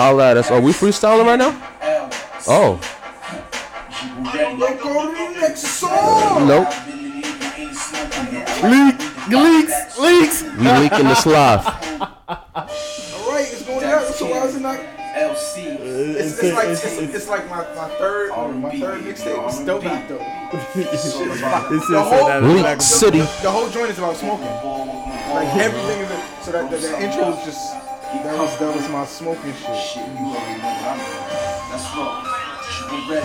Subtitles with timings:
[0.00, 0.50] Holla at us.
[0.50, 1.52] Are we freestyling right now?
[2.48, 2.80] Oh.
[4.32, 6.48] Don't go to the next song.
[6.48, 6.68] Nope.
[8.64, 8.96] Leak,
[9.28, 10.42] leaks, leaks.
[10.42, 11.66] We leaking the sloth.
[11.66, 14.06] All right, it's going out.
[14.14, 14.78] So why is it not?
[14.78, 15.76] LC.
[16.16, 19.48] It's, it's like it's, it's like my, my third my third mixtape.
[19.48, 20.24] It's dope out though.
[20.74, 21.18] This is
[21.88, 23.18] The whole, Leak City.
[23.18, 24.46] the whole joint is about smoking.
[24.46, 28.88] Like everything is a, so that the, the intro is just that was that was
[28.88, 29.76] my smoking shit.
[29.76, 31.70] Shit, you already know what I'm doing.
[31.70, 32.40] Let's roll.
[32.90, 33.22] Be ready.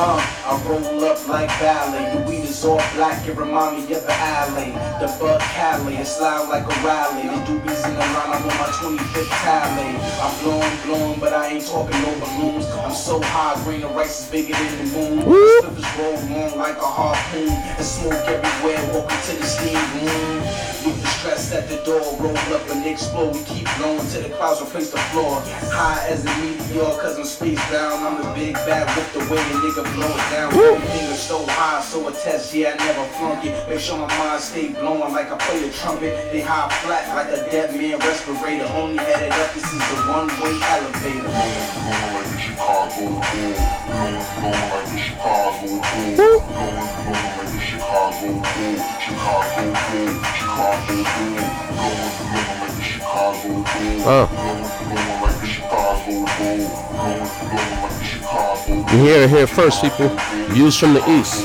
[0.00, 0.16] Uh,
[0.48, 2.16] I roll up like ballet.
[2.16, 4.72] The weed is all black, it remind me of the alley.
[4.96, 7.28] The Bud Cali, it's loud like a rally.
[7.28, 9.92] The doobies in the line, I'm on my 25th tally.
[10.24, 12.64] I'm blowing, blowing, but I ain't talking no balloons.
[12.80, 15.16] I'm so high, green the rice is bigger than the moon.
[15.18, 17.50] The slippers roll long like a harpoon.
[17.50, 21.07] And smoke everywhere, welcome to the steam room.
[21.48, 23.34] Leave the at the door, roll up and explode.
[23.34, 25.40] We keep blowing till the clouds replace the floor.
[25.72, 28.04] High as a meteor, cause I'm space bound.
[28.04, 30.52] I'm the big bad with the way a nigga blow it down.
[30.52, 33.68] Everything is so high, so a test, yeah, I never flunk it.
[33.68, 36.32] Make sure my mind stay blowing like I play the trumpet.
[36.32, 38.68] They high flat like a dead man respirator.
[38.74, 41.32] Only headed up, this is the one way elevator.
[41.32, 43.56] Blowing like the Chicago Bull.
[43.88, 45.80] Blowing, blowing like the Chicago Bull.
[46.12, 48.76] Blowing, blowing like the Chicago Bull.
[49.00, 50.12] Chicago Bull.
[50.36, 51.40] Chicago Bull.
[51.72, 54.04] Blowing, blowing like the Chicago Bull.
[54.04, 54.26] Oh.
[54.28, 56.68] Blowing, blowing like the Chicago Bull.
[56.92, 58.92] Blowing, blowing like the Chicago Bull.
[58.92, 60.08] You hear it here first, people.
[60.50, 61.44] Views from the east.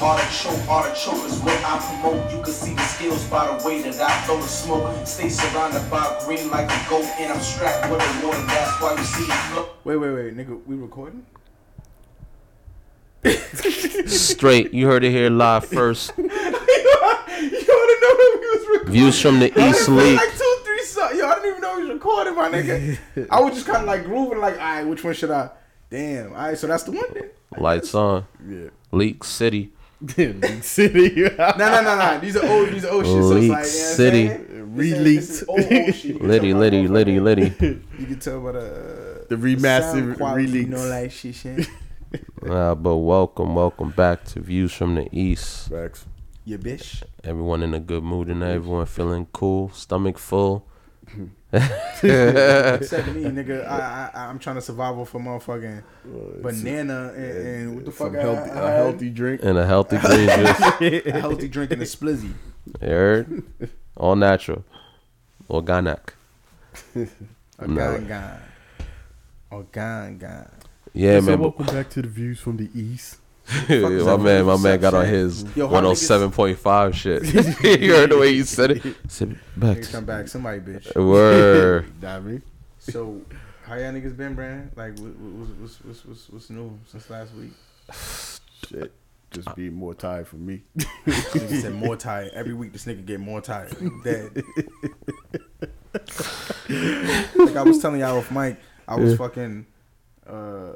[0.00, 2.30] Artichoke, artichoke is what I promote.
[2.30, 5.06] You can see the skills by the way that I blow the smoke.
[5.06, 8.42] Stay surrounded by green like a goat, and I'm strapped with a water.
[8.46, 9.68] That's why you see it flow.
[9.82, 11.26] Wait, wait, wait, nigga, we recording?
[14.06, 14.72] Straight.
[14.72, 16.12] You heard it here live first.
[16.18, 18.92] you wanna know that we was recording?
[18.92, 20.20] Views from the I east done played leak.
[20.20, 21.18] Like two, three songs.
[21.18, 22.98] Yo, I didn't even know he was recording, my nigga.
[23.30, 25.50] I was just kind of like grooving, like, all right, which one should I?
[25.90, 26.32] Damn.
[26.32, 27.30] All right, so that's the one then.
[27.58, 28.26] Lights on.
[28.46, 28.68] Yeah.
[28.92, 29.72] Leak City.
[30.16, 31.22] Leak City.
[31.22, 32.18] No, no, no, no.
[32.20, 32.68] These are old.
[32.70, 33.22] These are old shit.
[33.22, 34.26] So it's Leak like, you City.
[34.28, 34.76] What I'm saying?
[34.76, 35.20] This Re-leaked.
[35.20, 36.04] this is old, old shit.
[36.04, 37.42] You can Liddy, tell by Liddy, the Liddy, Liddy.
[37.98, 40.70] You can tell by uh, the The remastered sound quality, re-leaked.
[40.70, 41.66] You know, like shit, shit.
[42.48, 45.68] Uh, but welcome, welcome back to Views from the East.
[45.70, 46.06] Facts.
[46.44, 47.02] You bitch.
[47.24, 50.66] Everyone in a good mood and everyone feeling cool, stomach full.
[51.52, 52.02] Except
[53.08, 53.66] me, nigga.
[53.66, 55.82] I, I, I'm trying to survive off a motherfucking
[56.42, 58.12] banana and, and what the fuck?
[58.12, 58.76] Some I- healthy, I a had?
[58.76, 59.40] healthy drink.
[59.42, 60.28] And a healthy green
[60.80, 61.06] juice.
[61.06, 62.32] a healthy drink and a splizzy.
[62.80, 63.42] You heard?
[63.96, 64.64] All natural.
[65.50, 66.14] Organic.
[67.60, 68.08] Organic.
[70.20, 70.46] No.
[70.96, 71.16] Gun, gun.
[71.18, 71.20] A gun, gun.
[71.20, 71.40] Yeah, man.
[71.40, 73.18] welcome back to the views from the east.
[73.68, 77.22] is my man, my man got on his 107.5 shit.
[77.80, 78.96] you heard the way he said it?
[79.08, 79.76] Sit back.
[79.76, 80.94] Nigga, come back, somebody, bitch.
[80.96, 81.92] Word.
[82.00, 82.42] That.
[82.78, 83.20] So,
[83.64, 84.72] how y'all niggas been, Brandon?
[84.74, 87.52] Like, what, what, what's, what's, what's, what's new since last week?
[88.68, 88.92] Shit.
[89.30, 90.62] Just be more tired for me.
[90.76, 92.32] Nigga said more tired.
[92.32, 93.76] Every week, this nigga get more tired.
[94.02, 94.42] Dead.
[97.36, 98.58] like I was telling y'all off mic,
[98.88, 99.66] I was fucking.
[100.26, 100.72] Uh,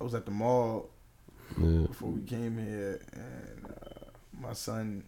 [0.00, 0.90] I was at the mall
[1.58, 1.86] Yeah.
[1.86, 5.04] before we came here, and uh, my son.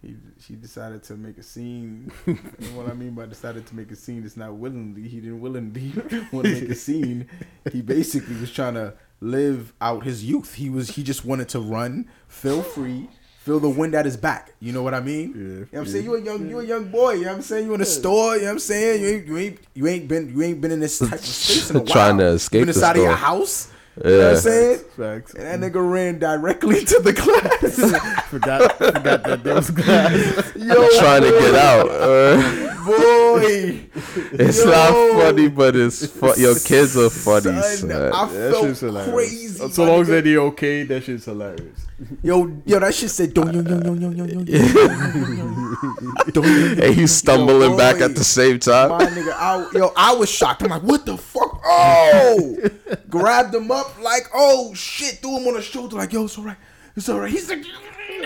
[0.00, 0.14] He,
[0.46, 2.12] he decided to make a scene.
[2.26, 5.08] and what I mean by decided to make a scene, it's not willingly.
[5.08, 5.92] He didn't willingly
[6.32, 7.26] want to make a scene.
[7.72, 10.54] He basically was trying to live out his youth.
[10.54, 13.08] He was he just wanted to run, feel free,
[13.40, 14.54] feel the wind at his back.
[14.60, 15.32] You know what I mean?
[15.32, 16.04] Yeah, You know what I'm saying?
[16.04, 17.66] You a young you a young boy, you know what I'm saying?
[17.66, 19.02] You in the store, you know what I'm saying?
[19.02, 21.70] You ain't you ain't you ain't been you ain't been in this type of space
[21.70, 21.88] in a while.
[21.88, 23.72] Trying to escape you been the inside of your house.
[24.04, 24.40] You know what I'm Yeah.
[24.40, 24.78] saying?
[24.96, 25.34] Facts.
[25.34, 28.24] And that nigga ran directly to the class.
[28.28, 30.52] forgot, forgot that there was glass.
[30.56, 31.88] Yo, Trying to get out.
[31.90, 33.80] Uh, boy.
[34.32, 34.70] it's Yo.
[34.70, 37.90] not funny, but it's fu- Your kids are funny, Son, son.
[37.92, 39.12] I That felt shit's hilarious.
[39.14, 39.68] crazy.
[39.72, 40.24] So long as nigga.
[40.24, 41.86] they okay, that shit's hilarious.
[42.22, 44.58] Yo, yo, that shit said don't yo yo yo yo yo yo yo.
[46.32, 48.04] Don't yo, yo, And he's stumbling Yo, back boy.
[48.04, 48.90] at the same time.
[48.90, 50.62] My nigga, I, yo, I was shocked.
[50.62, 51.60] I'm like, what the fuck?
[51.64, 52.56] Oh,
[53.10, 56.56] grabbed him up like, oh shit, threw him on the shoulder like, yo, it's alright,
[56.96, 57.30] it's alright.
[57.32, 57.64] He's like,
[58.08, 58.16] yo,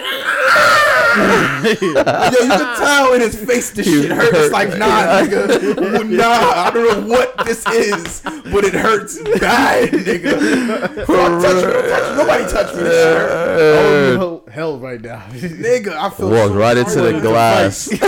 [1.64, 4.34] you can tell in his face this shit hurt.
[4.34, 9.90] It's like, nah, nigga, nah, I don't know what this is, but it hurts bad,
[9.90, 11.05] nigga.
[11.06, 12.17] Fuck, touch me, don't touch me.
[12.17, 12.82] Nobody touch me.
[12.82, 13.31] This shit hurt.
[13.31, 15.20] Oh, hell, hell right now.
[15.31, 17.88] Nigga, I feel Walked so right into the glass.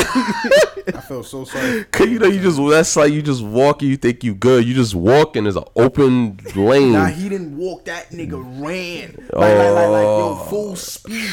[0.94, 1.85] I feel so sorry.
[1.91, 3.88] Cause you know you just that's like you just walking.
[3.88, 4.64] You think you good.
[4.67, 5.44] You just walking.
[5.44, 6.93] There's an open lane.
[6.93, 7.87] Nah, he didn't walk.
[7.87, 10.46] That nigga ran like, like, like, like, yo, Oh.
[10.50, 11.31] full speed.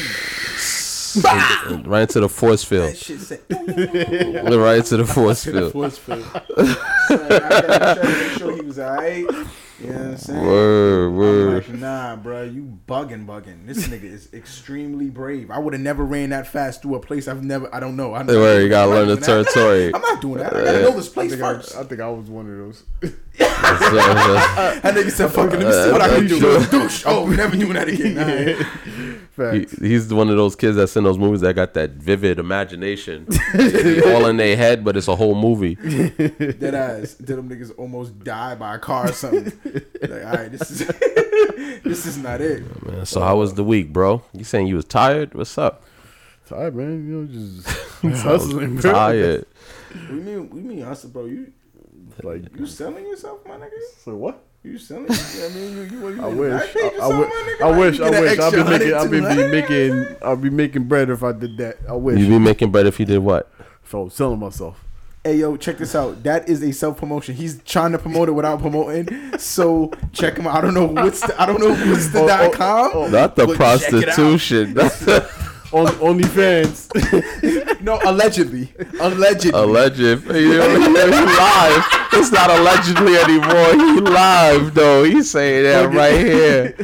[1.86, 2.88] right into the force field.
[2.88, 5.72] That shit said, right into the force field.
[5.72, 6.24] Force field.
[6.56, 6.74] I
[7.10, 9.26] gotta make sure he was alright.
[9.82, 10.46] You know what I'm saying?
[10.46, 11.68] Word, word.
[11.68, 13.66] like, nah, bro, you bugging, bugging.
[13.66, 15.50] This nigga is extremely brave.
[15.50, 17.72] I would have never ran that fast through a place I've never.
[17.74, 18.14] I don't know.
[18.14, 19.48] I Word, you gotta learn the doing that.
[19.52, 19.92] territory.
[19.92, 20.54] I'm not doing that.
[20.54, 21.76] I gotta know this place I, first.
[21.76, 22.84] I think I was one of those.
[23.32, 27.04] That nigga said, "Fucking, let me see what I can do." Douche.
[27.06, 28.14] Oh, never doing that again.
[28.14, 28.64] Nah.
[29.32, 29.78] He, Facts.
[29.78, 33.26] he's one of those kids that's in those movies that got that vivid imagination,
[34.04, 35.74] all in their head, but it's a whole movie.
[35.76, 37.14] Dead ass.
[37.14, 39.50] Did them niggas almost die by a car or something?
[40.02, 40.86] Like, all right, this is
[41.84, 42.62] this is not it.
[42.86, 44.22] Man, so how was the week, bro?
[44.32, 45.34] You saying you was tired?
[45.34, 45.82] What's up?
[46.48, 47.06] Tired, man.
[47.06, 47.68] You know, just
[48.22, 48.92] hustling, bro.
[48.92, 49.46] Tired.
[50.10, 51.26] We mean we mean us, bro.
[51.26, 51.52] You
[52.22, 53.70] Like, you selling yourself, my nigga?
[54.04, 54.42] so what?
[54.62, 55.08] You selling?
[55.08, 56.62] You I mean, you, you, you I wish.
[56.62, 57.28] Backpage I, I, wish.
[57.28, 57.60] nigga?
[57.62, 58.00] I Like, wish.
[58.00, 58.38] I get an wish.
[58.38, 58.94] I'll be extra making.
[58.94, 60.16] I'll be, 100, be making.
[60.22, 61.78] I'll be making bread if I did that.
[61.88, 62.18] I wish.
[62.20, 63.50] You be making bread if you did what?
[63.84, 64.84] if I was selling myself.
[65.24, 66.24] Hey yo, check this out.
[66.24, 67.36] That is a self promotion.
[67.36, 69.38] He's trying to promote it without promoting.
[69.38, 70.56] So check him out.
[70.56, 72.90] I don't know what's the I don't know what's the Oh, dot oh, com.
[72.92, 73.06] oh.
[73.08, 74.14] Not the But check it out.
[74.16, 74.78] prostitution.
[75.72, 76.90] On OnlyFans.
[77.80, 79.58] No, allegedly, allegedly.
[79.58, 80.40] Allegedly.
[80.42, 81.84] You know, he live.
[82.12, 83.72] It's not allegedly anymore.
[83.94, 85.04] He live though.
[85.04, 86.74] He's saying that right here.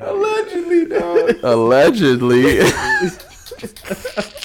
[0.00, 1.30] allegedly, dog.
[1.42, 2.60] Allegedly.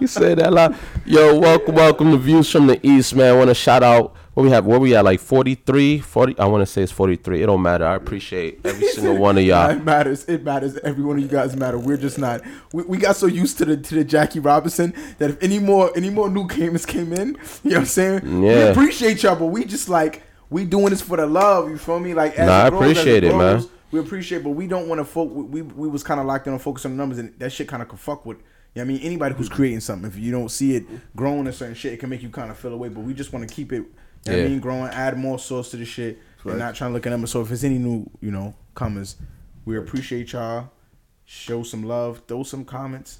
[0.00, 0.74] you say that a lot.
[1.04, 3.34] Yo, welcome, welcome to Views from the East, man.
[3.34, 4.66] I want to shout out what we have.
[4.66, 5.04] Where we at?
[5.04, 6.38] Like 43, 40.
[6.38, 7.42] I want to say it's 43.
[7.42, 7.84] It don't matter.
[7.86, 9.70] I appreciate every single one of y'all.
[9.70, 10.24] it matters.
[10.26, 10.76] It matters.
[10.78, 11.78] Every one of you guys matter.
[11.78, 12.42] We're just not.
[12.72, 15.90] We, we got so used to the to the Jackie Robinson that if any more
[15.96, 17.38] any more new gamers came in, you know
[17.70, 18.42] what I'm saying?
[18.42, 18.64] Yeah.
[18.66, 21.68] We appreciate y'all, but we just like we doing this for the love.
[21.70, 22.14] You feel me?
[22.14, 23.64] Like as Nah, I grows, appreciate it, man.
[23.90, 25.04] We appreciate, but we don't want to.
[25.04, 27.32] Fo- we, we we was kind of locked in on focus on the numbers, and
[27.38, 28.36] that shit kind of could fuck with.
[28.78, 30.86] You know I mean, anybody who's creating something, if you don't see it
[31.16, 32.88] growing a certain shit, it can make you kind of feel away.
[32.88, 33.78] But we just want to keep it.
[34.24, 34.44] You know Yeah.
[34.44, 37.10] I mean, growing, add more sauce to the shit, and not trying to look at
[37.10, 37.32] numbers.
[37.32, 39.16] So if there's any new, you know, comers,
[39.64, 40.70] we appreciate y'all.
[41.24, 43.18] Show some love, throw some comments.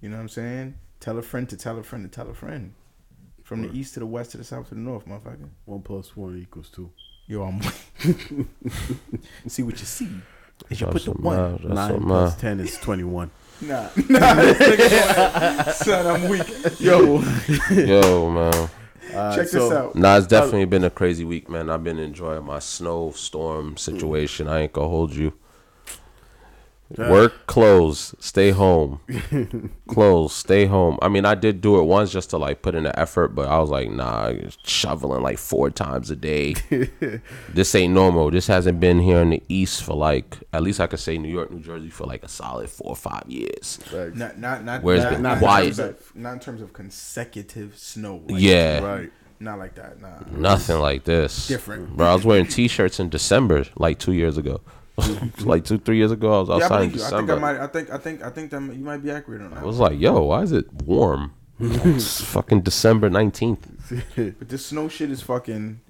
[0.00, 0.74] You know what I'm saying?
[1.00, 2.72] Tell a friend to tell a friend to tell a friend.
[3.42, 5.50] From the east to the west to the south to the north, motherfucker.
[5.66, 6.90] One plus one equals two.
[7.26, 7.60] Yo, I'm
[9.46, 10.08] see what you see.
[10.70, 11.60] Is you That's put the one.
[11.62, 12.40] Nine some plus love.
[12.40, 13.30] ten is twenty-one.
[13.60, 16.80] Nah, nah, this nigga- son, I'm weak.
[16.80, 17.20] Yo,
[17.70, 18.70] Yo, man.
[19.14, 19.94] Uh, check so- this out.
[19.96, 21.70] Nah, it's definitely been a crazy week, man.
[21.70, 24.48] I've been enjoying my snowstorm situation.
[24.48, 25.32] I ain't gonna hold you.
[26.96, 29.00] Work, close, stay home.
[29.88, 30.98] close, stay home.
[31.02, 33.46] I mean, I did do it once just to like put in the effort, but
[33.46, 34.32] I was like, nah,
[34.64, 36.54] shoveling like four times a day.
[37.52, 38.30] this ain't normal.
[38.30, 41.28] This hasn't been here in the east for like at least I could say New
[41.28, 43.76] York, New Jersey for like a solid four or five years.
[43.82, 44.16] Facts.
[44.16, 44.82] Not, not, not.
[44.82, 45.68] Where's not, been not quiet?
[45.68, 48.22] In terms of, not in terms of consecutive snow.
[48.26, 48.78] Like, Yeah.
[48.80, 49.12] Right.
[49.40, 50.00] Not like that.
[50.00, 50.20] Nah.
[50.32, 51.46] Nothing like this.
[51.46, 51.96] Different.
[51.96, 54.60] Bro, I was wearing t-shirts in December like 2 years ago.
[55.44, 57.06] like 2 3 years ago I was Yeah, I outside in believe you.
[57.06, 57.56] I think I might.
[57.60, 57.90] I think.
[57.90, 58.22] I think.
[58.24, 59.60] I think that you might be accurate on that.
[59.60, 63.58] I was like, "Yo, why is it warm?" it's fucking December 19th.
[64.38, 65.80] But this snow shit is fucking.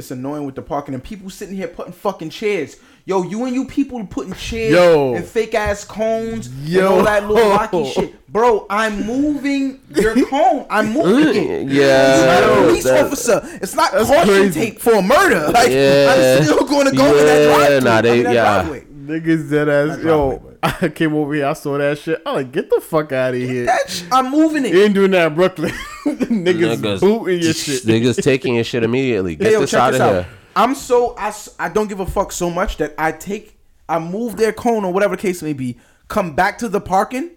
[0.00, 2.76] It's annoying with the parking and people sitting here putting fucking chairs.
[3.04, 5.14] Yo, you and you people putting chairs Yo.
[5.14, 6.78] and fake ass cones Yo.
[6.80, 8.26] and all that little rocky shit.
[8.32, 10.66] Bro, I'm moving your cone.
[10.70, 11.68] I'm moving it.
[11.68, 13.40] Yeah, You're not a police that- officer.
[13.60, 14.60] It's not caution crazy.
[14.60, 15.48] tape for a murder.
[15.52, 16.14] Like Yeah.
[16.38, 17.80] I'm still going to go in that driveway.
[17.80, 18.62] nah, they- I mean, that yeah.
[18.62, 18.84] driveway.
[19.06, 19.88] Niggas dead ass.
[19.96, 21.46] Not Yo, driveway, I came over here.
[21.46, 22.20] I saw that shit.
[22.26, 23.64] I'm like, get the fuck out of here.
[23.66, 24.84] That sh- I'm moving You it.
[24.86, 25.70] ain't doing that in Brooklyn.
[26.04, 27.82] niggas, booting your shit.
[27.84, 29.36] Niggas taking your shit immediately.
[29.36, 30.12] Get Hey, yo, this out this of out.
[30.24, 30.26] here.
[30.56, 34.36] I'm so I, I don't give a fuck so much that I take I move
[34.36, 37.30] their cone or whatever the case may be, come back to the parking,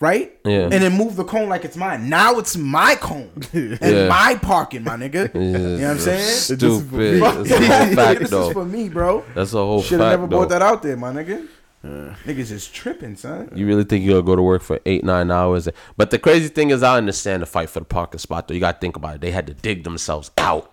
[0.00, 0.38] right?
[0.44, 0.62] Yeah.
[0.64, 2.08] And then move the cone like it's mine.
[2.08, 4.08] Now it's my cone and Yeah.
[4.08, 5.34] my parking, my nigga.
[5.34, 6.36] You know what I'm saying?
[6.36, 7.22] Stupid.
[7.22, 8.46] That's a whole fact this though.
[8.48, 9.24] is for me, bro.
[9.34, 10.38] That's a whole Should have never though.
[10.38, 11.46] brought that out there, my nigga.
[11.84, 13.50] Niggas is tripping, son.
[13.54, 15.68] You really think you're gonna go to work for eight, nine hours?
[15.96, 18.46] But the crazy thing is, I understand the fight for the parking spot.
[18.48, 19.20] Though you gotta think about it.
[19.20, 20.70] They had to dig themselves out.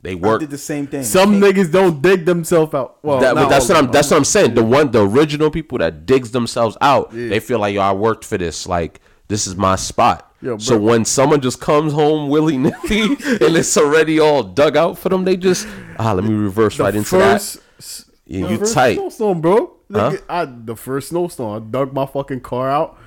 [0.00, 0.40] They I worked.
[0.40, 1.04] did the same thing.
[1.04, 2.96] Some Can't- niggas don't dig themselves out.
[3.02, 3.84] Well, That, but not that's all what of I'm.
[3.86, 3.92] them.
[3.92, 4.54] That's what I'm saying.
[4.54, 8.24] The one, the original people that digs themselves out, they feel like yo, I worked
[8.24, 8.66] for this.
[8.66, 10.28] Like this is my spot.
[10.40, 10.86] Yo, so bro.
[10.88, 12.72] when someone just comes home willy nilly
[13.02, 16.94] and it's already all dug out for them, they just ah, let me reverse right
[16.94, 18.04] into first, that.
[18.26, 18.94] Yeah, you first tight.
[18.96, 19.76] snowstorm, bro.
[19.92, 20.16] Huh?
[20.28, 22.98] I, the first snowstorm, I dug my fucking car out.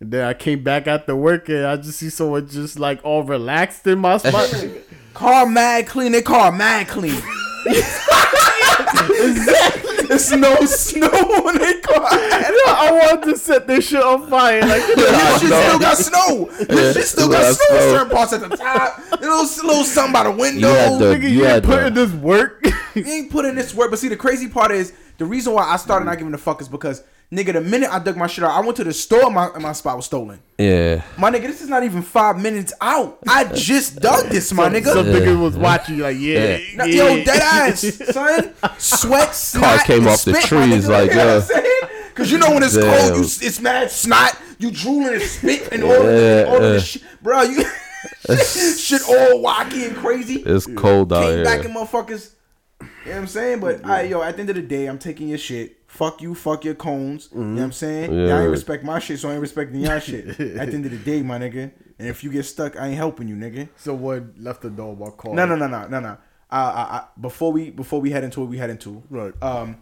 [0.00, 3.24] And then I came back after work and I just see someone just like all
[3.24, 4.54] relaxed in my spot.
[5.14, 6.12] Car mad clean.
[6.12, 7.20] They car mad clean.
[10.10, 12.06] It's no snow when they car.
[12.10, 14.60] I wanted to set this shit on fire.
[14.62, 16.44] Like, This shit still got snow.
[16.66, 17.76] This shit still got snow.
[17.76, 17.92] in snow.
[17.98, 18.98] Certain parts at the top.
[19.12, 20.68] A little, little something by the window.
[20.68, 22.64] You had the- nigga, you, you ain't had the- putting this work.
[22.94, 23.90] You ain't put in this work.
[23.90, 26.60] But see, the crazy part is the reason why I started not giving a fuck
[26.60, 29.30] is because nigga, the minute I dug my shit out, I went to the store.
[29.30, 30.40] My and my spot was stolen.
[30.58, 31.02] Yeah.
[31.16, 33.18] My nigga, this is not even five minutes out.
[33.28, 34.92] I just dug this, my nigga.
[34.92, 36.76] Some nigga was watching you like, yeah, Yeah.
[36.76, 37.08] Now, yeah.
[37.08, 37.80] Yo, dead ass,
[38.12, 38.54] son.
[38.78, 41.56] Sweat, snot, came and off the spit, my trees, nigga, like, you know what I'm
[41.56, 41.62] yeah.
[41.62, 42.08] saying?
[42.14, 43.12] Cause you know when it's Damn.
[43.12, 44.36] cold, you, it's mad snot.
[44.58, 46.68] You drooling and spit and all, Yeah, all of yeah.
[46.70, 47.42] this shit, bro.
[47.42, 47.62] You
[48.36, 50.42] shit all wacky and crazy.
[50.42, 51.44] It's cold out Came here.
[51.44, 52.32] back and motherfuckers.
[52.80, 53.60] You know what I'm saying?
[53.60, 55.77] But I, yo, at the end of the day, I'm taking your shit.
[55.98, 57.28] Fuck you, fuck your cones.
[57.34, 58.12] You know what I'm saying?
[58.12, 58.28] Yeah.
[58.28, 60.28] Y'all ain't respect my shit, so I ain't respecting y'all shit.
[60.28, 61.72] At the end of the day, my nigga.
[61.98, 63.68] And if you get stuck, I ain't helping you, nigga.
[63.74, 65.34] So what left the door about calling?
[65.34, 66.10] No, no, no, no, no, no.
[66.10, 66.16] Uh,
[66.52, 69.34] I, I, before we before we head into what we head into, Right.
[69.42, 69.78] Um,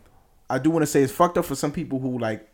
[0.48, 2.48] I do want to say it's fucked up for some people who like.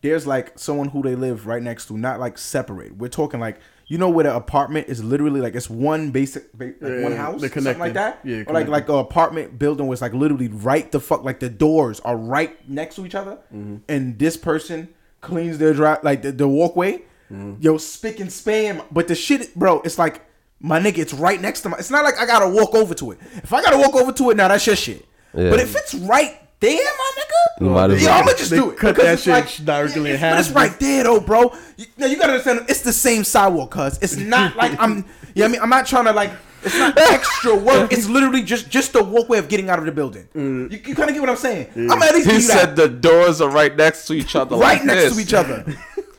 [0.00, 2.96] There's like someone who they live right next to, not like separate.
[2.96, 6.76] We're talking like you know where the apartment is literally like it's one basic like
[6.80, 8.20] Yeah, one house, they're or something like that.
[8.24, 11.50] Yeah, or like like an apartment building was like literally right the fuck like the
[11.50, 13.76] doors are right next to each other, Mm-hmm.
[13.88, 14.88] and this person
[15.20, 17.02] cleans their drive like the, the walkway.
[17.32, 17.54] Mm-hmm.
[17.60, 20.22] Yo, spick and spam, but the shit, bro, it's like
[20.60, 21.78] my nigga, it's right next to my.
[21.78, 23.18] It's not like I gotta walk over to it.
[23.36, 25.04] If I gotta walk over to it, now that's your shit.
[25.34, 25.50] Yeah.
[25.50, 28.50] But if it's right there, my nigga, You might as yo, well- I'm gonna just
[28.50, 28.76] They do it.
[28.78, 31.52] cut because that it's shit directly in it's- but It's right there though, bro.
[31.76, 34.90] You, now you gotta understand, it's the same sidewalk, cuz it's not like I'm.
[34.92, 35.04] You know
[35.34, 35.60] what I mean?
[35.62, 36.30] I'm not trying to like.
[36.64, 37.92] It's not extra work.
[37.92, 40.26] It's literally just just the walkway of getting out of the building.
[40.34, 40.72] Mm.
[40.72, 41.66] You, you kind of get what I'm saying?
[41.76, 42.76] I'm at least He give you said that.
[42.76, 44.56] the doors are right next to each other.
[44.56, 45.14] right like next this.
[45.16, 45.64] to each other.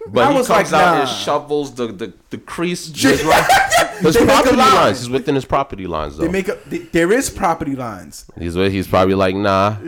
[0.08, 1.00] But I he was comes like, out nah.
[1.02, 2.88] and shovels the the, the crease.
[2.90, 4.76] Just- His, right- his They property line.
[4.76, 5.00] lines.
[5.00, 6.26] He's within his property lines though.
[6.26, 6.58] They make a.
[6.70, 8.26] th- there is property lines.
[8.38, 9.78] he's he's probably like nah.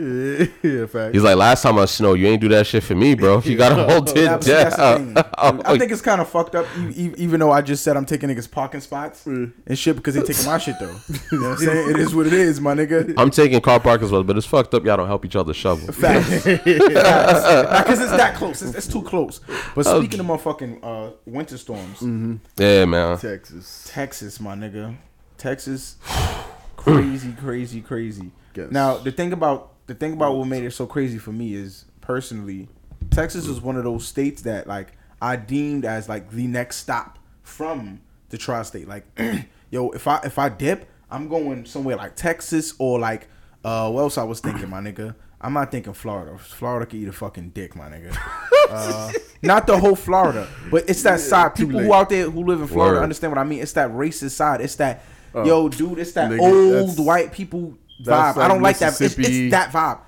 [0.62, 1.12] yeah, fact.
[1.14, 3.42] He's like last time I snow, you ain't do that shit for me, bro.
[3.42, 5.14] You gotta hold Yeah, it but see, that's the down.
[5.14, 5.62] thing.
[5.66, 8.50] I think it's kind of fucked up, even though I just said I'm taking niggas
[8.50, 10.96] parking spots and shit because they taking my shit though.
[11.30, 11.90] You know what I'm saying?
[11.90, 13.12] It is what it is, my nigga.
[13.18, 14.86] I'm taking car park as well, but it's fucked up.
[14.86, 15.92] Y'all don't help each other shovel.
[15.92, 16.44] Facts.
[16.44, 18.62] Because it's that close.
[18.62, 19.40] It's, it's too close.
[19.74, 23.18] But speaking of motherfucking uh, winter storms, Yeah, man.
[23.18, 23.88] Texas.
[23.90, 24.96] Texas, my nigga,
[25.36, 25.96] Texas,
[26.76, 28.30] crazy, crazy, crazy.
[28.54, 28.70] Yes.
[28.70, 31.84] Now the thing about the thing about what made it so crazy for me is
[32.00, 32.68] personally,
[33.10, 37.18] Texas is one of those states that like I deemed as like the next stop
[37.42, 38.86] from the tri-state.
[38.86, 39.04] Like,
[39.70, 43.28] yo, if I if I dip, I'm going somewhere like Texas or like
[43.64, 45.14] uh, what else I was thinking, my nigga.
[45.40, 46.36] I'm not thinking Florida.
[46.38, 48.16] Florida can eat a fucking dick, my nigga.
[48.70, 51.54] Uh, not the whole Florida, but it's that side.
[51.54, 53.02] People who out there who live in Florida Word.
[53.02, 53.62] understand what I mean.
[53.62, 54.60] It's that racist side.
[54.60, 55.02] It's that
[55.34, 55.98] yo, dude.
[55.98, 58.04] It's that nigga, old white people vibe.
[58.04, 59.00] that's I don't like that.
[59.00, 60.00] It's, it's that vibe.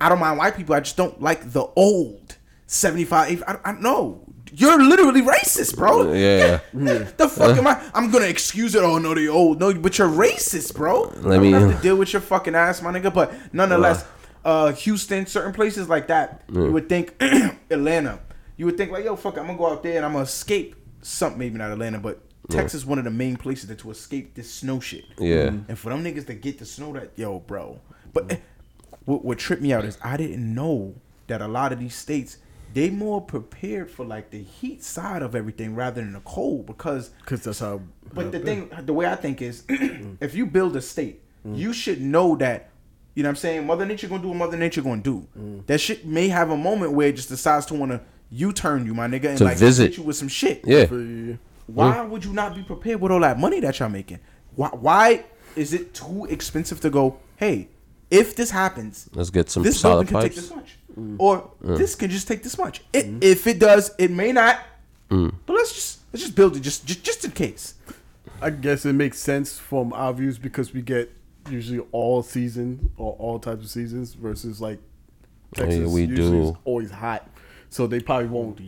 [0.00, 0.74] I don't mind white people.
[0.74, 3.44] I just don't like the old seventy five.
[3.46, 6.12] I, I know you're literally racist, bro.
[6.12, 6.58] Yeah.
[6.72, 7.80] the fuck am I?
[7.94, 8.82] I'm gonna excuse it.
[8.82, 9.60] Oh no, they old.
[9.60, 11.12] No, but you're racist, bro.
[11.18, 13.14] Let I me- don't have to deal with your fucking ass, my nigga.
[13.14, 14.06] But nonetheless, uh,
[14.44, 17.14] Uh, Houston, certain places like that, you would think
[17.70, 18.20] Atlanta.
[18.56, 20.76] You would think like, yo, fuck, I'm gonna go out there and I'm gonna escape
[21.02, 21.38] something.
[21.38, 24.80] Maybe not Atlanta, but Texas, one of the main places that to escape this snow
[24.80, 25.04] shit.
[25.18, 25.48] Yeah.
[25.48, 25.70] Mm-hmm.
[25.70, 27.80] And for them niggas to get the snow, that yo, bro.
[28.12, 28.36] But eh,
[29.04, 30.94] what, what tripped me out is I didn't know
[31.26, 32.38] that a lot of these states
[32.72, 37.08] they more prepared for like the heat side of everything rather than the cold because
[37.20, 37.82] Because that's how.
[38.12, 41.56] but the thing, the way I think is, if you build a state, mm.
[41.56, 42.69] you should know that.
[43.14, 43.66] You know what I'm saying?
[43.66, 45.26] Mother Nature gonna do what Mother Nature gonna do.
[45.38, 45.66] Mm.
[45.66, 48.00] That shit may have a moment where it just decides to wanna
[48.30, 49.90] U-turn you, my nigga, and To like visit.
[49.90, 50.62] hit you with some shit.
[50.64, 50.86] Yeah.
[51.66, 54.20] Why would you not be prepared with all that money that y'all making?
[54.54, 55.24] Why, why
[55.56, 57.18] is it too expensive to go?
[57.36, 57.68] Hey,
[58.10, 60.48] if this happens, Let's get some this solid building can take pipes.
[60.48, 61.16] this much, mm.
[61.18, 62.82] or this can just take this much.
[62.92, 63.22] It, mm.
[63.22, 64.60] If it does, it may not.
[65.08, 67.74] But let's just let's just build it just just, just in case.
[68.42, 71.12] I guess it makes sense from our views because we get
[71.48, 74.78] usually all season or all types of seasons versus like
[75.54, 75.80] Texas.
[75.80, 76.58] Yeah, we usually is do.
[76.64, 77.28] always hot,
[77.68, 78.60] so they probably won't.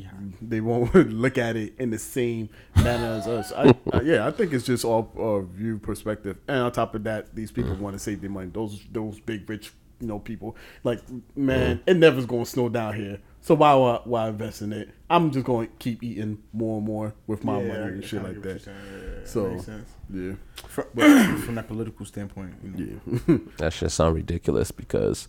[0.48, 3.52] They won't look at it in the same manner as us.
[3.52, 7.04] I, I, yeah, I think it's just all uh, view perspective, and on top of
[7.04, 8.50] that, these people want to save their money.
[8.52, 11.00] Those those big rich you know people like
[11.36, 13.18] man, it never's gonna snow down here.
[13.42, 14.88] So why uh, why, why invest in it?
[15.10, 18.22] I'm just going to keep eating more and more with my Yeah, money and shit
[18.22, 18.64] like that.
[18.66, 19.60] Yeah, yeah, So
[20.10, 20.32] yeah,
[20.68, 23.00] From, but from that political standpoint, you know.
[23.28, 23.38] yeah.
[23.58, 25.26] That shit sound ridiculous because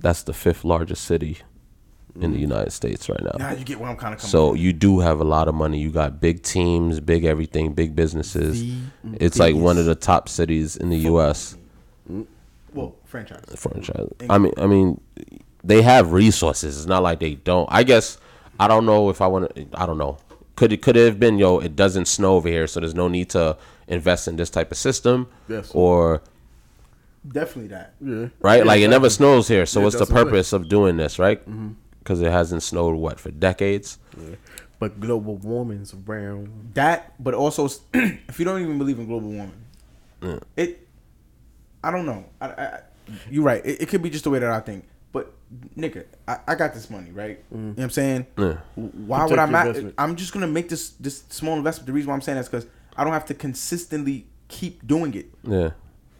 [0.00, 1.38] that's the fifth largest city
[2.20, 2.42] in the mm.
[2.42, 3.36] United States right now.
[3.38, 4.20] Now you get where I'm kind of.
[4.20, 4.56] So from.
[4.58, 5.78] you do have a lot of money.
[5.78, 8.60] You got big teams, big everything, big businesses.
[8.60, 8.74] The
[9.20, 11.56] It's like one of the top cities in the U.S.
[12.74, 13.44] Well, franchise.
[13.56, 14.08] franchise.
[14.28, 15.00] I mean, I mean,
[15.64, 16.76] they have resources.
[16.78, 17.68] It's not like they don't.
[17.70, 18.18] I guess
[18.58, 19.66] I don't know if I want to.
[19.74, 20.18] I don't know.
[20.56, 21.58] Could it could it have been yo?
[21.58, 23.56] It doesn't snow over here, so there's no need to
[23.88, 25.28] invest in this type of system.
[25.48, 25.70] Yes.
[25.74, 26.22] Or
[27.26, 27.94] Definitely that.
[28.00, 28.28] Yeah.
[28.40, 29.64] right, Yeah, like it never snows here.
[29.64, 30.24] So Yeah, what's the that's the way.
[30.24, 31.40] purpose of doing this, right?
[31.40, 31.70] Mm-hmm.
[32.00, 33.98] Because it hasn't snowed what for decades.
[34.18, 34.34] Yeah.
[34.80, 36.72] But global warming's around.
[36.74, 40.88] That, but also, if you don't even believe in global warming, it,
[41.84, 42.24] I don't know.
[42.40, 42.80] I, I,
[43.30, 43.64] you're right.
[43.64, 44.84] It, it could be just the way that I think.
[45.52, 47.42] But nigga, I, I got this money, right?
[47.50, 48.26] You know what I'm saying?
[48.38, 48.56] Yeah.
[48.74, 49.94] Why Protect would I your ma- investment.
[49.98, 51.86] I'm just gonna make this this small investment.
[51.86, 52.66] The reason why I'm saying that's because
[52.96, 55.26] I don't have to consistently keep doing it.
[55.42, 55.70] Yeah.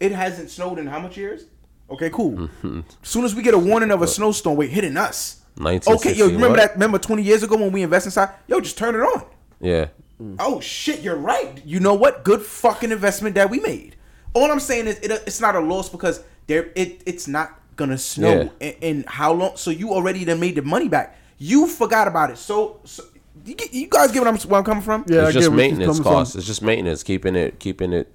[0.01, 1.47] It hasn't snowed in how much years?
[1.91, 2.33] Okay, cool.
[2.33, 2.81] Mm-hmm.
[3.03, 5.43] As soon as we get a warning of a snowstorm, wait, hitting us.
[5.57, 6.57] 1960 Okay, yo, you remember what?
[6.57, 6.73] that?
[6.75, 8.31] Remember 20 years ago when we invest inside?
[8.49, 9.27] Yo, just turn it on.
[9.61, 9.89] Yeah.
[10.39, 11.61] Oh shit, you're right.
[11.65, 12.25] You know what?
[12.25, 13.97] Good fucking investment that we made.
[14.35, 17.99] All I'm saying is it, it's not a loss because there it it's not gonna
[17.99, 18.69] snow Yeah.
[18.69, 19.57] in, in how long?
[19.57, 21.17] So you already done made the money back.
[21.39, 22.39] You forgot about it.
[22.39, 23.05] So, so
[23.45, 25.05] you, get, you guys get what I'm where I'm coming from?
[25.09, 26.13] Yeah, I it's get just where she's maintenance coming from.
[26.13, 26.37] costs.
[26.37, 28.13] It's just maintenance, keeping it, keeping it.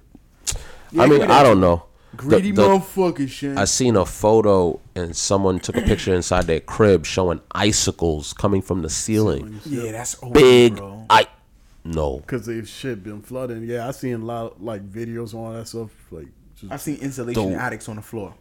[0.92, 1.84] Yeah, I mean, I don't know.
[2.16, 3.58] Greedy The- the- motherfucker, shit.
[3.58, 8.62] I seen a photo and someone took a picture inside their crib showing icicles coming
[8.62, 9.60] from the ceiling.
[9.66, 11.04] yeah, that's over, Big bro.
[11.10, 11.26] I
[11.84, 12.18] no.
[12.18, 13.64] Because they've shit been flooding.
[13.64, 15.90] Yeah, I seen a lot of, like videos on that stuff.
[16.10, 17.58] Like, just, I've seen insulation Dude.
[17.58, 18.34] attics on the floor.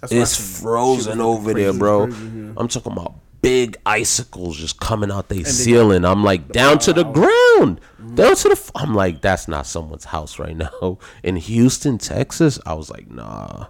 [0.00, 2.06] That's It's frozen over there, bro.
[2.06, 2.52] crazy, yeah.
[2.56, 6.04] I'm talking about big icicles just coming out their ceiling.
[6.04, 8.14] I'm like down to the ground, Mm-hmm.
[8.14, 8.52] down to the.
[8.52, 12.58] f- I'm like that's not someone's house right now in Houston, Texas.
[12.64, 13.66] I was like, nah,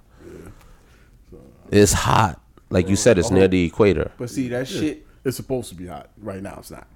[1.70, 2.40] it's hot.
[2.70, 5.04] Like you said, it's near the equator, But see that shit.
[5.24, 6.10] it's supposed to be hot.
[6.22, 6.86] Right now, it's not.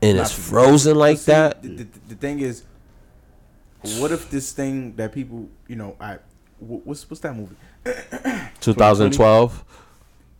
[0.00, 1.62] and it's frozen like See, that.
[1.62, 2.62] The, the, the thing is,
[3.98, 6.18] what if this thing that people, you know, I wh-
[6.58, 7.56] what's what's that movie?
[8.60, 9.64] 2012.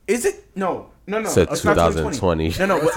[0.06, 1.28] Is it no no no?
[1.28, 2.54] Said it's not 2020.
[2.58, 2.78] No no.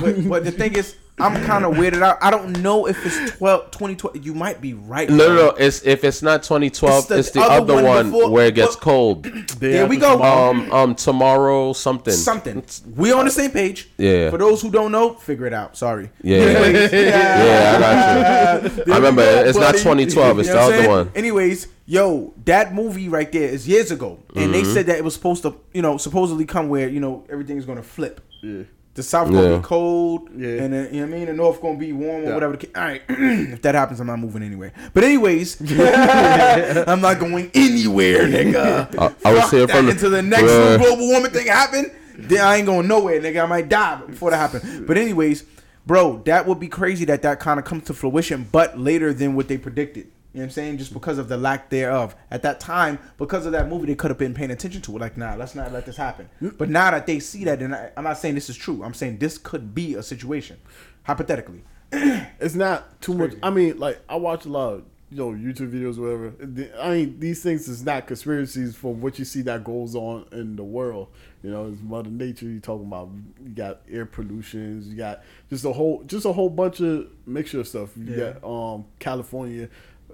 [0.00, 2.18] But, but the thing is, I'm kind of weirded out.
[2.20, 4.18] I don't know if it's 12, 2020.
[4.20, 5.08] You might be right.
[5.08, 5.48] No, no, no.
[5.50, 8.46] It's if it's not 2012, It's the it's the, other other, one one, before- where
[8.46, 9.26] it gets what- cold.
[9.60, 10.20] There we go.
[10.22, 12.12] Um, um, tomorrow something.
[12.14, 12.64] Something.
[12.96, 13.90] We on the same page.
[13.98, 14.30] Yeah.
[14.30, 15.76] For those who don't know, figure it out.
[15.76, 16.10] Sorry.
[16.22, 16.38] Yeah,
[16.90, 18.92] yeah, I got you.
[18.92, 20.38] I remember it's not 2012.
[20.40, 21.10] It's You the know what I'm other one.
[21.14, 24.72] Anyways, yo, that movie right there is years ago, and they Mm-hmm.
[24.74, 27.64] said that it was supposed to, you know, supposedly come where you know everything is
[27.66, 28.20] gonna flip.
[28.42, 28.62] yeah.
[28.94, 30.48] The south gonna be cold, Yeah.
[30.64, 31.26] and then, you know what I mean.
[31.26, 32.34] The north gonna be warm or Yeah.
[32.34, 32.56] whatever.
[32.58, 34.70] The ca- All right, if that happens, I'm not moving anyway.
[34.92, 38.98] But anyways, I'm not going anywhere, nigga.
[38.98, 40.78] I- I was Fuck here that from the- until the next Bruh.
[40.78, 41.90] global warming thing happen.
[42.18, 43.42] Then I ain't going nowhere, nigga.
[43.42, 44.84] I might die before that happen.
[44.86, 45.44] But anyways,
[45.86, 49.34] bro, that would be crazy that that kind of comes to fruition, but later than
[49.34, 50.08] what they predicted.
[50.32, 50.78] You know what I'm saying?
[50.78, 52.16] Just because of the lack thereof.
[52.30, 55.00] At that time, because of that movie, they could have been paying attention to it.
[55.00, 56.28] Like, nah, let's not let this happen.
[56.56, 58.82] But now that they see that, and I, I'm not saying this is true.
[58.82, 60.58] I'm saying this could be a situation,
[61.04, 61.62] hypothetically.
[62.40, 63.34] It's not too much.
[63.42, 66.80] I mean, like I watch a lot of you know YouTube videos, or whatever.
[66.80, 70.56] I mean, these things is not conspiracies from what you see that goes on in
[70.56, 71.08] the world.
[71.42, 72.46] You know, it's Mother Nature.
[72.46, 73.10] You talking about
[73.44, 74.88] you got air pollutions.
[74.88, 77.90] You got just a whole just a whole bunch of mixture of stuff.
[77.96, 78.32] You Yeah.
[78.40, 79.68] got um California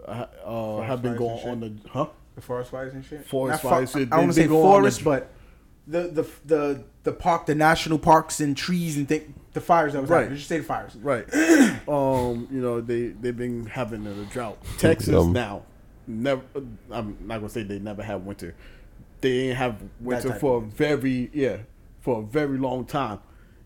[0.09, 2.07] uh, uh, have been going on the huh.
[2.35, 3.27] The forest fires and shit.
[3.27, 4.09] Forest Not fires, fo- shit.
[4.13, 5.31] I don't want to say go forest, the- but
[5.87, 10.03] the the the the park, the national parks and trees and thing, the fires that
[10.03, 10.19] was Right.
[10.21, 10.37] happening.
[10.37, 10.95] Just say the fires.
[10.97, 11.25] Right.
[11.89, 14.59] um, you know, they they've been having a drought.
[14.79, 15.63] Texas Um, now,
[16.07, 16.43] never.
[16.91, 18.55] I'm not gonna say they never have winter.
[19.21, 21.57] They ain't have winter for a very yeah
[22.01, 23.19] for a very long time.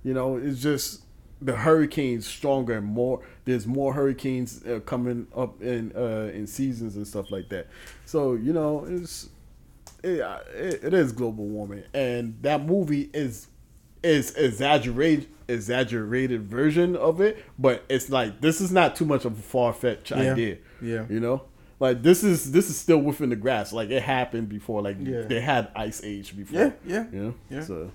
[0.04, 1.01] You know, it's just
[1.44, 3.20] the hurricanes stronger and more.
[3.44, 7.68] There's more hurricanes uh, coming up in uh, in seasons and stuff like that.
[8.06, 9.28] So you know, it's
[10.02, 10.20] it,
[10.82, 13.48] it, is global warming, and that movie is
[14.02, 19.38] is exaggerated exaggerated version of it, but it's like this is not too much of
[19.38, 20.32] a far fetched Yeah.
[20.32, 20.58] idea.
[20.80, 21.06] Yeah.
[21.08, 21.42] you know,
[21.78, 23.72] like this is this is still within the grasp.
[23.72, 24.82] Like it happened before.
[24.82, 25.22] Like Yeah.
[25.22, 26.60] they had ice age before.
[26.60, 27.34] Yeah, yeah, know.
[27.50, 27.60] yeah.
[27.62, 27.90] So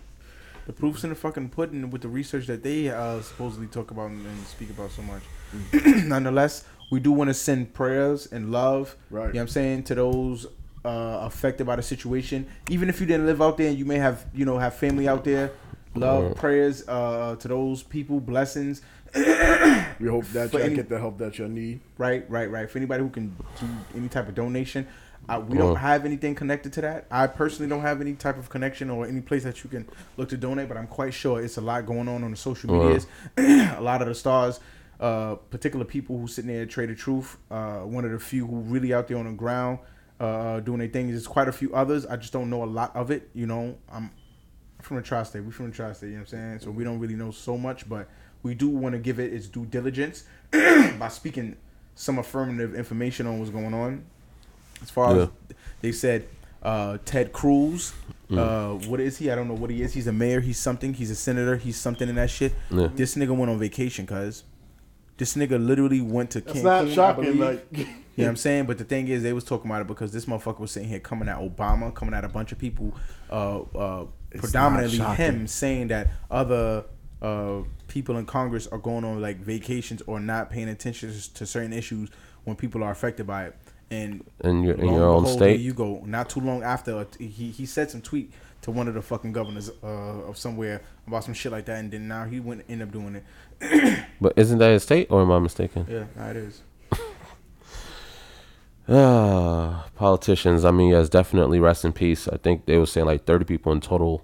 [0.68, 4.10] The proofs in the fucking pudding with the research that they uh, supposedly talk about
[4.10, 5.24] and, and speak about so much.
[6.06, 8.98] Nonetheless, we do want to send prayers and love.
[9.10, 9.28] Right.
[9.28, 10.46] You know what I'm saying to those
[10.84, 12.48] uh, affected by the situation.
[12.70, 15.08] Even if you didn't live out there, and you may have you know have family
[15.08, 15.54] out there.
[15.96, 18.82] Love, prayers uh, to those people, blessings.
[19.16, 21.80] we hope that you get the help that you need.
[21.98, 22.70] Right, right, right.
[22.70, 24.86] For anybody who can do any type of donation,
[25.30, 25.76] uh, we don't Uh.
[25.76, 27.06] have anything connected to that.
[27.12, 29.86] I personally don't have any type of connection or any place that you can
[30.18, 32.70] look to donate, but I'm quite sure it's a lot going on on the social
[32.72, 32.84] Uh.
[32.86, 33.08] medias.
[33.38, 34.60] a lot of the stars,
[35.00, 38.48] uh, particular people who sitting there at Trae tha Truth, uh, one of the few
[38.48, 39.80] who really out there on the ground,
[40.20, 41.08] uh, doing their thing.
[41.08, 42.06] There's quite a few others.
[42.06, 43.30] I just don't know a lot of it.
[43.34, 44.10] You know, I'm
[44.82, 45.44] from a tri-state.
[45.44, 46.08] We from the tri-state.
[46.08, 46.60] You know what I'm saying?
[46.62, 48.08] So we don't really know so much, but
[48.44, 51.58] we do want to give it its due diligence by speaking
[51.96, 54.04] some affirmative information on what's going on.
[54.82, 55.30] As far as
[55.82, 56.28] they said,
[56.64, 57.94] uh, Ted Cruz.
[58.30, 59.32] Uh, what is he?
[59.32, 59.94] I don't know what he is.
[59.94, 60.42] He's a mayor.
[60.42, 60.94] He's something.
[60.94, 61.56] He's a senator.
[61.56, 62.54] He's something in that shit.
[62.70, 62.90] Yeah.
[62.94, 64.44] This nigga went on vacation, cuz.
[65.18, 66.64] This nigga literally went to That's Cancun.
[66.64, 67.24] not I shocking.
[67.24, 67.40] believe.
[67.40, 68.66] Like, You know what I'm saying?
[68.66, 71.00] But the thing is, they was talking about it because this motherfucker was sitting here
[71.00, 72.94] coming at Obama, coming at a bunch of people,
[73.32, 76.84] uh, uh, predominantly him, saying that other
[77.22, 81.74] uh, people in Congress are going on like vacations or not paying attention to certain
[81.74, 82.10] issues
[82.44, 83.56] when people are affected by it.
[83.90, 85.60] And In your in your own behold, state.
[85.62, 86.02] you go.
[86.06, 89.32] Not too long after, uh, he he said some tweet to one of the fucking
[89.32, 89.88] governors uh,
[90.28, 93.16] of somewhere about some shit like that, and then now he went end up doing
[93.16, 94.04] it.
[94.22, 95.86] But isn't that his state, or am I mistaken?
[95.90, 96.62] Yeah, now it is.
[98.90, 100.64] Ah, politicians.
[100.64, 102.28] I mean, yes, definitely rest in peace.
[102.30, 104.24] I think they were saying like 30 people in total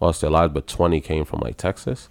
[0.00, 2.08] lost their lives, but 20 came from like Texas.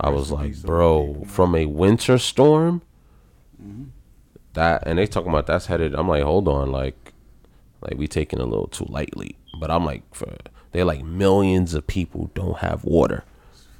[0.00, 2.82] I was like, peace bro, from a winter storm.
[3.62, 3.84] Mm-hmm.
[4.54, 5.94] That and they talking about that's headed.
[5.94, 7.12] I'm like, hold on, like,
[7.80, 9.36] like we taking a little too lightly.
[9.60, 10.36] But I'm like, for
[10.72, 13.24] they're like millions of people don't have water.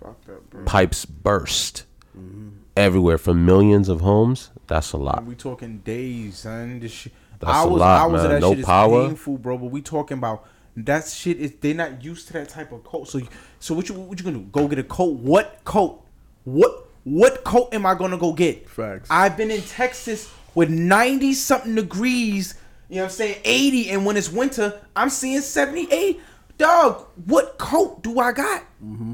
[0.03, 0.65] Fucked up, bro.
[0.65, 1.85] Pipes burst
[2.19, 2.49] Mm-hmm.
[2.77, 4.51] everywhere for millions of homes.
[4.67, 5.25] That's a lot.
[5.25, 6.81] We talking days, son.
[6.81, 7.13] This shit.
[7.39, 8.25] That's a hours, lot, hours man.
[8.25, 9.07] of that No shit is power.
[9.07, 9.57] painful, bro.
[9.59, 13.09] But we talking about that shit is they not used to that type of coat.
[13.09, 13.21] So,
[13.61, 14.45] so what you what you gonna do?
[14.51, 15.15] Go get a coat?
[15.21, 16.05] What coat?
[16.45, 18.69] What what coat am I gonna go get?
[18.69, 19.09] Facts.
[19.11, 22.55] I've been in Texas with ninety something degrees.
[22.89, 23.41] You know what I'm saying?
[23.45, 26.21] Eighty, and when it's winter, I'm seeing seventy eight.
[26.59, 28.63] Dog, what coat do I got?
[28.85, 29.13] Mm-hmm.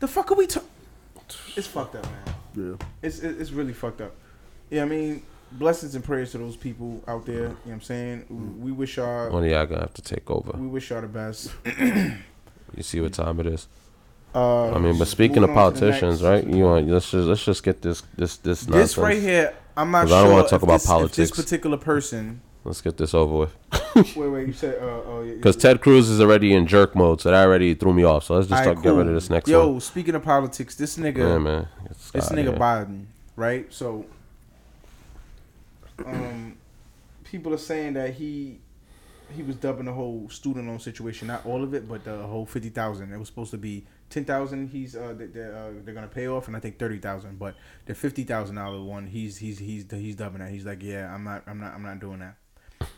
[0.00, 0.68] The fuck are we talking?
[1.56, 2.34] It's fucked up, man.
[2.78, 2.86] yeah.
[3.02, 4.12] It's it's really fucked up.
[4.70, 7.34] Yeah, I mean, blessings and prayers to those people out there.
[7.34, 8.58] You know what I'm saying?
[8.60, 10.52] We wish y'all One of y'all gonna have to take over.
[10.56, 11.52] we wish y'all the best.
[12.76, 13.68] You see what time it is.
[14.34, 16.44] Uh, I mean, but speaking of moving on to the politicians, right?
[16.44, 20.08] You want let's just let's just get this this this This right here, I'm not
[20.08, 20.16] sure.
[20.16, 21.16] I don't wanna talk about this, politics.
[21.16, 22.40] this particular person.
[22.64, 24.16] Let's get this over with.
[24.16, 24.46] wait, wait.
[24.46, 27.44] You said, uh, oh, yeah, Because Ted Cruz is already in jerk mode, so that
[27.44, 28.24] already threw me off.
[28.24, 29.80] So let's just Alright, talk, get rid of this next Yo, one.
[29.80, 31.68] speaking of politics, this nigga, Yeah, man.
[31.90, 32.52] It's this nigga here.
[32.52, 33.04] Biden,
[33.36, 33.70] right?
[33.70, 34.06] So,
[36.06, 36.56] um,
[37.24, 38.60] people are saying that he
[39.36, 42.46] he was dubbing the whole student loan situation, not all of it, but the whole
[42.46, 43.12] fifty thousand.
[43.12, 43.84] It was supposed to be
[44.14, 44.68] ten thousand.
[44.68, 47.38] He's uh they- they're, uh, they're gonna pay off, and I think thirty thousand.
[47.38, 47.54] But
[47.86, 50.50] the fifty thousand dollar one, he's he's he's he's dubbing that.
[50.50, 52.36] He's like, yeah, I'm not I'm not I'm not doing that.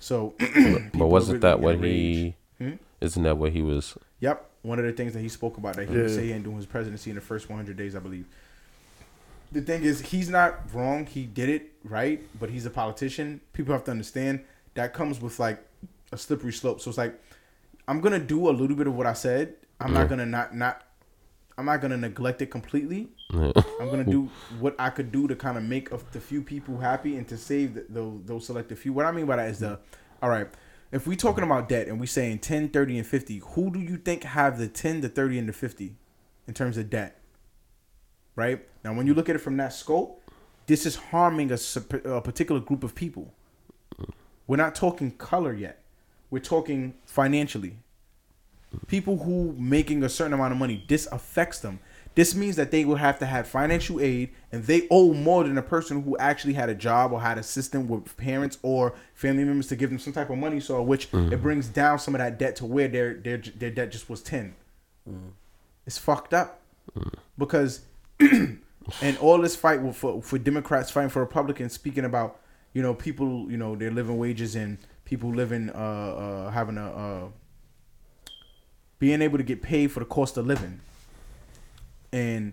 [0.01, 0.35] So,
[0.95, 2.35] But wasn't that what he?
[2.59, 2.73] Hmm?
[3.01, 3.97] Isn't that what he was?
[4.21, 6.03] Yep, one of the things that he spoke about that he Yeah.
[6.03, 8.25] would say and doing his presidency in the first 100 days, I believe.
[9.53, 11.07] The thing is, he's not wrong.
[11.07, 13.41] He did it right, but he's a politician.
[13.53, 14.41] People have to understand
[14.75, 15.65] that comes with like
[16.13, 16.81] a slippery slope.
[16.81, 17.15] So it's like
[17.87, 19.55] I'm gonna do a little bit of what I said.
[19.81, 20.83] I'm not gonna not not.
[21.59, 23.09] I'm not gonna neglect it completely.
[23.81, 24.29] I'm gonna do
[24.61, 27.37] what I could do to kind of make of the few people happy and to
[27.37, 28.93] save the, those those selected few.
[28.93, 29.79] What I mean by that is the,
[30.23, 30.49] all right,
[30.93, 33.97] if we're talking about debt and we saying 10, 30, and 50, who do you
[33.97, 35.95] think have the 10, the 30, and the 50
[36.47, 37.21] in terms of debt?
[38.35, 40.23] Right now, when you look at it from that scope,
[40.67, 41.59] this is harming a,
[42.05, 43.33] a particular group of people.
[44.47, 45.83] We're not talking color yet.
[46.31, 47.79] We're talking financially
[48.87, 51.81] people who making a certain amount of money this affects them.
[52.15, 55.59] This means that they will have to have financial aid and they owe more than
[55.59, 59.45] a person who actually had a job or had a system with parents or family
[59.45, 62.21] members to give them some type of money so which it brings down some of
[62.21, 64.55] that debt to where their their, their debt just was 10
[65.87, 66.61] it's fucked up.
[67.39, 67.83] Because
[68.21, 72.41] and all this fight for for Democrats fighting for Republicans, speaking about
[72.73, 76.91] you know people you know their living wages and people living uh, uh having a
[76.91, 77.29] uh,
[78.99, 80.81] being able to get paid for the cost of living,
[82.13, 82.53] and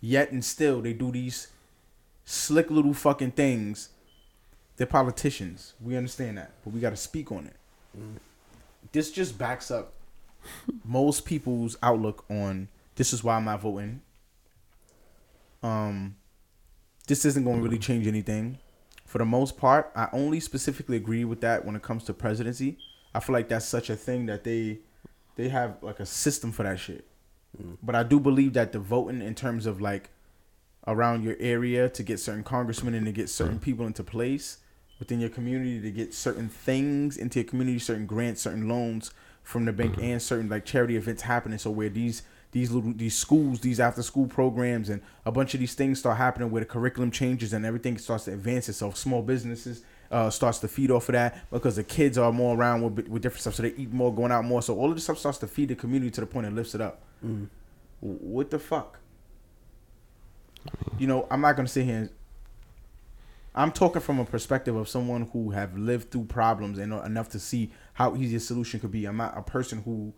[0.00, 1.48] yet and still they do these
[2.24, 3.90] slick little fucking things.
[4.76, 5.74] They're politicians.
[5.80, 7.56] We understand that, but we got to speak on it.
[8.92, 9.92] This just backs up
[10.84, 14.02] most people's outlook on this is why I'm not voting.
[15.62, 16.16] Um,
[17.06, 18.58] this isn't going to really change anything.
[19.06, 22.78] For the most part, I only specifically agree with that when it comes to presidency.
[23.14, 24.78] I feel like that's such a thing that they
[25.42, 27.04] they have like a system for that shit.
[27.60, 27.76] Mm.
[27.82, 30.10] But I do believe that the voting in terms of like
[30.86, 34.58] around your area to get certain congressmen and to get certain people into place
[34.98, 39.10] within your community to get certain things into your community, certain grants, certain loans
[39.42, 40.04] from the bank, mm-hmm.
[40.04, 41.58] and certain like charity events happening.
[41.58, 45.60] So where these these little these schools, these after school programs, and a bunch of
[45.60, 48.96] these things start happening where the curriculum changes and everything starts to advance itself.
[48.96, 52.82] Small businesses, uh, starts to feed off of that because the kids are more around
[52.82, 54.62] with, with different stuff, so they eat more, going out more.
[54.62, 56.74] So all of this stuff starts to feed the community to the point it lifts
[56.74, 57.00] it up.
[57.22, 57.48] W-
[58.00, 58.98] What the fuck?
[60.98, 61.96] You know, I'm not gonna sit here.
[61.96, 62.10] and
[63.54, 67.38] I'm talking from a perspective of someone who have lived through problems and enough to
[67.40, 69.04] see how easy a solution could be.
[69.04, 70.12] I'm not a person who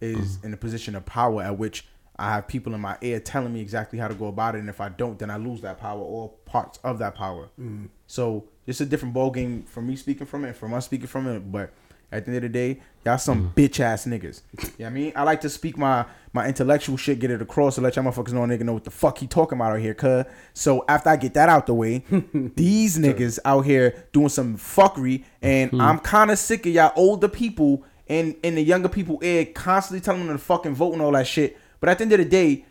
[0.00, 1.86] is in a position of power at which
[2.18, 4.68] I have people in my ear telling me exactly how to go about it, and
[4.68, 7.48] if I don't, then I lose that power or parts of that power.
[7.60, 7.88] Mm.
[8.06, 11.06] So it's a different ball game for me speaking from it and from us speaking
[11.06, 11.50] from it.
[11.50, 11.72] But
[12.10, 13.54] at the end of the day, y'all some mm.
[13.54, 14.42] bitch ass niggas.
[14.52, 15.12] You know what I mean?
[15.14, 18.32] I like to speak my my intellectual shit, get it across, to let y'all motherfuckers
[18.32, 20.24] know nigga know what the fuck he talking about out here, cuz.
[20.54, 21.98] So after I get that out the way,
[22.56, 25.80] these niggas out here doing some fuckery, and hmm.
[25.80, 30.00] I'm kind of sick of y'all older people and and the younger people ear constantly
[30.00, 31.56] telling them to fucking vote and all that shit.
[31.80, 32.64] But at the end of the day,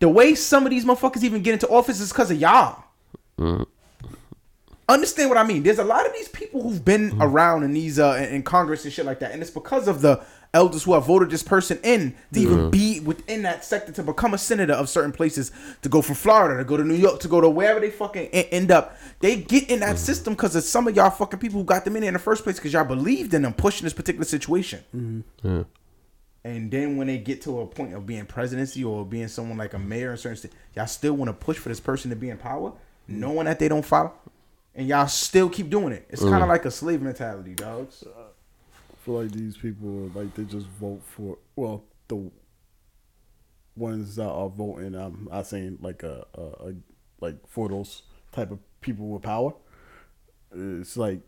[0.00, 2.84] the way some of these motherfuckers even get into office is because of y'all.
[3.38, 3.66] Mm.
[4.86, 5.62] Understand what I mean?
[5.62, 7.22] There's a lot of these people who've been mm.
[7.22, 10.02] around in these uh in in Congress and shit like that, and it's because of
[10.02, 14.02] the elders who have voted this person in to even be within that sector to
[14.02, 15.50] become a senator of certain places
[15.82, 18.28] to go from Florida to go to New York to go to wherever they fucking
[18.28, 18.96] end up.
[19.20, 19.98] They get in that mm.
[19.98, 22.20] system because of some of y'all fucking people who got them in there in the
[22.20, 24.84] first place because y'all believed in them pushing this particular situation.
[24.94, 25.62] Mm-hmm.
[26.44, 29.72] And then when they get to a point of being presidency or being someone like
[29.72, 32.28] a mayor in certain state, y'all still want to push for this person to be
[32.28, 32.72] in power,
[33.08, 34.12] knowing that they don't follow,
[34.74, 36.06] and y'all still keep doing it.
[36.10, 36.48] It's kind of mm.
[36.48, 38.04] like a slave mentality, dogs.
[38.06, 42.30] I feel like these people like they just vote for well the
[43.74, 44.94] ones that are voting.
[44.94, 46.74] Um, I'm not saying like a, a, a
[47.20, 48.02] like for those
[48.32, 49.54] type of people with power.
[50.54, 51.20] It's like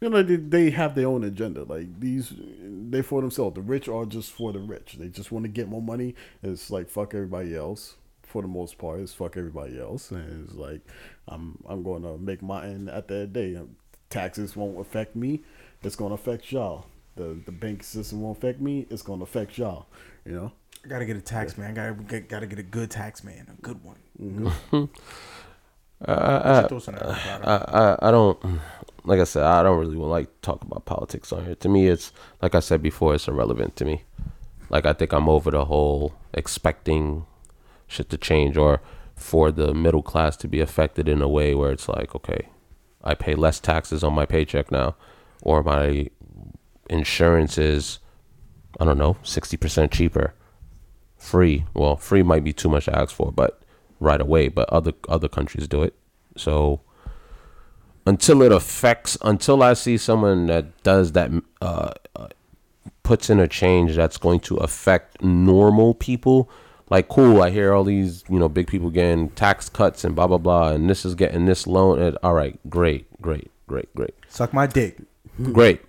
[0.00, 1.64] you know they, they have their own agenda.
[1.64, 3.54] Like these, they for themselves.
[3.54, 4.96] The rich are just for the rich.
[4.98, 6.14] They just want to get more money.
[6.42, 7.96] It's like fuck everybody else.
[8.22, 10.80] For the most part, it's fuck everybody else, and it's like
[11.26, 13.60] I'm I'm going to make my end at the end of the day.
[14.08, 15.42] Taxes won't affect me.
[15.82, 16.86] It's going to affect y'all.
[17.16, 18.86] The the bank system won't affect me.
[18.88, 19.86] It's going to affect y'all.
[20.24, 20.52] You know.
[20.84, 21.70] I gotta get a tax man.
[21.70, 23.98] I gotta get, gotta get a good tax man, a good one.
[24.18, 24.84] Mm-hmm.
[26.02, 27.46] I, What's I, your thoughts on that, Ricardo?
[27.46, 28.60] I, I, I don't
[29.04, 31.54] like I said I don't really like talk about politics on here.
[31.56, 34.04] To me, it's like I said before, it's irrelevant to me.
[34.68, 37.26] Like I think I'm over the whole expecting
[37.86, 38.80] shit to change or
[39.16, 42.48] for the middle class to be affected in a way where it's like, okay,
[43.04, 44.96] I pay less taxes on my paycheck now,
[45.42, 46.08] or my
[46.88, 47.98] insurance is,
[48.78, 50.34] I don't know, sixty percent cheaper,
[51.16, 51.64] free.
[51.74, 53.62] Well, free might be too much to ask for, but
[53.98, 54.48] right away.
[54.48, 55.94] But other other countries do it.
[56.36, 56.80] So
[58.10, 61.30] until it affects, until I see someone that does that,
[61.62, 62.26] uh, uh,
[63.04, 66.50] puts in a change that's going to affect normal people.
[66.90, 70.26] Like, cool, I hear all these, you know, big people getting tax cuts and blah
[70.26, 72.02] blah blah, and this is getting this loan.
[72.02, 74.98] And, all right, great, great, great, great, Suck my dick.
[75.52, 75.80] great,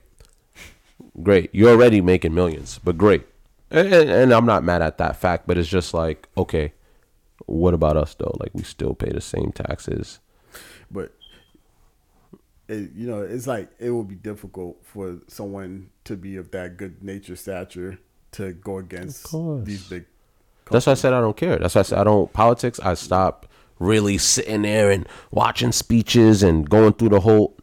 [1.23, 1.49] great.
[1.53, 3.25] You're already making millions, but great.
[3.71, 6.73] And, and, and I'm not mad at that fact, but it's just like, okay,
[7.47, 8.37] what about us though?
[8.39, 10.19] Like, we still pay the same taxes.
[12.71, 16.51] But it, you know, it's like it will be difficult for someone to be of
[16.51, 17.99] that good nature stature
[18.31, 19.29] to go against
[19.65, 20.05] these big.
[20.69, 21.57] That's why I said I don't care.
[21.57, 22.79] That's why I said I don't politics.
[22.79, 23.45] I stop
[23.77, 27.57] really sitting there and watching speeches and going through the whole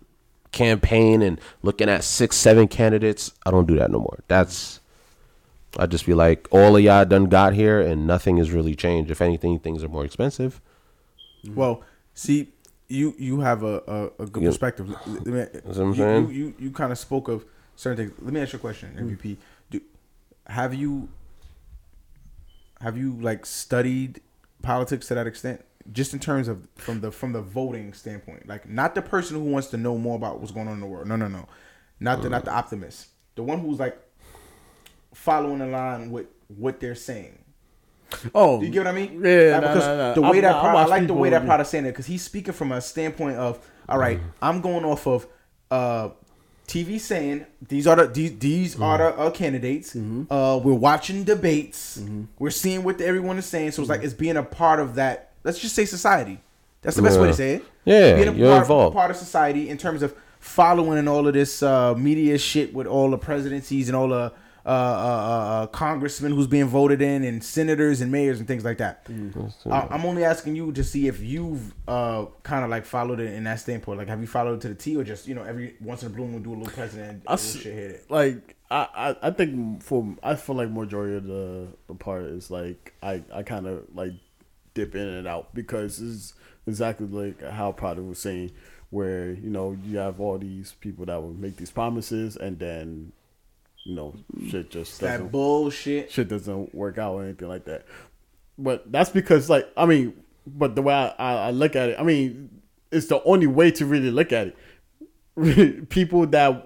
[0.53, 3.33] campaign and looking at six, seven candidates.
[3.47, 4.19] I don't do that no more.
[4.29, 4.81] That's
[5.79, 9.11] I just be like, all of y'all done got here and nothing has really changed.
[9.11, 10.61] If anything, things are more expensive.
[11.55, 12.53] Well, see,
[12.89, 13.83] you you have a,
[14.19, 14.49] a, a good Yeah.
[14.51, 14.89] perspective.
[15.07, 16.29] Let me- what I'm you, saying?
[16.29, 17.45] You, you, you kind of spoke of
[17.77, 18.19] certain things.
[18.23, 19.17] Let me ask you a question, mm.
[19.17, 19.37] MVP.
[19.71, 19.81] Do
[20.47, 21.09] have you
[22.81, 24.21] have you like studied
[24.63, 25.65] politics to that extent?
[25.93, 29.45] Just in terms of from the from the voting standpoint, like not the person who
[29.45, 31.07] wants to know more about what's going on in the world.
[31.09, 31.47] No, no, no,
[32.01, 33.09] not the not the optimist.
[33.37, 33.99] The one who's like
[35.15, 37.38] following the line with what they're saying.
[38.35, 39.23] Oh, Do you get what I mean?
[39.25, 40.15] Yeah, nah, because nah, nah.
[40.15, 41.91] the way I'm- that I Prada, I, watch like the way that Prada saying it
[41.91, 45.27] because he's speaking from a standpoint of, all right, I'm going off of
[45.71, 46.11] uh,
[46.67, 49.95] TV saying these are the these, these are the uh, candidates.
[49.97, 52.01] Uh, we're watching debates.
[52.39, 53.73] We're seeing what everyone is saying.
[53.73, 55.33] So it's like it's being a part of that.
[55.45, 56.41] Let's just say society.
[56.83, 57.65] That's the best way to say it.
[57.85, 58.95] Yeah, being a you're part, involved.
[58.95, 62.87] part of society in terms of following and all of this uh, media shit with
[62.87, 64.33] all the presidencies and all the
[64.69, 68.67] uh, uh, uh, uh, congressmen who's being voted in and senators and mayors and things
[68.67, 69.07] like that.
[69.65, 73.33] I, I'm only asking you to see if you've uh, kind of like followed it
[73.33, 73.99] in that standpoint.
[73.99, 76.09] Like, have you followed it to the T, or just you know every once in
[76.09, 78.11] a blue moon do a little president I and shit hit it?
[78.11, 82.51] like I, I, I think for I feel like majority of the the part is
[82.51, 84.13] like I, I kind of like
[84.75, 86.35] dip in and out because it's
[86.67, 88.53] exactly like how Prada was saying
[88.91, 93.13] where you know you have all these people that will make these promises and then
[93.89, 94.15] you know
[94.51, 96.11] shit just That doesn't bullshit.
[96.13, 97.87] shit doesn't work out or anything like that.
[98.59, 100.13] But that's because, like, I mean,
[100.47, 102.61] but the way I, I, I look at it, I mean,
[102.93, 104.53] it's the only way to really look at
[105.37, 105.89] it.
[105.89, 106.65] People that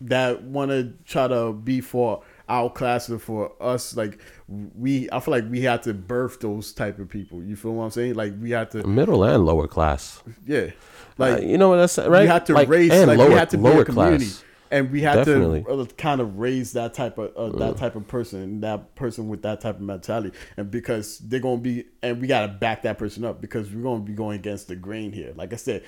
[0.00, 5.20] that want to try to be for our class or for us, like we, I
[5.20, 7.42] feel like we had to birth those type of people.
[7.42, 8.14] You feel what I'm saying?
[8.14, 10.22] Like we had to, Middle and lower class.
[10.46, 10.70] yeah,
[11.18, 12.22] Like like you know what I that's right.
[12.22, 14.24] we had to Like, raise, and like lower, we had to be lower a community,
[14.26, 14.44] class.
[14.70, 15.64] And we had Definitely.
[15.64, 19.28] to uh, kind of raise that type of uh, that type of person, that person
[19.28, 22.98] with that type of mentality, and because they're gonna be, and we gotta back that
[22.98, 25.32] person up because we're gonna be going against the grain here.
[25.36, 25.84] Like I said,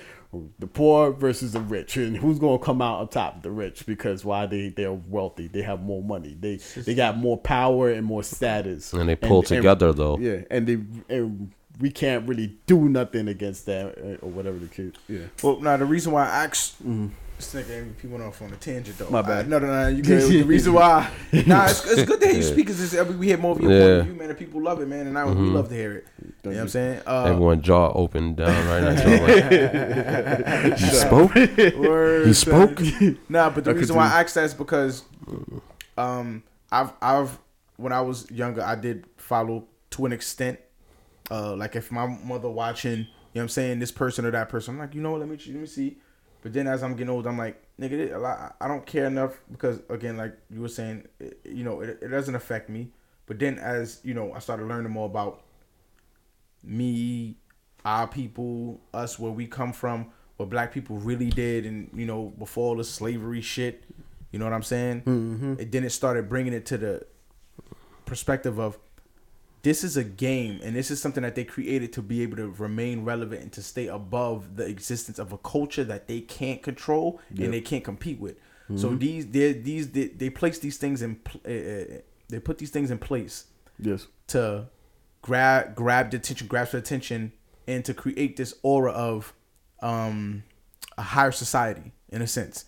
[0.59, 3.43] the poor versus the rich, and who's gonna come out on top?
[3.43, 7.37] The rich, because why they they're wealthy, they have more money, they they got more
[7.37, 10.17] power and more status, And they pull together, though.
[10.17, 14.67] Yeah, and they and we can't really do nothing against that uh, or whatever the
[14.67, 14.93] case.
[15.07, 15.25] Yeah.
[15.41, 16.75] Well, now the reason why I asked
[17.41, 19.09] this nigga he went off on a tangent though.
[19.09, 19.45] My bad.
[19.45, 19.87] I- no, no, no.
[19.87, 20.21] You good.
[20.29, 21.09] the reason why?
[21.45, 22.67] Nah, it's, it's good to hear you speak.
[22.67, 23.87] Cause it's, I mean, we hear more of your point Yeah.
[23.97, 26.07] of view, man, and people love it, man, and I we love to hear it.
[26.21, 27.01] You know what I'm saying?
[27.05, 30.61] Uh, Everyone jaw open down right now.
[30.61, 31.35] Like, he spoke.
[31.77, 32.79] Word, He spoke.
[33.29, 35.03] nah, but the I reason why do- I asked that is because,
[35.97, 37.37] um, I've I've
[37.77, 40.59] when I was younger, I did follow to an extent.
[41.29, 44.49] Uh, like if my mother watching, you know what I'm saying, this person or that
[44.49, 45.97] person, I'm like, you know what, let me let me see.
[46.41, 49.39] But then as I'm getting older, I'm like, nigga, a lot, I don't care enough
[49.51, 52.89] because again, like you were saying, it, you know, it, it doesn't affect me.
[53.27, 55.43] But then as you know, I started learning more about
[56.63, 57.37] me,
[57.85, 62.33] our people, us, where we come from, what black people really did, and you know,
[62.37, 63.83] before all the slavery shit,
[64.31, 65.01] you know what I'm saying?
[65.01, 65.53] Mm-hmm.
[65.59, 67.05] And then it started bringing it to the
[68.05, 68.77] perspective of
[69.63, 72.47] this is a game, and this is something that they created to be able to
[72.49, 77.19] remain relevant and to stay above the existence of a culture that they can't control
[77.29, 78.37] and they can't compete with.
[78.75, 82.89] So these, they, these, they, they place these things in, uh, they put these things
[82.89, 83.45] in place
[83.77, 84.07] Yes.
[84.27, 84.67] to
[85.21, 87.33] grab grab the attention, grasp the attention,
[87.67, 89.33] and to create this aura of
[89.81, 90.43] um,
[90.97, 92.65] a higher society in a sense.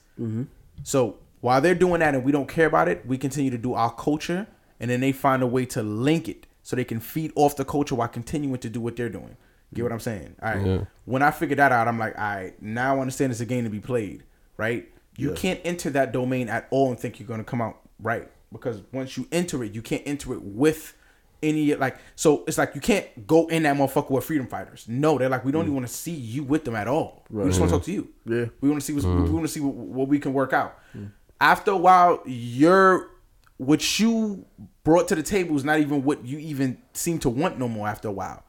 [0.84, 3.74] So while they're doing that and we don't care about it, we continue to do
[3.74, 4.48] our culture,
[4.80, 7.66] and then they find a way to link it so they can feed off the
[7.66, 9.38] culture while continuing to do what they're doing.
[9.74, 10.36] Get what I'm saying?
[10.42, 10.66] All right.
[10.66, 10.86] Yeah.
[11.06, 13.64] When I figured that out, I'm like, all right, now I understand it's a game
[13.64, 14.24] to be played,
[14.58, 14.90] right?
[15.18, 15.40] You Yes.
[15.40, 19.18] can't enter that domain at all and think you're gonna come out right because once
[19.18, 20.96] you enter it, you can't enter it with
[21.42, 21.98] any like.
[22.16, 24.86] So it's like you can't go in that motherfucker with freedom fighters.
[24.88, 25.78] No, they're like we don't even mm.
[25.78, 27.26] want to see you with them at all.
[27.30, 28.10] We just want to talk to you.
[28.26, 28.46] Yeah.
[28.62, 29.24] we want to see what's, mm.
[29.24, 30.80] we want to see what, what we can work out.
[30.96, 31.12] Mm.
[31.42, 33.10] After a while, you're
[33.58, 34.46] what you
[34.84, 37.88] brought to the table is not even what you even seem to want no more.
[37.88, 38.44] After a while,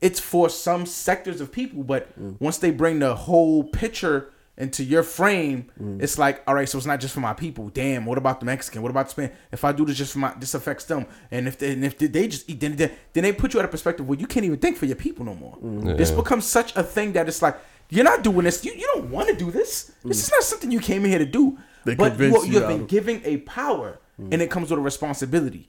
[0.00, 2.36] it's for some sectors of people, but mm.
[2.40, 6.00] once they bring the whole picture into your frame, mm.
[6.00, 7.70] it's like, all right, so it's not just for my people.
[7.70, 8.82] Damn, what about the Mexican?
[8.82, 9.36] What about the Spanish?
[9.50, 11.06] If I do this just for my, this affects them.
[11.30, 13.64] And if they, and if they just eat, then, then then they put you at
[13.64, 15.56] a perspective where you can't even think for your people no more.
[15.56, 15.96] Mm.
[15.96, 17.56] This becomes such a thing that it's like
[17.90, 18.64] you're not doing this.
[18.64, 19.92] You you don't want to do this.
[20.04, 21.58] This is not something you came in here to do.
[21.84, 24.78] They but you, you you've out been of- giving a power, and it comes with
[24.78, 25.68] a responsibility.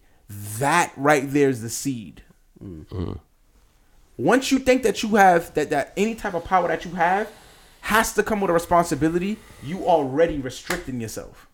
[0.60, 2.24] That right there is the seed
[4.18, 7.30] once you think that you have that that any type of power that you have
[7.82, 11.48] has to come with a responsibility, you already restricting yourself.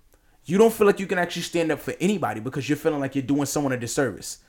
[0.46, 3.16] You don't feel like you can actually stand up for anybody because you're feeling like
[3.16, 4.40] you're doing someone a disservice.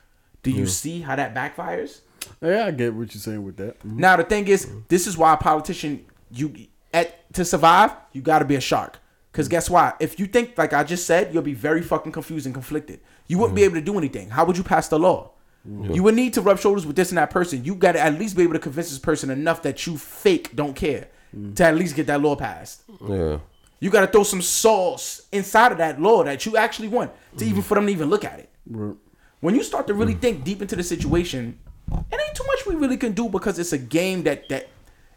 [0.43, 2.01] Do you see how that backfires?
[2.41, 3.81] Yeah, I get what you're saying with that.
[3.81, 3.97] Mhm.
[3.97, 6.53] Now the thing is, this is why a politician you
[6.95, 8.99] at to survive, you got to be a shark.
[9.33, 9.97] Cause guess what?
[9.99, 13.01] If you think like I just said, you'll be very fucking confused and conflicted.
[13.29, 13.77] You wouldn't be mm-hmm.
[13.77, 14.29] able to do anything.
[14.31, 15.31] How would you pass the law?
[15.69, 15.93] Mm-hmm.
[15.95, 17.65] You would need to rub shoulders with this and that person.
[17.65, 20.55] You got to at least be able to convince this person enough that you fake
[20.55, 21.55] don't care mm.
[21.57, 22.83] to at least get that law passed.
[23.01, 23.39] Yeah.
[23.81, 27.45] You got to throw some sauce inside of that law that you actually want to
[27.45, 27.51] mm-hmm.
[27.51, 28.51] even for them to even look at it.
[28.69, 28.97] Right.
[29.41, 30.21] When you start to really mm.
[30.21, 31.59] think deep into the situation,
[31.91, 34.69] it ain't too much we really can do because it's a game that that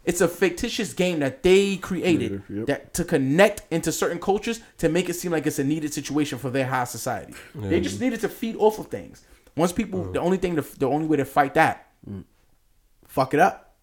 [0.06, 2.66] it's a fictitious game that they created yep.
[2.66, 6.38] that to connect into certain cultures to make it seem like it's a needed situation
[6.38, 7.34] for their high society.
[7.54, 9.24] They just needed to feed off of things.
[9.56, 12.22] Once people, the only thing, to, the only way to fight that, mm.
[13.04, 13.74] fuck it up.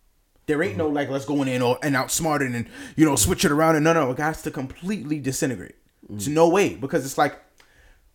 [0.45, 2.67] There ain't no like let's go in and, and outsmart it and
[2.97, 5.75] you know switch it around and no no it has to completely disintegrate.
[6.05, 6.09] Mm.
[6.09, 7.39] There's no way because it's like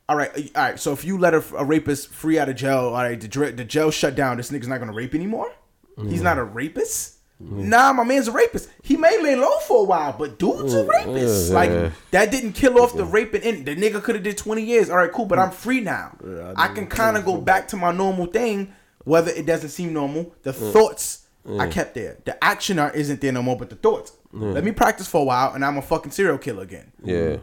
[0.09, 0.81] all right, uh, all right.
[0.81, 3.65] So if you let a, a rapist free out of jail, all right, the, the
[3.65, 4.39] jail shut down.
[4.39, 5.53] This nigga's not gonna rape anymore.
[5.97, 6.11] Mm.
[6.11, 7.18] He's not a rapist.
[7.43, 7.67] Mm.
[7.67, 8.69] Nah, my man's a rapist.
[8.83, 11.51] He may lay low for a while, but dude's a rapist.
[11.51, 11.55] yeah.
[11.55, 13.43] Like that didn't kill off the raping.
[13.43, 14.91] In the nigga could have did twenty years.
[14.91, 16.17] All right, cool, but I'm free now.
[16.57, 18.75] I I can kind of go back to my normal thing,
[19.05, 20.35] whether it doesn't seem normal.
[20.43, 21.27] The thoughts
[21.59, 22.19] I kept there.
[22.25, 25.25] The action art isn't there no more, but the thoughts Let me practice for a
[25.25, 26.93] while, and I'm a fucking serial killer again.
[27.03, 27.37] Yeah.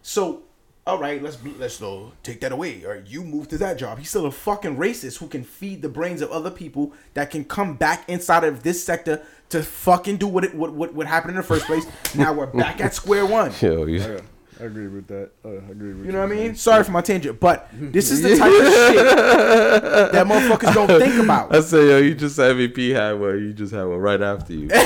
[0.00, 0.42] So,
[0.84, 2.84] all right, let's let's uh, take that away.
[2.84, 3.98] Or you move to that job.
[3.98, 7.44] He's still a fucking racist who can feed the brains of other people that can
[7.44, 11.32] come back inside of this sector to fucking do what it what what, what happened
[11.32, 11.86] in the first place.
[12.16, 13.52] now we're back at square one.
[13.60, 14.20] Yo, you, Yeah,
[14.62, 15.30] I agree with that.
[15.44, 16.54] Uh, I agree with You know what I mean?
[16.54, 21.20] Sorry for my tangent, but this is the type of shit that motherfuckers don't think
[21.24, 21.52] about.
[21.54, 23.38] I say, yo, you just MVP had one.
[23.40, 24.68] You just had one right after you.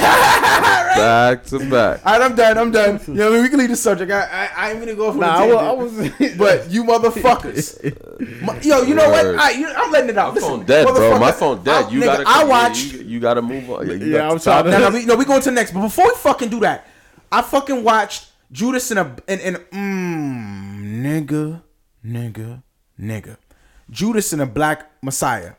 [0.96, 2.00] Back to back.
[2.06, 2.56] All right, I'm done.
[2.56, 2.98] I'm done.
[3.06, 3.42] You know, what I mean?
[3.42, 4.10] we can leave the subject.
[4.10, 6.14] I, I, I ain't gonna go for Nah, I the was, tangent.
[6.20, 9.24] I was but you motherfuckers, My- yo, you know what?
[9.26, 9.36] Word.
[9.38, 10.28] I, you, I'm letting it out.
[10.28, 11.18] My Listen, phone dead, bro.
[11.18, 11.84] My motherfucker, phone dead.
[11.84, 12.24] I- You nigga, gotta.
[12.26, 12.92] I yeah, watched.
[12.94, 13.86] You, you gotta move on.
[13.86, 15.50] Yeah, you Yeah, got I'm to top trying No, no, we, no, we going to
[15.50, 15.72] the next.
[15.72, 16.86] But before we fucking do that,
[17.30, 21.62] I fucking watched Judas and a and, and mm, nigga,
[22.04, 22.62] nigga,
[23.00, 23.36] nigga,
[23.90, 25.52] Judas and a Black Messiah.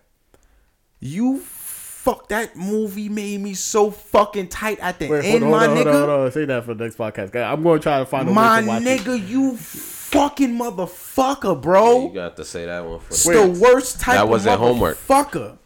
[0.99, 5.59] You fuck that movie made me so fucking tight at the Wait, end, hold, on,
[5.59, 5.91] my hold, on, nigga.
[5.91, 6.31] hold on, hold on.
[6.31, 7.31] Say that for the next podcast.
[7.31, 7.53] guys.
[7.53, 9.01] I'm going to try to find a My way to watch it.
[9.01, 12.07] nigga, you fucking motherfucker, bro.
[12.07, 13.33] You got to say that one It's for.
[13.33, 14.97] the worst type That wasn't homework.
[14.97, 15.57] Fucker.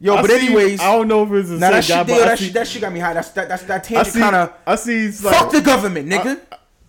[0.00, 1.80] Yo, I but see- anyways, I don't know if it's the now same that guy,
[1.82, 3.14] shit, but there, that, see, shit, that shit got me high.
[3.14, 5.06] That's that, that's that I tangent see, kind of I see.
[5.06, 6.40] It's like, fuck the government, nigga.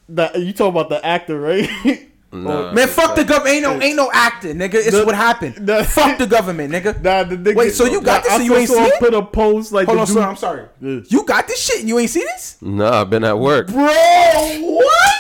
[0.09, 1.67] that, you talking about the actor, right?
[2.31, 3.55] Nah, Man, fuck the government.
[3.55, 4.75] Ain't no, ain't no actor, nigga.
[4.75, 5.55] It's The- what happened.
[5.65, 7.01] the- fuck the government, nigga.
[7.01, 8.91] Nah, the nigga, Wait, so you got this I and you ain't saw see him
[8.93, 8.99] it?
[8.99, 10.21] Put a post like Hold on, dude, sir.
[10.21, 10.65] I'm sorry.
[10.79, 10.99] Yeah.
[11.07, 13.65] You got this shit and you ain't see this, Nah, I've been at work.
[13.69, 13.83] bro.
[13.83, 15.13] What?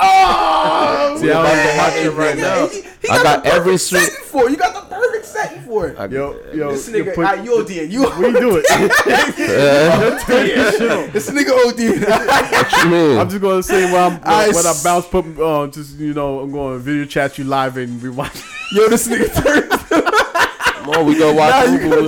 [0.00, 1.76] Oh, See, I was man.
[1.78, 2.66] watching it right Nigga, now.
[2.68, 4.50] he- he I got the every perfect suit- setting for it.
[4.50, 5.98] You got the perfect setting for it.
[5.98, 8.10] I- Yo, yo, this you nigga, put- ah, you OD, you.
[8.18, 8.66] we do it.
[11.12, 11.80] This nigga OD.
[12.52, 13.18] What you mean?
[13.18, 16.12] I'm just gonna say when, I'm, I when I s- bounce, put uh, just you
[16.14, 18.42] know, I'm going to video chat you live and we watch.
[18.72, 19.70] Yo, this nigga turned.
[19.70, 22.02] Come on, we go watch Nah, you movie gotta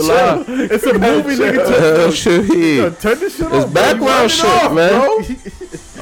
[0.46, 0.70] live.
[0.70, 1.58] It's a movie, nigga.
[1.58, 3.64] Uh, shit, Turn, turn this shit It's off.
[3.64, 3.72] bro.
[3.72, 4.92] Background shit, off, man.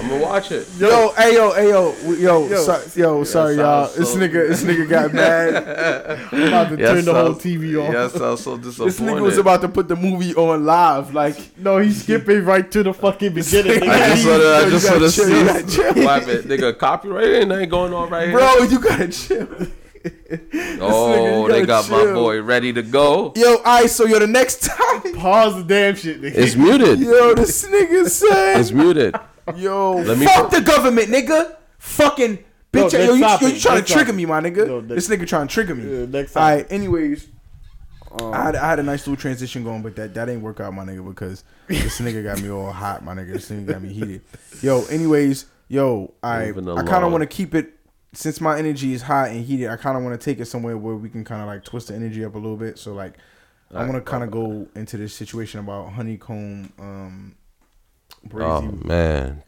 [0.01, 0.05] Bro.
[0.05, 0.69] I'm gonna watch it.
[0.79, 2.57] Yo, hey yo, hey yo, we- yo, Yo.
[2.63, 3.87] so, yo, sorry y'all.
[3.87, 5.57] sounds This nigga, this nigga got mad.
[6.33, 7.93] I'm about to turn the whole TV off.
[7.93, 8.93] Yes, I was so disappointed.
[8.99, 11.13] This nigga was about to put the movie on live.
[11.15, 13.83] Like, No, he's skipping right to the fucking beginning.
[13.89, 15.39] I just wanna, I just gotta wanna chill, see.
[15.39, 16.05] you gotta chill.
[16.05, 16.45] What happened?
[16.51, 18.37] Nigga, copyright ain't nothing going on right here.
[18.39, 19.49] bro, you gotta chill.
[20.81, 23.33] oh, you they gotta got my boy ready to go.
[23.37, 26.35] Yo, alright, so yo, the next time, Pause the damn shit, nigga.
[26.35, 27.01] It's muted.
[27.01, 29.15] yo, this nigga said, It's muted.
[29.57, 31.57] Yo, Let me fuck the government, nigga.
[31.79, 32.39] Fucking
[32.73, 34.67] bitch, yo, next you, yo, you trying to trigger me, my nigga.
[34.67, 36.01] No, next- this nigga trying to trigger me.
[36.01, 37.29] Yeah, next All right, anyways.
[38.21, 40.73] I, had, I had a nice little transition going, but that, that ain't work out,
[40.73, 43.35] my nigga, because this nigga got me all hot, my nigga.
[43.35, 44.23] This nigga got me heated.
[44.63, 47.05] Yo, anyways, yo, I Moving I kind along.
[47.05, 47.75] of want to keep it
[48.15, 49.69] since my energy is hot and heated.
[49.69, 51.89] I kind of want to take it somewhere where we can kind of like twist
[51.89, 52.79] the energy up a little bit.
[52.79, 53.19] So like,
[53.75, 57.35] I want to kind of go into this situation about honeycomb, um,
[58.35, 59.43] Oh man.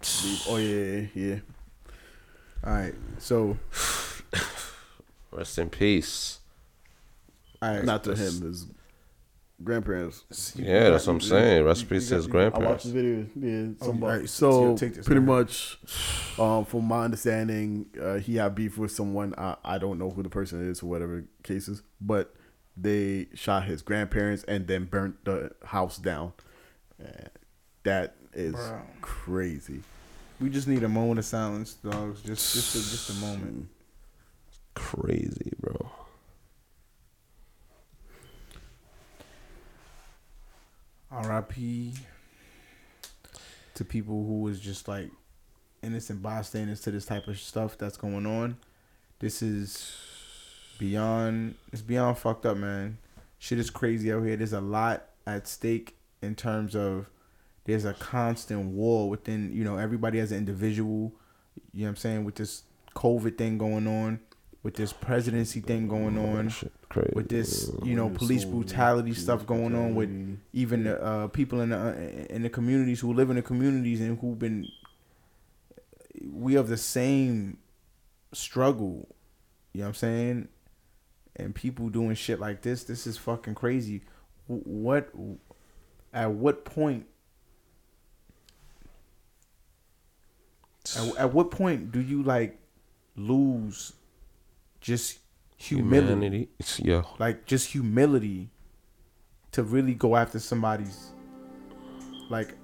[0.49, 1.37] Oh yeah, yeah.
[2.65, 3.57] All right, so
[5.33, 6.41] Rest in peace.
[7.63, 8.67] all right, Not to him, his
[9.63, 10.55] grandparents.
[10.57, 11.65] Yeah, that's what I'm saying.
[11.65, 12.67] Rest in peace to his grandparents.
[12.67, 13.35] I watched grandparents.
[13.35, 13.67] this video.
[13.69, 14.13] Yeah, somebody.
[14.13, 15.39] alright, so- so so take this, pretty man.
[15.39, 15.79] much,
[16.39, 19.35] um, from my understanding, uh, he had beef with someone.
[19.39, 22.35] I, I don't know who the person is or whatever cases, but
[22.77, 26.33] they shot his grandparents and then burnt the house down.
[27.03, 27.29] Uh,
[27.85, 28.81] that is Bro.
[29.01, 29.83] crazy.
[30.41, 32.23] we just need a moment of silence, dogs.
[32.23, 33.69] Just just a, just a moment.
[34.75, 35.91] Crazy, bro.
[41.11, 41.95] R.I.P.
[43.75, 45.11] to people who was just like
[45.83, 48.57] innocent bystanders to this type of stuff that's going on.
[49.19, 49.93] This is
[50.79, 51.57] beyond.
[51.73, 52.99] It's beyond fucked up, man.
[53.39, 54.37] Shit is crazy out here.
[54.37, 57.07] There's a lot at stake in terms of
[57.71, 59.53] there's a constant war within.
[59.53, 61.13] You know, everybody as an individual.
[61.73, 62.25] You know what I'm saying?
[62.25, 62.65] With this
[62.95, 64.21] COVID thing going on,
[64.63, 66.53] with this presidency thing going on
[66.89, 67.13] crazy.
[67.15, 71.61] with this, you know, police so- brutality stuff going on with even the uh, people
[71.61, 74.67] in the uh, in the communities who live in the communities and who've been.
[76.31, 77.59] We have the same
[78.33, 79.09] struggle,
[79.73, 80.49] you know what I'm saying,
[81.37, 82.85] and people doing shit like this.
[82.85, 84.03] This is fucking crazy.
[84.47, 85.11] What,
[86.13, 87.07] at what point?
[90.97, 92.59] At, at what point do you like
[93.17, 93.93] lose
[94.81, 95.19] just
[95.57, 96.07] humility?
[96.09, 96.49] Humanity.
[96.59, 98.51] It's- Yo, like just humility
[99.53, 101.11] to really go after somebody's
[102.31, 102.55] like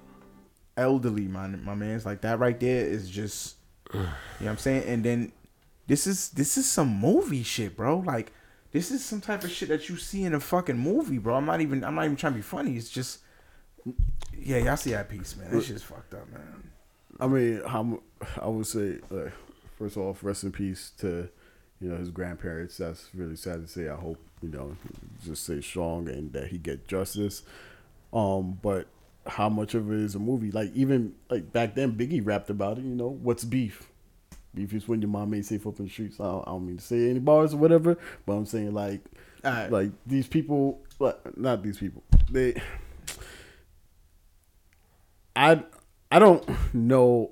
[0.77, 3.55] elderly my my man's like that right there is just
[3.93, 4.07] you know
[4.39, 5.31] what I'm saying and then
[5.87, 8.31] this is this is some movie shit bro like
[8.71, 11.45] this is some type of shit that you see in a fucking movie bro I'm
[11.45, 13.19] not even I'm not even trying to be funny it's just
[14.39, 15.51] Yeah, y'all see that piece, man.
[15.51, 16.69] That shit's fucked up, man.
[17.19, 18.01] I mean, how mu-
[18.41, 19.33] I would say, like,
[19.77, 21.29] first off, rest in peace to
[21.79, 22.77] you know his grandparents.
[22.77, 23.89] That's really sad to say.
[23.89, 24.75] I hope you know
[25.23, 27.43] just stay strong and that he get justice.
[28.13, 28.87] Um, but
[29.25, 30.51] how much of it is a movie?
[30.51, 32.83] Like even like back then, Biggie rapped about it.
[32.83, 33.89] You know, what's beef?
[34.55, 36.19] Beef is when your mom ain't safe up in the streets.
[36.19, 39.01] I don't, I don't mean to say any bars or whatever, but I'm saying like,
[39.45, 39.71] Alright.
[39.71, 40.81] like these people,
[41.35, 42.01] not these people.
[42.31, 42.59] They,
[45.35, 45.63] I,
[46.11, 46.43] I don't
[46.73, 47.31] know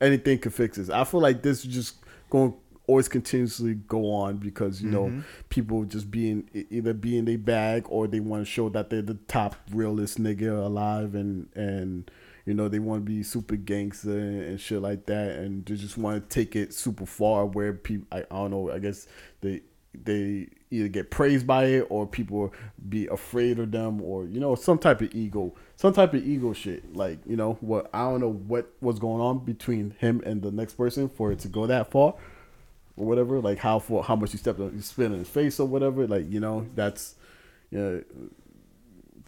[0.00, 0.90] anything could fix this.
[0.90, 1.96] I feel like this is just
[2.30, 5.20] going to always continuously go on because you know mm-hmm.
[5.50, 9.02] people just being either be in their bag or they want to show that they're
[9.02, 12.10] the top realest nigga alive and and
[12.46, 15.36] you know they want to be super gangster and, and shit like that.
[15.36, 18.70] And they just want to take it super far where people I, I don't know
[18.70, 19.06] I guess
[19.42, 19.60] they
[20.04, 22.52] they either get praised by it or people
[22.88, 26.52] be afraid of them or you know some type of ego some type of ego
[26.52, 26.94] shit.
[26.94, 30.50] Like you know what i don't know what was going on between him and the
[30.50, 32.14] next person for it to go that far
[32.96, 35.58] or whatever like how for how much you stepped on you spit in his face
[35.60, 36.06] or whatever.
[36.06, 37.14] Like you know that's
[37.70, 38.04] you know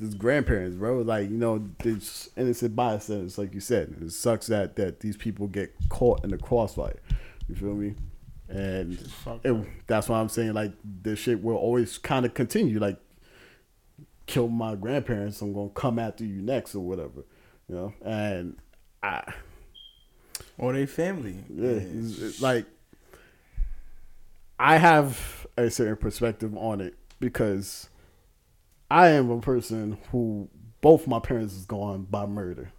[0.00, 0.98] his grandparents bro.
[1.02, 3.94] Like you know there's innocent bystanders like you said.
[4.02, 7.00] It sucks that that these people get caught in the crossfire.
[7.48, 7.94] You feel me?
[8.48, 8.98] And
[9.44, 10.54] it, that's why I'm saying.
[10.54, 12.80] Like this shit will always kind of continue.
[12.80, 12.98] Like,
[14.30, 17.24] kill my grandparents, I'm gonna come after you next or whatever,
[17.68, 17.92] you know.
[18.02, 18.56] And
[19.02, 19.32] I,
[20.58, 21.36] Or they family.
[21.48, 22.66] yeah, it's- it's like
[24.58, 27.88] I have a certain perspective on it because
[28.90, 30.48] I am a person who
[30.80, 32.72] both my parents is gone by murder,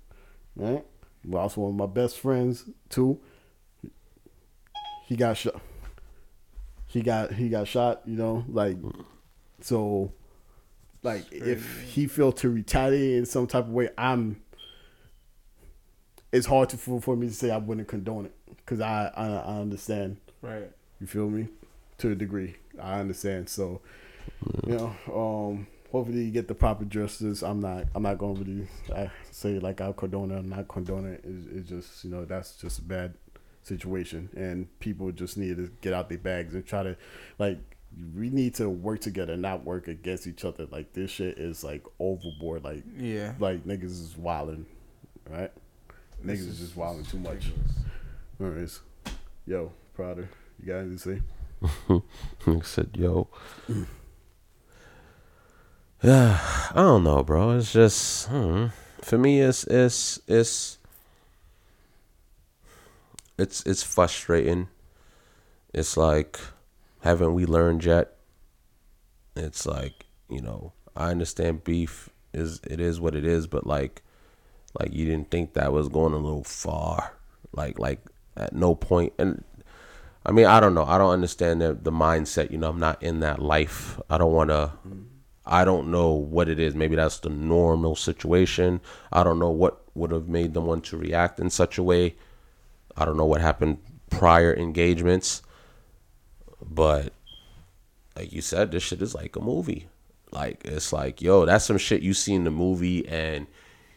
[0.55, 0.85] right?
[1.33, 3.19] Also one of my best friends too.
[5.05, 5.59] He got shot.
[6.87, 8.01] He got he got shot.
[8.05, 8.77] You know, like
[9.59, 10.13] so.
[11.03, 14.41] Like if he felt to retaliate in some type of way, I'm.
[16.31, 19.27] It's hard to for, for me to say I wouldn't condone it because I, I
[19.27, 20.17] I understand.
[20.41, 20.69] Right.
[20.99, 21.47] You feel me?
[21.97, 23.49] To a degree, I understand.
[23.49, 23.81] So,
[24.65, 27.43] you know, um, hopefully you get the proper justice.
[27.43, 30.37] I'm not, I'm not going to really I say like I condone it.
[30.37, 31.23] I'm not condoning it.
[31.23, 33.13] It's, it's just, you know, that's just a bad
[33.61, 36.97] situation, and people just need to get out their bags and try to,
[37.37, 37.59] like,
[38.15, 40.65] we need to work together, not work against each other.
[40.71, 42.63] Like this shit is like overboard.
[42.63, 43.33] Like, Yeah.
[43.39, 44.65] like niggas is wilding,
[45.29, 45.51] right?
[46.23, 47.51] Niggas is just wilding too much.
[48.39, 48.79] Anyways,
[49.45, 50.29] yo, Prouder,
[50.59, 51.21] you got anything to
[51.89, 52.01] say?
[52.47, 53.27] I said, yo.
[56.03, 56.39] Yeah,
[56.71, 57.57] I don't know, bro.
[57.57, 58.67] It's just hmm.
[59.01, 59.41] for me.
[59.41, 60.79] It's it's it's
[63.37, 64.67] it's it's frustrating.
[65.73, 66.39] It's like,
[67.01, 68.15] haven't we learned yet?
[69.35, 74.01] It's like you know, I understand beef is it is what it is, but like,
[74.79, 77.13] like you didn't think that was going a little far.
[77.53, 77.99] Like like
[78.37, 79.43] at no point and
[80.25, 80.85] I mean, I don't know.
[80.85, 82.51] I don't understand the the mindset.
[82.51, 83.99] You know, I'm not in that life.
[84.09, 84.71] I don't want to.
[85.45, 86.75] I don't know what it is.
[86.75, 88.79] Maybe that's the normal situation.
[89.11, 92.15] I don't know what would have made them want to react in such a way.
[92.95, 93.79] I don't know what happened
[94.11, 95.41] prior engagements,
[96.70, 97.14] but
[98.16, 99.88] like you said, this shit is like a movie.
[100.32, 103.47] Like it's like, yo, that's some shit you see in the movie, and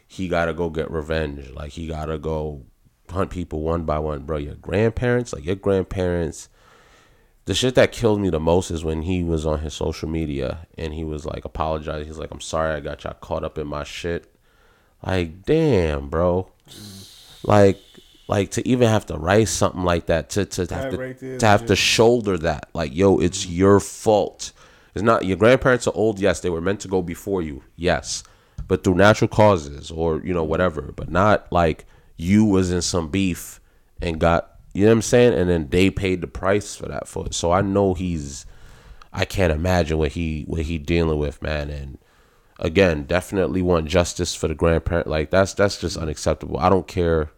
[0.06, 1.50] he gotta go get revenge.
[1.50, 2.64] Like he gotta go
[3.10, 4.38] hunt people one by one, bro.
[4.38, 6.48] Your grandparents, like your grandparents.
[7.46, 10.66] The shit that killed me the most is when he was on his social media
[10.78, 12.06] and he was like apologizing.
[12.06, 14.32] He's like, "I'm sorry, I got y'all caught up in my shit."
[15.04, 16.50] Like, damn, bro.
[17.42, 17.78] Like,
[18.26, 21.38] like to even have to write something like that to to have to right there
[21.38, 22.68] to have to shoulder that.
[22.72, 23.54] Like, yo, it's mm-hmm.
[23.54, 24.52] your fault.
[24.94, 26.18] It's not your grandparents are old.
[26.18, 27.62] Yes, they were meant to go before you.
[27.76, 28.22] Yes,
[28.66, 30.92] but through natural causes or you know whatever.
[30.94, 31.84] But not like
[32.16, 33.60] you was in some beef
[34.00, 37.06] and got you know what I'm saying, and then they paid the price for that
[37.06, 37.34] for it.
[37.34, 38.46] So I know he's.
[39.16, 41.70] I can't imagine what he what he dealing with, man.
[41.70, 41.98] And
[42.58, 45.06] again, definitely want justice for the grandparent.
[45.06, 46.04] Like that's that's just mm-hmm.
[46.04, 46.58] unacceptable.
[46.58, 47.30] I don't care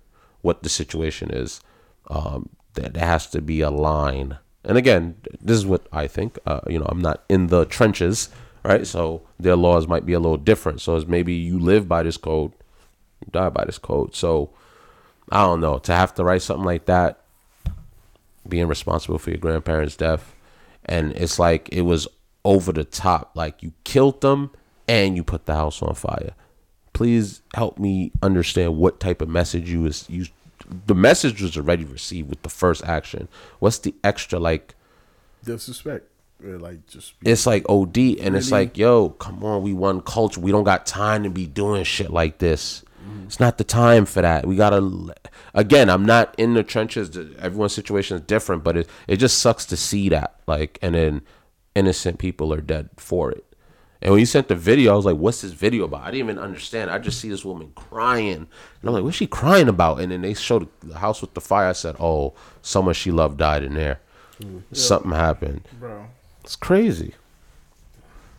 [0.42, 1.60] what the situation is.
[2.08, 4.38] Um, there, there has to be a line.
[4.64, 6.38] And again, this is what I think.
[6.46, 8.28] Uh, you know, I'm not in the trenches,
[8.64, 8.86] right?
[8.86, 10.80] So their laws might be a little different.
[10.80, 12.52] So maybe you live by this code,
[13.20, 14.14] you die by this code.
[14.14, 14.50] So
[15.30, 15.78] I don't know.
[15.78, 17.20] To have to write something like that,
[18.48, 20.34] being responsible for your grandparents' death,
[20.84, 22.06] and it's like it was
[22.44, 23.32] over the top.
[23.34, 24.50] Like you killed them
[24.86, 26.34] and you put the house on fire.
[26.96, 30.26] Please help me understand what type of message you was you.
[30.86, 33.28] The message was already received with the first action.
[33.58, 34.74] What's the extra like?
[35.44, 36.08] Disrespect.
[36.42, 40.40] It, like just it's like OD, and it's like, yo, come on, we won culture.
[40.40, 42.82] We don't got time to be doing shit like this.
[43.24, 44.46] It's not the time for that.
[44.46, 45.14] We gotta.
[45.54, 47.16] Again, I'm not in the trenches.
[47.38, 50.40] Everyone's situation is different, but it it just sucks to see that.
[50.46, 51.22] Like, and then
[51.74, 53.45] innocent people are dead for it.
[54.06, 56.30] And when you sent the video, I was like, "What's this video about?" I didn't
[56.30, 56.92] even understand.
[56.92, 58.48] I just see this woman crying, and
[58.84, 61.70] I'm like, "What's she crying about?" And then they showed the house with the fire.
[61.70, 62.32] I said, "Oh,
[62.62, 63.98] someone she loved died in there.
[64.40, 64.62] Mm.
[64.70, 66.06] Something happened." bro.
[66.44, 67.16] It's crazy.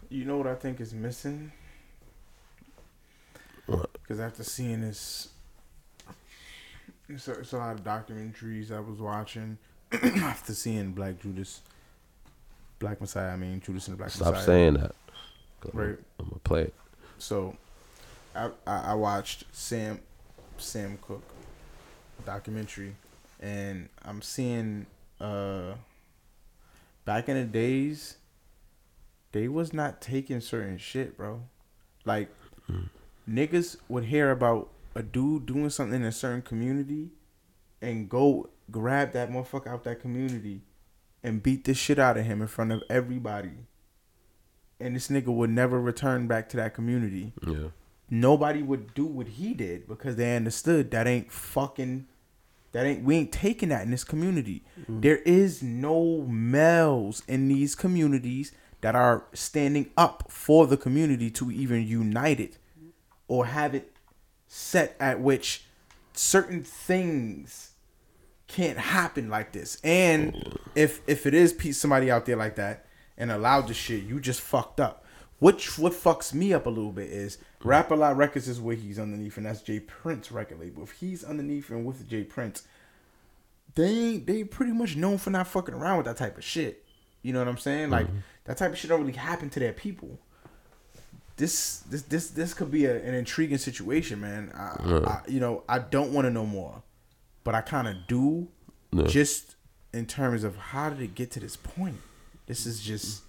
[0.08, 1.52] You know what I think is missing?
[3.66, 3.92] What?
[3.92, 5.28] Because after seeing this,
[7.10, 9.58] it's a, it's a lot of documentaries I was watching.
[9.92, 11.60] after seeing Black Judas,
[12.80, 14.42] Black Messiah, I mean Judas and the Black Stop Messiah.
[14.42, 14.96] Stop saying that.
[15.74, 15.98] Right.
[16.20, 16.74] I'm gonna play it.
[17.18, 17.56] So,
[18.36, 20.00] I, I I watched Sam
[20.58, 21.24] Sam Cooke
[22.26, 22.96] documentary,
[23.40, 24.86] and I'm seeing
[25.20, 25.74] uh
[27.06, 28.18] back in the days,
[29.32, 31.42] they was not taking certain shit, bro.
[32.06, 32.30] Like
[33.30, 37.10] niggas would hear about a dude doing something in a certain community,
[37.82, 40.62] and go grab that motherfucker out that community,
[41.24, 43.52] and beat the shit out of him in front of everybody.
[44.80, 47.70] And this nigga would never return back to that community Yeah.
[48.10, 52.08] nobody would do what he did because they understood that ain't fucking
[52.74, 54.64] that ain't we ain't taking that in this community.
[54.90, 55.02] Mm.
[55.02, 58.52] There is no males in these communities
[58.82, 62.58] that are standing up for the community to even unite it
[63.28, 63.92] or have it
[64.48, 65.66] set at which
[66.14, 67.72] certain things
[68.48, 69.80] can't happen like this.
[69.84, 72.86] And if if it is somebody out there like that
[73.18, 75.04] and allowed the shit, you just fucked up.
[75.40, 78.76] Which what fucks me up a little bit is Rap a Lot Records is where
[78.76, 79.80] he's underneath, and that's J.
[79.80, 80.84] Prince record label.
[80.84, 82.24] If he's underneath and with J.
[82.24, 82.64] Prince,
[83.76, 86.84] they they pretty much known for not fucking around with that type of shit.
[87.22, 87.92] You know what I'm saying?
[87.92, 88.18] Like mm-hmm.
[88.46, 90.20] that type of shit don't really happen to their people.
[91.36, 94.52] This this this this could be a, an intriguing situation, man.
[94.56, 96.82] I, I, you know, I don't want to know more,
[97.44, 98.48] but I kind of do,
[98.92, 99.06] Yeah.
[99.06, 99.56] just
[99.94, 101.98] in terms of how did it get to this point.
[102.48, 103.24] This is just.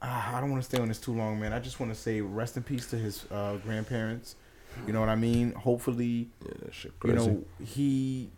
[0.00, 1.52] ah, I don't want to stay on this too long, man.
[1.52, 4.36] I just want to say rest in peace to his uh, grandparents.
[4.86, 5.52] You know what I mean?
[5.52, 6.50] Hopefully, Yeah,
[7.04, 8.30] you know he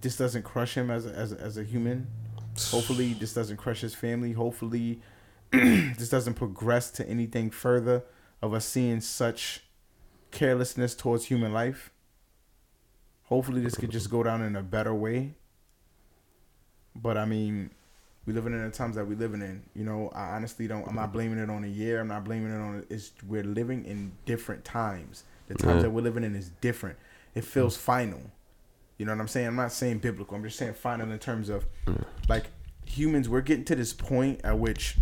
[0.00, 2.08] this doesn't crush him as a, as a, as a human
[2.70, 5.00] hopefully this doesn't crush his family hopefully
[5.52, 8.02] this doesn't progress to anything further
[8.42, 9.62] of us seeing such
[10.30, 11.92] carelessness towards human life
[13.24, 15.34] hopefully this could just go down in a better way
[16.94, 17.70] but i mean
[18.26, 19.62] we living in the times that we living in.
[19.74, 21.12] You know i honestly don't i'm not mm-hmm.
[21.12, 22.00] blaming it on a year.
[22.00, 25.24] I'm not blaming it on it's we're living in different times.
[25.46, 25.82] The times Yeah.
[25.82, 26.98] that we're living in is different.
[27.34, 27.46] It mm.
[27.46, 28.20] feels final.
[28.98, 29.46] You know what i'm saying?
[29.46, 30.36] I'm not saying biblical.
[30.36, 31.66] I'm just saying final in terms of
[32.28, 32.46] like
[32.84, 34.96] humans we're getting to this point at which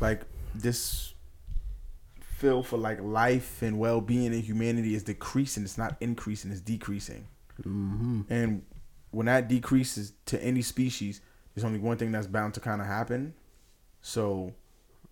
[0.00, 0.22] like
[0.54, 1.14] this
[2.20, 5.62] feel for like life and well-being and humanity is decreasing.
[5.62, 7.28] It's not increasing it's decreasing.
[7.60, 8.22] Mm-hmm.
[8.30, 8.62] And
[9.12, 11.20] when that decreases to any species
[11.54, 13.34] there's only one thing that's bound to kind of happen.
[14.00, 14.52] So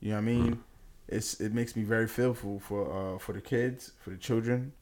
[0.00, 0.64] you know what i mean?
[1.08, 4.72] It's it makes me very fearful for uh for the kids for the children.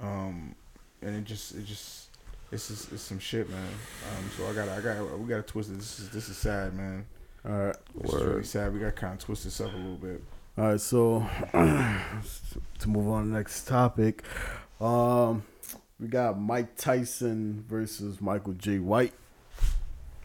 [0.00, 0.54] Um
[1.02, 2.08] and it just it just
[2.52, 3.68] it's just it's some shit man.
[4.16, 5.74] Um so i gotta i gotta we gotta twist it.
[5.74, 7.06] This is this is sad man.
[7.44, 7.76] All right.
[8.00, 8.72] it's really sad.
[8.72, 10.22] We gotta kind of twist this up a little bit.
[10.58, 14.24] All right, so to move on to the next topic,
[14.80, 15.42] um,
[16.00, 18.78] we got Mike Tyson versus Michael J.
[18.78, 19.12] White.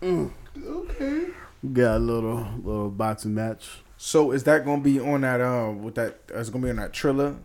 [0.03, 1.27] Okay
[1.63, 3.69] We got a little little boxing match.
[3.97, 6.93] so is that gonna be on that um with that is gonna be on that
[6.93, 7.35] Triller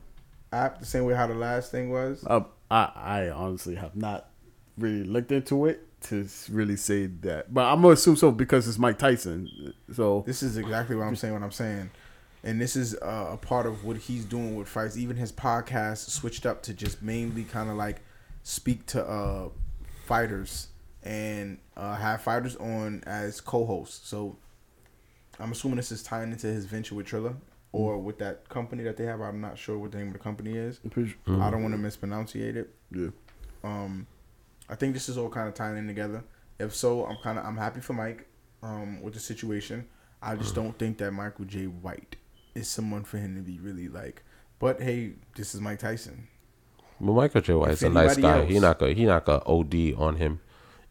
[0.53, 2.41] app the same way how the last thing was Uh,
[2.71, 4.29] I I honestly have not
[4.79, 8.79] really looked into it to really say that, but I'm gonna assume so because it's
[8.79, 9.73] Mike Tyson.
[9.93, 11.33] So This is exactly what I'm saying.
[11.35, 11.91] What I'm saying,
[12.45, 14.97] and this is uh, a part of what he's doing with fights.
[14.97, 18.03] Even his podcast switched up to just mainly kind of like
[18.45, 19.49] speak to uh,
[20.05, 20.69] fighters
[21.07, 24.09] and uh, have fighters on as co-hosts.
[24.09, 24.37] So
[25.39, 27.35] I'm assuming this is tying into his venture with Triller
[27.73, 29.21] or with that company that they have.
[29.21, 30.81] I'm not sure what the name of the company is.
[30.83, 31.41] I'm pretty Mm-hmm.
[31.43, 32.69] I don't want to mispronounce it.
[32.91, 33.09] yeah.
[33.63, 34.07] Um,
[34.69, 36.25] I think this is all kind of tying in together.
[36.59, 38.27] If so, I'm kind of I'm happy for Mike
[38.63, 39.87] um, with the situation.
[40.21, 40.63] I just Mm-hmm.
[40.65, 41.67] don't think that Michael J.
[41.67, 42.17] White
[42.55, 44.23] is someone for him to be really like.
[44.59, 46.27] But hey, this is Mike Tyson.
[47.01, 47.53] But Michael J.
[47.53, 48.45] White's If a nice guy.
[48.47, 50.41] He else- not gonna he not gonna OD on him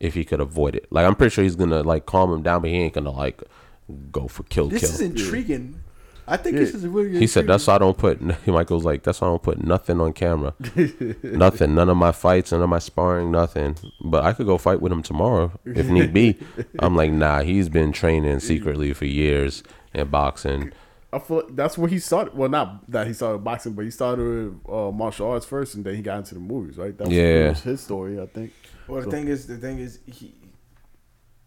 [0.06, 0.88] if he could avoid it.
[0.91, 3.41] Like I'm pretty sure he's gonna like calm him down, but he ain't gonna like
[4.12, 4.89] go for kill This kill.
[4.91, 5.82] is intriguing
[6.28, 7.20] I think this is a really.
[7.20, 8.20] He said that's why I don't put.
[8.47, 10.56] Michael's like that's why I don't put nothing on camera.
[11.24, 11.76] nothing.
[11.76, 12.51] None of my fights.
[12.51, 13.32] None of my sparring.
[13.32, 13.78] Nothing.
[14.01, 16.38] But I could go fight with him tomorrow if need be.
[16.80, 17.41] I'm like nah.
[17.41, 19.62] He's been training secretly for years
[19.93, 20.72] in boxing.
[21.14, 22.34] I feel like that's where he started.
[22.36, 25.95] Well, not that he started boxing, but he started uh, martial arts first, and then
[25.95, 26.78] he got into the movies.
[26.78, 26.97] Right?
[26.97, 27.43] That was, Yeah.
[27.43, 28.51] that was his story, I think.
[28.88, 30.34] Well, the So- thing is, the thing is, he.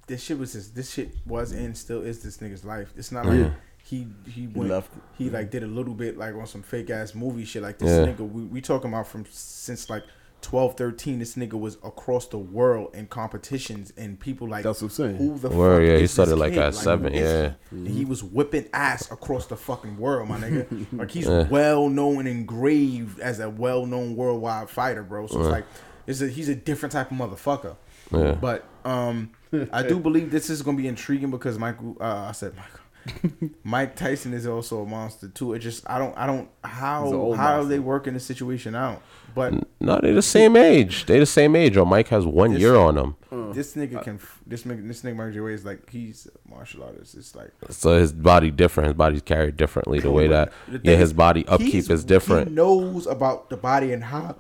[0.07, 0.71] This shit was his.
[0.73, 2.93] This shit was and still is this nigga's life.
[2.97, 3.53] It's not like
[3.85, 4.71] he he went.
[4.71, 4.91] left.
[5.19, 7.63] He like did a little bit like on some fake ass movie shit.
[7.63, 8.13] Like this Yeah.
[8.15, 10.05] nigga, we, we talking about from since like
[10.41, 14.63] 12, 13, This nigga was across the world in competitions and people like.
[14.65, 15.17] That's what I'm saying.
[15.17, 16.63] Who the Word, fuck yeah, he started like kid?
[16.63, 17.53] at who seven, is yeah.
[17.71, 17.77] he?
[17.77, 20.87] And he was whipping ass across the fucking world, my nigga.
[20.99, 21.47] like he's Yeah.
[21.49, 25.27] well known and engraved as a well known worldwide fighter, bro.
[25.27, 25.67] So it's like
[26.09, 27.77] it's a, he's a different type of motherfucker.
[28.13, 28.33] Yeah.
[28.33, 29.31] But um,
[29.73, 33.97] I do believe this is gonna be intriguing because Michael, uh, I said Michael, Mike
[33.97, 35.53] Tyson is also a monster too.
[35.55, 37.69] It just I don't I don't how how are monster.
[37.69, 39.03] they working the situation out.
[39.35, 41.07] But No, they the same age.
[41.07, 41.77] They the same age.
[41.77, 43.15] Or Mike has one This- year on him,
[43.53, 46.83] this nigga can this nigga this nigga Mike J Way is like he's a martial
[46.83, 47.15] artist.
[47.15, 48.89] It's like so his body different.
[48.89, 50.01] His body's carried differently.
[50.01, 52.49] The way that The yeah, his body upkeep is different.
[52.49, 54.37] He knows about the body and how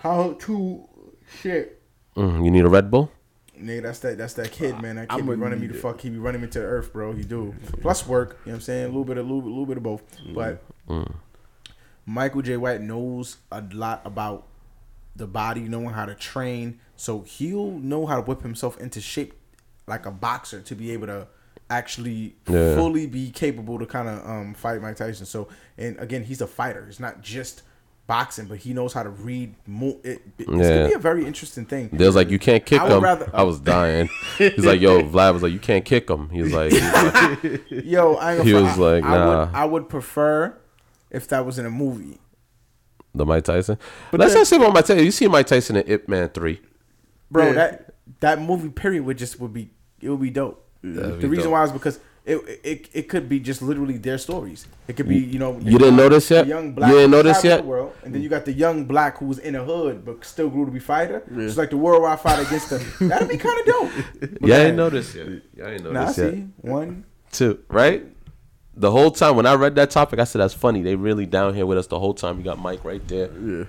[0.00, 0.87] how to
[1.40, 1.80] shit.
[2.16, 3.10] Mm, you need a Red Bull.
[3.60, 4.96] Nigga, that's that that's that kid, man.
[4.96, 5.80] That I'm kid be running me the it.
[5.80, 6.00] fuck.
[6.00, 7.12] He be running me to the earth, bro.
[7.12, 7.54] He do.
[7.80, 8.84] Plus work, you know what I'm saying?
[8.84, 10.02] A little bit of little, little bit of both.
[10.32, 10.62] But
[12.06, 12.56] Michael J.
[12.56, 14.46] White knows a lot about
[15.16, 16.78] the body, knowing how to train.
[16.96, 19.34] So he'll know how to whip himself into shape
[19.86, 21.26] like a boxer to be able to
[21.70, 22.74] actually Yeah.
[22.76, 25.26] fully be capable to kind of um, fight Mike Tyson.
[25.26, 26.86] So and again, he's a fighter.
[26.88, 27.62] It's not just
[28.08, 29.54] boxing, but he knows how to read.
[29.66, 31.90] Mo- it, it's gonna be a very interesting thing.
[31.92, 33.00] There's like you can't kick I him.
[33.04, 34.08] rather- I um, was dying.
[34.38, 36.28] He's like, yo, Vlad was like, you can't kick him.
[36.30, 38.64] He's like, he's like, Yo, I He was.
[38.64, 39.44] I- like, I, nah.
[39.46, 40.58] would, I would prefer
[41.10, 42.18] if that was in a movie.
[43.14, 43.78] the Mike Tyson.
[44.12, 45.04] Let's not say about Mike Tyson.
[45.04, 46.60] You see Mike Tyson in Ip Man three.
[47.30, 47.52] Bro, Yeah.
[47.52, 50.64] that that movie period would just would be it would be dope.
[50.82, 51.52] That'd the be reason dope.
[51.52, 54.66] why is because it, it it could be just literally their stories.
[54.86, 56.42] It could be you know You didn't notice yet?
[56.42, 57.56] the young You didn't notice traveled yet?
[57.62, 60.24] the world, and then you got the young black who was in a hood but
[60.24, 61.22] still grew to be fighter.
[61.32, 62.82] It's like the worldwide fight against them.
[63.08, 63.90] That'd be kind of dope.
[64.42, 65.26] Yeah, I didn't notice yet.
[65.56, 66.44] Yeah, I didn't Nah, I see yet.
[66.60, 67.04] one.
[67.32, 68.04] Two, right?
[68.74, 70.82] The whole time when I read that topic, I said that's funny.
[70.82, 72.38] They really down here with us the whole time.
[72.38, 73.30] You got Mike right there.
[73.32, 73.64] Yeah.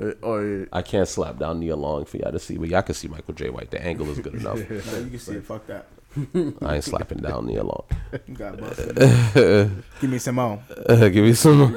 [0.00, 0.64] Uh, oh yeah.
[0.72, 3.34] I can't slap down Nia Long for y'all to see, but y'all can see Michael
[3.34, 3.50] J.
[3.50, 3.70] White.
[3.70, 4.58] The angle is good enough.
[4.58, 5.44] No, you can see it.
[5.44, 5.86] Fuck that.
[6.62, 7.84] I ain't slapping down the alarm.
[10.00, 10.60] Give me some more.
[10.88, 11.72] Give me some.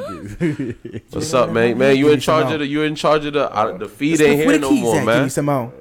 [1.12, 1.78] What's up, man?
[1.78, 4.40] Man, you in charge of the you in charge of the uh, the feed ain't
[4.40, 5.30] here no more, Give me man.
[5.30, 5.72] some more.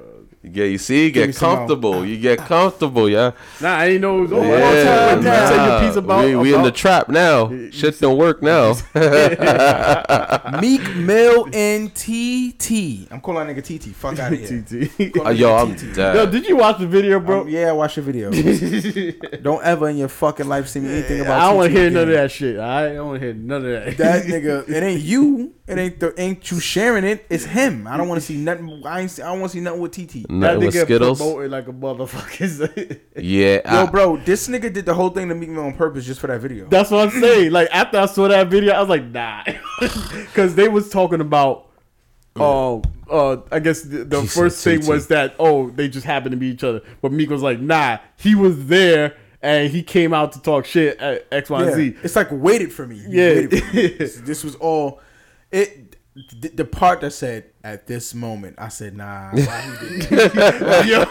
[0.45, 2.05] Yeah, you see, you get comfortable.
[2.05, 3.31] You get comfortable, yeah.
[3.61, 4.45] Nah, I ain't know it was over.
[4.45, 6.25] Yeah, Yeah, tell you a piece about.
[6.25, 7.49] we, we in the trap now.
[7.71, 8.73] Shit don't work now.
[10.59, 13.07] Meek Mill and TT.
[13.09, 13.95] I'm calling that nigga TT.
[13.95, 14.61] Fuck out of here.
[14.61, 15.17] TT.
[15.25, 15.95] Uh, yo, I'm TT.
[15.95, 16.15] dead.
[16.15, 17.41] Yo, did you watch the video, bro?
[17.41, 18.29] Um, yeah, watch the video.
[19.41, 21.39] don't ever in your fucking life see me anything about.
[21.39, 21.93] I don't want to hear again.
[21.93, 22.59] none of that shit.
[22.59, 23.97] I don't want to hear none of that.
[23.97, 25.53] That nigga, it ain't you.
[25.65, 27.25] It ain't the ain't you sharing it.
[27.29, 27.87] It's him.
[27.87, 28.83] I don't want to see nothing.
[28.85, 29.19] I ain't.
[29.19, 30.29] I don't want to see nothing with TT.
[30.41, 31.17] That Nothing with nigga Skittles.
[31.19, 32.99] promoted like a motherfucker.
[33.15, 36.05] Yeah, Yo, I- bro, this nigga did the whole thing to Meek Mill on purpose
[36.05, 36.67] just for that video.
[36.67, 37.51] That's what I'm saying.
[37.51, 39.43] Like after I saw that video, I was like, nah,
[39.79, 41.69] because they was talking about.
[42.35, 42.81] Um,
[43.11, 46.47] uh, I guess the, the first thing was that oh they just happened to be
[46.47, 50.41] each other, but Meek was like, nah, he was there and he came out to
[50.41, 51.95] talk shit at X Y Yeah, Z.
[52.01, 53.03] it's like waited for me.
[53.07, 53.41] Yeah.
[53.41, 53.87] for me.
[53.99, 54.99] this, this was all.
[55.51, 55.82] It
[56.15, 59.31] the, the part that said at this moment, I said nah.
[59.31, 60.11] Why he did
[60.87, 61.05] Yo,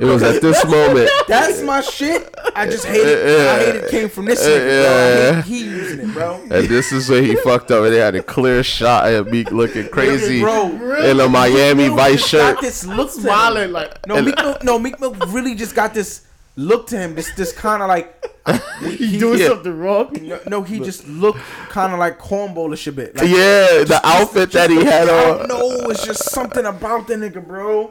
[0.00, 1.10] it was at this moment.
[1.28, 2.34] That's my shit.
[2.54, 3.48] I just hate it.
[3.48, 5.38] I hate it came from this nigga, bro.
[5.38, 6.40] I hate he using it, bro.
[6.50, 7.84] And this is where he fucked up.
[7.84, 10.68] And they had a clear shot of Meek looking crazy Bro,
[11.04, 12.54] in a Miami Meek Vice just shirt.
[12.54, 13.22] Got this look to him.
[13.24, 17.14] smiling like No, Meek Mill, no, Meek Mill really just got this look to him.
[17.14, 18.24] This, this kind of like
[18.80, 19.48] he doing yeah.
[19.48, 20.16] something wrong.
[20.22, 23.16] No, no, he just looked kind of like cornbolish a bit.
[23.16, 25.48] Like, Yeah, the outfit that he had I don't on.
[25.48, 25.90] know.
[25.90, 27.88] It's just something about the nigga, bro.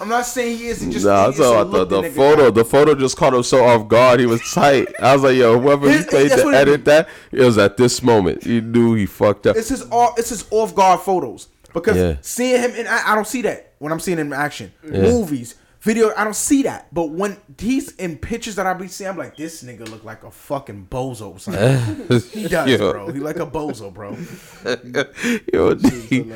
[0.00, 0.80] I'm not saying he is.
[0.80, 2.44] He just Nah, I'm it's a talking about look the, the photo.
[2.46, 2.54] got.
[2.54, 4.20] The photo just caught him so off guard.
[4.20, 4.88] He was tight.
[5.00, 8.44] I was like, yo, whoever he paid to edit that, it was at this moment.
[8.44, 9.56] He knew he fucked up.
[9.56, 10.18] It's his off.
[10.18, 12.16] It's his off guard photos because Yeah.
[12.20, 14.72] seeing him in, I, I don't see that when I'm seeing him in action.
[14.82, 16.92] Movies, video, I don't see that.
[16.94, 20.24] But when he's in pictures that I be seeing, I'm like, this nigga look like
[20.24, 21.36] a fucking bozo.
[22.32, 22.92] He does, Yo.
[22.92, 23.12] bro.
[23.12, 24.16] He like a bozo, bro.
[25.52, 26.30] Yo, D.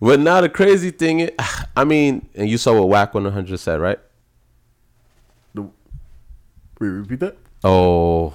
[0.00, 1.30] But now the crazy thing is,
[1.76, 3.98] I mean, and you saw what Wack 100 said, right?
[5.54, 5.70] The, Wait,
[6.80, 7.36] repeat that.
[7.64, 8.34] Oh.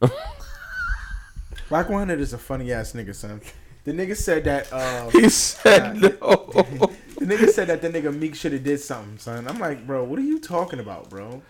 [1.70, 3.40] Wack 100 is a funny ass nigga, son.
[3.84, 4.72] The nigga said that.
[4.72, 6.90] Uh, He said no.
[7.18, 9.46] The nigga said that the nigga Meek should have did something, son.
[9.48, 11.42] I'm like, bro, what are you talking about, bro?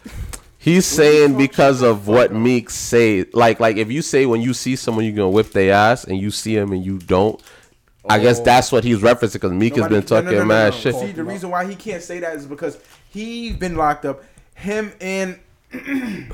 [0.58, 4.76] He's saying because of what Meek say, like like if you say when you see
[4.76, 7.40] someone you're gonna whip their ass and you see him and you don't,
[8.08, 8.44] I guess Oh.
[8.44, 10.94] that's what he's referencing because Meek has been talking no, no, no, mad shit.
[10.94, 12.78] See, the reason why he can't say that is because
[13.10, 14.22] he's been locked up.
[14.54, 15.38] Him and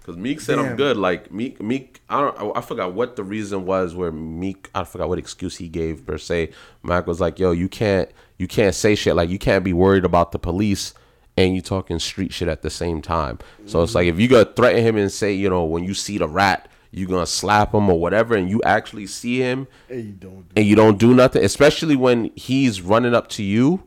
[0.00, 0.96] Because Meek said I'm good.
[0.96, 5.08] Like Meek, Meek, I don't, I- forgot what the reason was where Meek, I forgot
[5.08, 6.50] what excuse he gave per se.
[6.82, 9.14] Mac was like, "Yo, you can't, you can't say shit.
[9.14, 10.94] Like you can't be worried about the police
[11.36, 13.38] and you talking street shit at the same time.
[13.66, 16.18] So it's like if you gonna threaten him and say, you know, when you see
[16.18, 20.12] the rat, you gonna slap him or whatever, and you actually see him Hey, you
[20.12, 20.46] don't.
[20.56, 23.82] and you don't do nothing, especially when he's running up to you.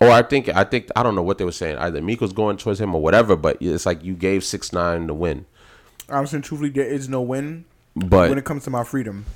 [0.00, 1.76] Or I think I think I don't know what they were saying.
[1.78, 5.06] Either Meek was going towards him or whatever, but it's like you gave six nine
[5.08, 5.46] the win.
[6.08, 7.64] honestly, and truthfully, there is no win
[7.96, 9.26] But when it comes to my freedom.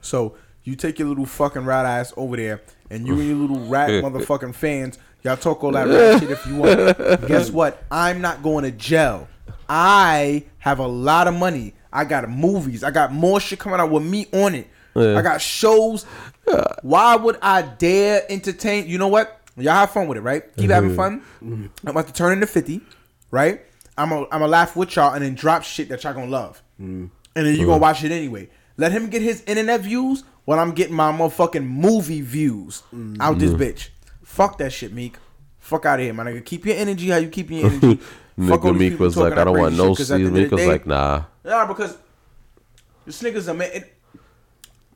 [0.00, 3.66] So you take your little fucking rat ass over there, and you and your little
[3.66, 7.26] rat motherfucking fans, y'all talk all that rat shit if you want.
[7.26, 7.82] Guess what?
[7.90, 9.28] I'm not going to jail.
[9.68, 11.74] I have a lot of money.
[11.92, 12.84] I got movies.
[12.84, 14.68] I got more shit coming out with me on it.
[14.94, 16.04] I got shows.
[16.82, 18.86] Why would I dare entertain?
[18.88, 19.37] You know what?
[19.58, 20.44] Y'all have fun with it, right?
[20.56, 20.96] Keep having mm-hmm.
[20.96, 21.70] fun.
[21.84, 22.80] I'm about to turn into 50,
[23.30, 23.62] right?
[23.96, 26.62] I'm gonna I'm laugh with y'all and then drop shit that y'all gonna love.
[26.80, 27.10] Mm.
[27.34, 27.80] And then you gonna mm-hmm.
[27.80, 28.48] watch it anyway.
[28.76, 33.20] Let him get his internet views while I'm getting my motherfucking movie views mm-hmm.
[33.20, 33.88] out this bitch.
[34.22, 35.16] Fuck that shit, Meek.
[35.58, 36.44] Fuck out of here, my nigga.
[36.44, 37.96] Keep your energy how you keep your energy.
[38.46, 40.34] Fuck nigga Meek was like, I don't want no shit, 'cause at season.
[40.34, 41.24] Meek was day- like, nah.
[41.44, 41.98] Nah, because
[43.04, 43.70] this nigga's a man.
[43.72, 43.96] it-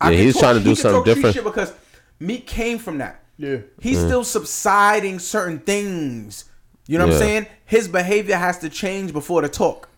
[0.00, 1.34] Yeah, he's talk- trying to do something different.
[1.34, 1.72] Shit because
[2.20, 3.21] Meek came from that.
[3.36, 3.58] Yeah.
[3.80, 6.44] He's still subsiding certain things.
[6.86, 7.46] You know what I'm saying?
[7.64, 9.88] His behavior has to change before the talk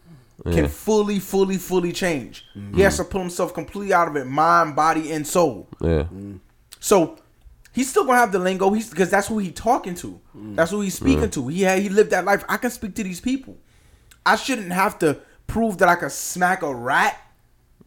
[0.42, 2.44] can fully, fully, fully change.
[2.74, 3.04] He has mm-hmm.
[3.04, 5.68] to pull himself completely out of it, mind, body, and soul.
[5.80, 6.04] Yeah.
[6.12, 6.40] Mm.
[6.80, 7.18] So
[7.72, 8.70] he's still gonna have the lingo.
[8.70, 10.20] He's because that's who he talking to.
[10.36, 10.56] Mm.
[10.56, 11.48] That's who he's speaking to.
[11.48, 12.44] He had, he lived that life.
[12.48, 13.56] I can speak to these people.
[14.26, 17.16] I shouldn't have to prove that I can smack a rat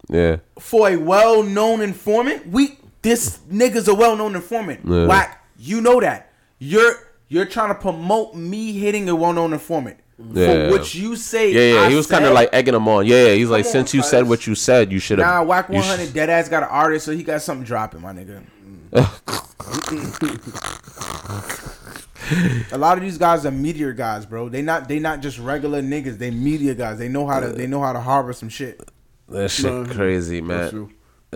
[0.10, 0.38] Yeah.
[0.60, 2.48] for a well-known informant.
[2.48, 2.78] We
[3.08, 4.82] this nigga's a well-known informant.
[4.84, 5.06] Yeah.
[5.06, 6.32] Wack, you know that.
[6.60, 6.96] You're
[7.30, 10.00] you're trying to promote me hitting a well-known informant.
[10.18, 10.68] Yeah.
[10.70, 11.86] For which you say Yeah, yeah.
[11.86, 13.06] I He was kind of like egging him on.
[13.06, 13.34] Yeah, yeah.
[13.36, 14.10] He's like, on, since you cuz.
[14.10, 15.28] said what you said, you should have.
[15.28, 18.14] Nah, Wack 100 sh- dead ass got an artist, so he got something dropping, my
[18.14, 18.42] nigga.
[22.72, 24.50] a lot of these guys are meteor guys, bro.
[24.50, 26.18] They not they not just regular niggas.
[26.18, 26.98] They media guys.
[26.98, 28.82] They know how to they know how to harbor some shit.
[29.30, 30.94] That shit Nah, crazy, man.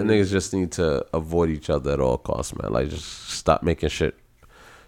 [0.07, 2.71] The niggas just need to avoid each other at all costs, man.
[2.71, 4.17] Like, just stop making shit,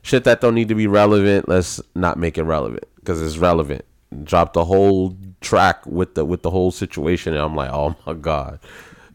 [0.02, 1.48] shit that don't need to be relevant.
[1.48, 3.86] Let's not make it relevant because it's relevant.
[4.24, 8.14] Drop the whole track with the with the whole situation, and I'm like, oh my
[8.14, 8.60] god,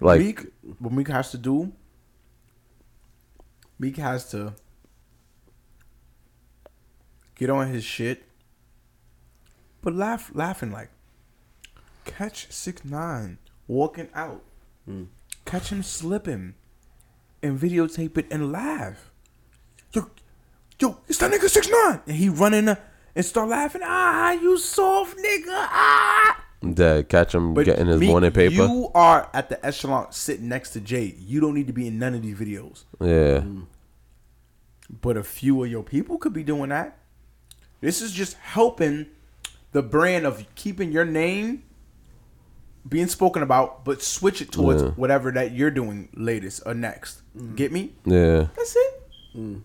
[0.01, 0.47] like, Meek,
[0.79, 1.73] what Meek has to do,
[3.79, 4.55] Meek has to
[7.37, 8.25] get on his shit,
[9.81, 10.91] but laugh, laughing like
[12.05, 13.39] catch six nine
[13.69, 14.43] walking out,
[14.85, 15.05] hmm.
[15.49, 16.55] Catch him slipping,
[17.43, 19.11] and videotape it and laugh.
[19.93, 20.11] Yo,
[20.81, 22.77] yo, it's that nigga six nine, and he running
[23.15, 23.81] and start laughing.
[23.85, 25.47] Ah, you soft nigga.
[25.49, 26.45] Ah.
[26.75, 27.09] dead.
[27.09, 28.53] Catch him But getting his Meek, morning paper.
[28.55, 31.15] You are at the echelon sitting next to Jay.
[31.19, 32.85] You don't need to be in none of these videos.
[33.01, 33.43] yeah,
[35.01, 36.99] But a few of your people could be doing that.
[37.81, 39.07] This is just helping
[39.73, 41.63] the brand of keeping your name
[42.89, 44.91] being spoken about, but switch it towards Yeah.
[44.91, 47.23] whatever that you're doing latest or next.
[47.37, 47.57] Mm.
[47.57, 47.93] Get me?
[48.05, 48.49] yeah.
[48.57, 49.03] That's it.
[49.37, 49.63] Mm.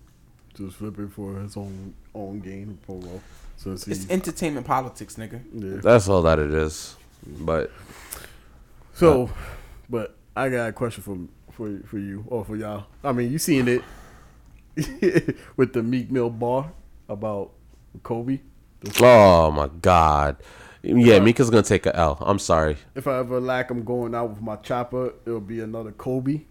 [0.55, 3.19] Just flipping for his own own game promo.
[3.57, 5.41] So it's, It's entertainment politics, nigga.
[5.53, 5.81] yeah.
[5.81, 6.95] That's all that it is.
[7.25, 7.71] But
[8.93, 9.29] So,
[9.89, 11.17] but I got a question for
[11.53, 12.85] for for you or for y'all.
[13.03, 13.83] I mean, you seen it
[15.55, 16.71] with the Meek Mill bar
[17.09, 17.51] about
[18.03, 18.39] Kobe.
[19.01, 20.37] oh my god,
[20.83, 22.17] yeah, Mika's gonna take a L.
[22.21, 22.77] I'm sorry.
[22.95, 26.41] If I ever lack him going out with my chopper, it'll be another Kobe.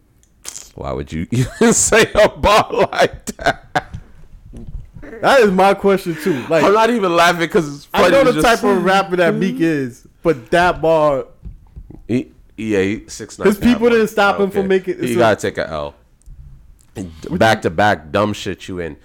[0.74, 3.98] Why would you even say a bar like that?
[5.20, 6.44] That is my question too.
[6.48, 7.88] Like I'm not even laughing because.
[7.92, 11.26] I know the just- type of rapper that Meek is, but that bar,
[12.08, 13.46] He, yeah, he, six nine.
[13.48, 15.94] His people didn't stop him from making- You so- gotta take a L.
[17.30, 18.96] Back to back, dumb shit you in.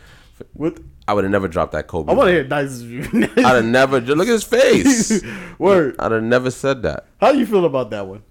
[0.53, 0.77] what
[1.07, 2.11] I would have never dropped that Kobe.
[2.11, 2.81] I want to hear nice.
[3.37, 4.01] I'd have never.
[4.01, 5.23] Look at his face.
[5.57, 5.95] Word.
[5.99, 7.05] I'd have never said that.
[7.21, 8.23] How you feel about that one?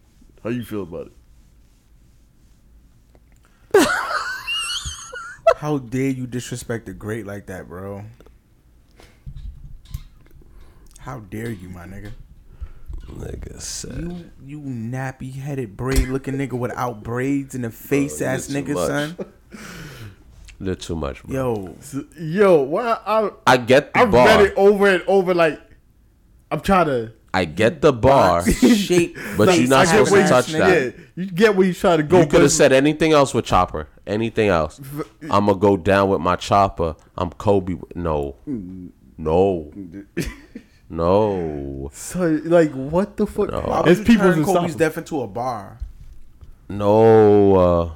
[0.45, 1.11] How you feel about
[3.75, 3.89] it?
[5.57, 8.05] How dare you disrespect the great like that, bro?
[10.99, 12.13] How dare you, my nigga?
[13.07, 13.97] Nigga said.
[13.97, 18.75] You you nappy headed braid looking nigga without braids and a face Bro, ass nigga,
[18.75, 19.17] son.
[20.59, 21.35] They're too much, bro.
[21.35, 21.77] Yo,
[22.19, 24.27] Yo, why I I get the I've bar.
[24.27, 25.35] read it over and over.
[25.35, 25.61] Like
[26.51, 27.13] I'm trying to.
[27.35, 28.49] I get the bar.
[28.51, 29.19] shape.
[29.37, 30.59] But you're not supposed to touch nigga.
[30.59, 30.95] that.
[30.97, 32.21] Yeah, you get where you trying to go.
[32.21, 33.89] You could have said anything else with Chopper.
[34.07, 34.81] Anything else.
[35.31, 36.97] I'm gonna go down with my Chopper.
[37.19, 37.75] I'm Kobe.
[37.95, 38.37] No,
[39.19, 39.71] no,
[40.89, 43.51] no, So, like, what the fuck?
[43.51, 44.79] Why would There's you people turn in Kobe's South.
[44.79, 45.79] death into a bar?
[46.69, 47.91] no, uh,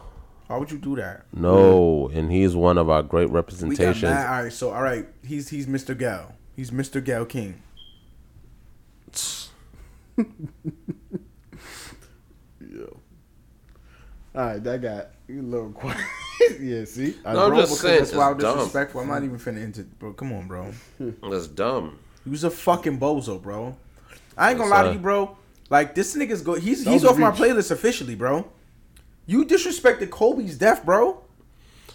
[0.51, 1.26] Why would you do that?
[1.32, 2.11] no.
[2.11, 2.16] Mm.
[2.16, 4.03] And he's one of our great We got representations.
[4.03, 5.96] All right, so all right, he's he's Mr.
[5.96, 6.34] Gal.
[6.57, 7.05] He's Mr.
[7.05, 7.62] Gal King.
[14.32, 15.98] All right, that got you a little quiet.
[16.61, 18.57] yeah, see, I No, I'm just saying, that's wild it's dumb.
[18.57, 19.03] disrespectful.
[19.03, 19.26] I'm not mm.
[19.26, 20.12] even finna into bro.
[20.14, 20.72] Come on, bro.
[21.30, 21.98] That's dumb.
[22.24, 23.76] He was a fucking bozo, bro.
[24.36, 25.36] I ain't gonna Yes, lie to you, bro.
[25.68, 26.55] Like this nigga's go.
[26.55, 28.51] He's That he's was a off my playlist officially, bro.
[29.31, 31.22] You disrespected Kobe's death, bro.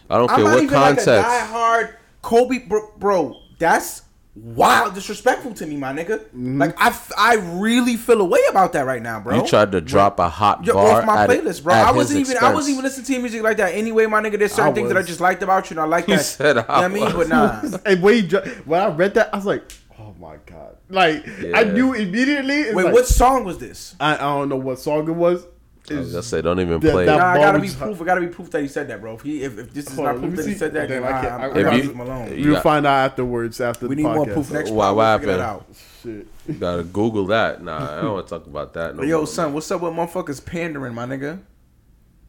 [0.10, 3.36] I don't care I'm care not what even like a diehard Kobe, bro, bro.
[3.60, 4.04] That's
[4.36, 6.20] wild disrespectful to me, my nigga.
[6.20, 6.60] Mm-hmm.
[6.62, 9.36] Like I, f- I really feel a way about that right now, bro.
[9.42, 11.74] you tried to drop a hot You're bar off my at- playlist, bro.
[11.74, 14.22] at I wasn't even I wasn't even listening to your music like that anyway, my
[14.22, 14.40] nigga.
[14.40, 16.24] There's certain things that I just liked about you, and I like You that.
[16.24, 17.28] said you know I what I mean, but was.
[17.28, 17.78] nah.
[17.86, 19.64] And when, he, dro- when I read that, I was like,
[20.00, 21.58] "Oh my god!" Like Yeah.
[21.60, 22.74] I knew immediately.
[22.74, 23.96] Wait, like- what song was this?
[24.00, 25.46] I, I don't know what song it was.
[25.92, 27.06] I was say, don't even that- play.
[27.06, 27.18] that it.
[27.20, 28.02] Nah, I gotta be proof.
[28.02, 29.16] I gotta be proof that he said that, bro.
[29.16, 30.90] If he, if, if this is Hold not on, proof that me he said that,
[30.90, 32.38] Then then I I, can't- I'm, I- I'm If gonna you- leave him alone.
[32.38, 33.62] you We'll got- find out afterwards.
[33.62, 34.96] After We the need more proof next Why- time.
[34.96, 35.66] what We'll figure that happened?
[35.70, 35.76] out.
[36.04, 36.28] Shit.
[36.48, 37.64] You gotta Google that.
[37.64, 38.96] Nah, I don't want to talk about that.
[38.96, 39.28] No Yo, more.
[39.28, 41.40] son, what's up with motherfuckers pandering, my nigga?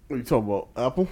[0.09, 0.69] What you talking about?
[0.77, 1.09] Apple?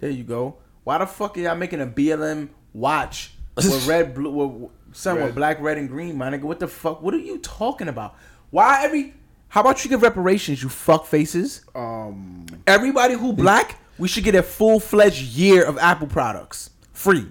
[0.00, 0.56] There you go.
[0.84, 5.34] Why the fuck are y'all making a BLM watch with red, blue, with, son, with
[5.34, 6.42] black, red, and green, my nigga?
[6.42, 7.02] What the fuck?
[7.02, 8.14] What are you talking about?
[8.50, 9.14] Why every?
[9.52, 11.60] How about you give reparations, you fuck faces?
[11.74, 17.26] Um, Everybody who black, we should get a full fledged year of Apple products free.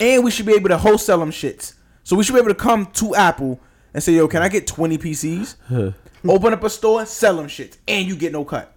[0.00, 1.74] And we should be able to wholesale them shits.
[2.02, 3.60] So we should be able to come to Apple
[3.94, 5.94] and say, yo, can I get 20 PCs?
[6.28, 7.76] Open up a store, sell them shits.
[7.86, 8.74] And you get no cut.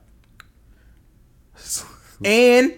[2.24, 2.76] And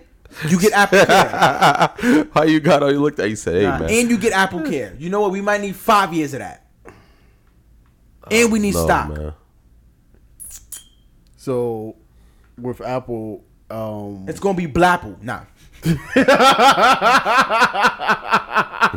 [0.47, 2.27] you get Apple Care.
[2.33, 2.83] How you got?
[2.83, 3.29] How you looked at?
[3.29, 4.95] You said, "Hey man." and you get Apple Care.
[4.97, 5.31] You know what?
[5.31, 6.64] We might need five years of that.
[8.31, 9.09] And we need No, stock.
[9.09, 9.33] man.
[11.37, 11.95] so
[12.59, 15.21] with Apple, um, It's gonna be Blapple.
[15.21, 15.41] Nah.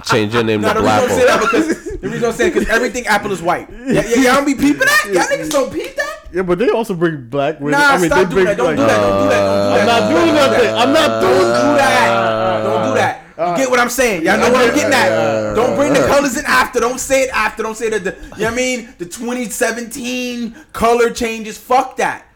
[0.04, 1.26] Change your name No, to the reason Blapple.
[1.26, 1.66] that because
[2.00, 3.68] the reason I'm saying because everything Apple is white.
[3.88, 5.04] Yeah, yeah, y'all don't be peeping that.
[5.12, 6.20] Y'all niggas don't peep that.
[6.32, 7.58] yeah, but they also bring black.
[7.60, 7.78] With Nah.
[7.78, 8.56] I mean, stop they doing bring that.
[8.56, 9.00] Don't like, do that.
[9.00, 9.44] Don't do that.
[9.44, 9.80] Don't do that.
[9.80, 10.74] I'm not doing nothing.
[10.74, 11.38] I'm not doing.
[11.38, 12.62] Don't do that.
[12.62, 13.22] Don't do that.
[13.38, 14.24] You get what I'm saying?
[14.24, 15.54] Y'all know what I'm getting at.
[15.54, 16.80] Don't bring the colors in after.
[16.80, 17.62] Don't say it after.
[17.62, 18.02] Don't say that.
[18.02, 18.94] The, you know what I mean?
[18.98, 21.56] The 2017 color changes.
[21.56, 22.26] Fuck that.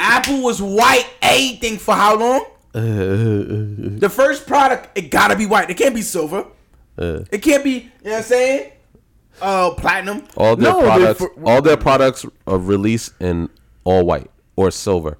[0.00, 2.44] Apple was white everything for how long?
[2.72, 5.68] The first product, it gotta be white.
[5.70, 6.46] It can't be silver.
[6.96, 8.72] It can't be, you know what I'm saying?
[9.40, 10.24] Uh, platinum.
[10.36, 13.48] all their No, products, for- all their products are released in
[13.84, 15.18] all white or silver,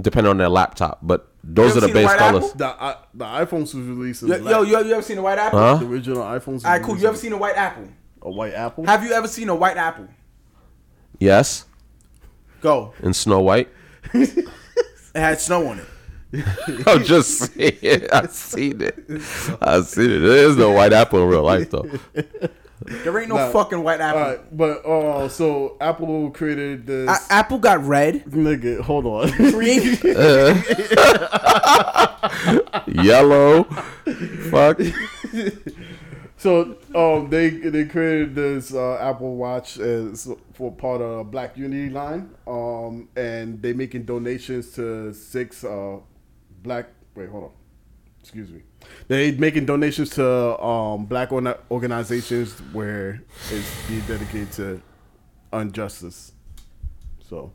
[0.00, 0.98] depending on their laptop.
[1.00, 2.44] But those are the seen a base white colors.
[2.44, 2.56] Apple?
[2.58, 5.38] The i- the iPhones was released in Yo, yo, you, you ever seen a white
[5.38, 5.58] apple?
[5.58, 5.76] Huh?
[5.76, 6.64] the original iPhones.
[6.64, 6.98] All right, cool.
[6.98, 7.88] You ever seen a white apple?
[8.22, 8.86] a white Apple?
[8.86, 10.06] Have you ever seen a white apple?
[11.18, 11.64] Yes,
[12.60, 12.94] Go.
[13.02, 13.68] in Snow White.
[15.14, 16.86] It had snow on it.
[16.86, 18.06] I'm just saying.
[18.12, 18.98] I seen it.
[19.60, 20.18] I seen it.
[20.20, 21.86] There is no white apple in real life though.
[23.04, 23.50] There ain't no Nah.
[23.50, 24.20] fucking white apple.
[24.20, 27.08] right, but uh, so Apple created this.
[27.08, 28.24] A- apple got red.
[28.26, 29.30] nigga, hold on.
[29.52, 29.98] Green.
[33.04, 33.64] Yellow.
[34.50, 34.80] Fuck.
[36.36, 41.90] So um, they they created this uh, Apple Watch as for part of Black Unity
[41.90, 45.98] line, um, and they making donations to six uh,
[46.62, 46.86] Black.
[47.14, 47.50] Wait, hold on.
[48.20, 48.62] Excuse me.
[49.08, 54.80] They making donations to um, Black orna- organizations where it's being dedicated to
[55.52, 56.32] injustice.
[57.28, 57.52] So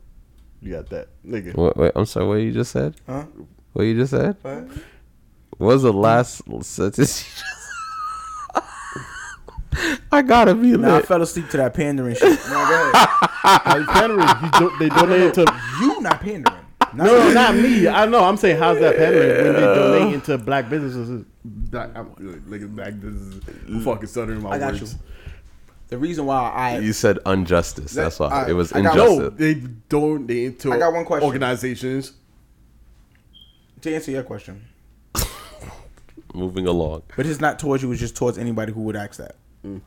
[0.60, 1.54] you got that, nigga.
[1.56, 2.26] Wait, wait, I'm sorry.
[2.26, 2.94] What you just said?
[3.06, 3.24] Huh?
[3.72, 4.36] What you just said?
[4.42, 4.68] What?
[5.58, 7.24] What was the last sentence?
[10.10, 12.38] I gotta be Nah, I fell asleep to that pandering shit.
[12.48, 13.08] Nah, go ahead.
[13.66, 16.64] Like, pandering, do- they donated to You not pandering.
[16.94, 17.86] Not No, no, not me.
[17.88, 18.24] I know.
[18.24, 21.24] I'm saying, how's that pandering when they donate into black businesses?
[21.44, 22.14] Black, I'm,
[22.50, 23.42] like, black businesses.
[23.68, 24.94] I'm fucking stuttering my I got words.
[24.94, 24.98] you.
[25.88, 27.92] The reason why I You said injustice.
[27.92, 29.18] That's why I- it was I got- injustice.
[29.18, 29.54] No, they
[29.88, 31.26] donate into I got one question.
[31.26, 32.12] organizations.
[33.80, 34.64] to answer your question,
[36.34, 37.02] Moving along.
[37.16, 37.90] but it's not towards you.
[37.92, 39.36] It's just towards anybody who would ask that.
[39.64, 39.80] Mm.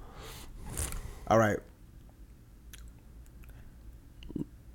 [1.27, 1.59] All right.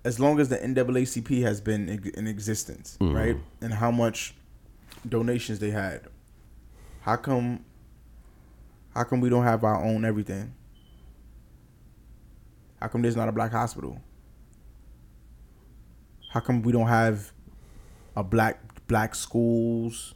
[0.07, 3.17] As long as the NAACP has been in existence, Mm-hmm.
[3.17, 4.35] right, and how much
[5.09, 6.03] donations they had,
[7.01, 7.65] how come?
[8.95, 10.55] How come we don't have our own everything?
[12.81, 14.01] How come there's not a black hospital?
[16.31, 17.33] How come we don't have
[18.17, 20.15] a black black schools?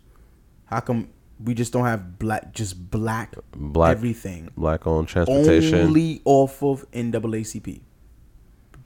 [0.67, 1.09] How come
[1.43, 4.51] we just don't have black just black Black- everything?
[4.57, 5.81] Black owned transportation.
[5.81, 7.81] Only off of NAACP.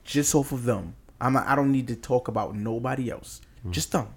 [0.05, 0.95] Just off of them.
[1.19, 3.41] I'm I don't need to talk about nobody else.
[3.65, 3.71] Mm.
[3.71, 4.07] Just them.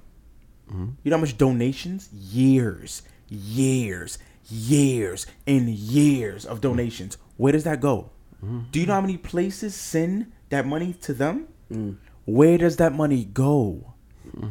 [0.71, 0.95] Mm.
[1.03, 2.09] You know how much donations?
[2.13, 4.19] Years, years,
[4.49, 6.63] years, and years of mm.
[6.63, 7.19] donations.
[7.37, 8.11] Where does that go?
[8.71, 11.49] Do you know how many places send that money to them?
[12.25, 13.95] Where does that money go?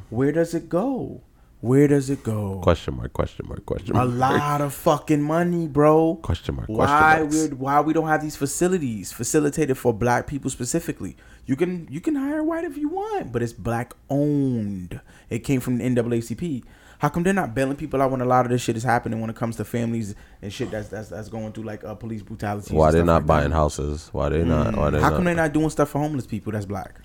[0.09, 1.21] Where does it go?
[1.67, 2.59] Where does it go?
[2.63, 4.07] question mark, question mark, question mark.
[4.07, 6.15] A lot of fucking money, bro.
[6.21, 6.85] Question mark, Why
[7.17, 7.49] question marks.
[7.51, 11.17] we why we don't have these facilities facilitated for black people specifically?
[11.45, 14.99] You can you can hire white if you want, but it's black owned.
[15.29, 16.63] It came from the NAACP.
[16.99, 19.21] How come they're not bailing people out when a lot of this shit is happening
[19.21, 22.23] when it comes to families and shit that's that's, that's going through like uh, police
[22.23, 22.73] brutality?
[22.73, 23.27] Why and they stuff not like that?
[23.27, 24.09] buying houses?
[24.13, 24.75] Why they not?
[24.75, 25.15] Why they How not?
[25.17, 27.01] come they're not doing stuff for homeless people that's black?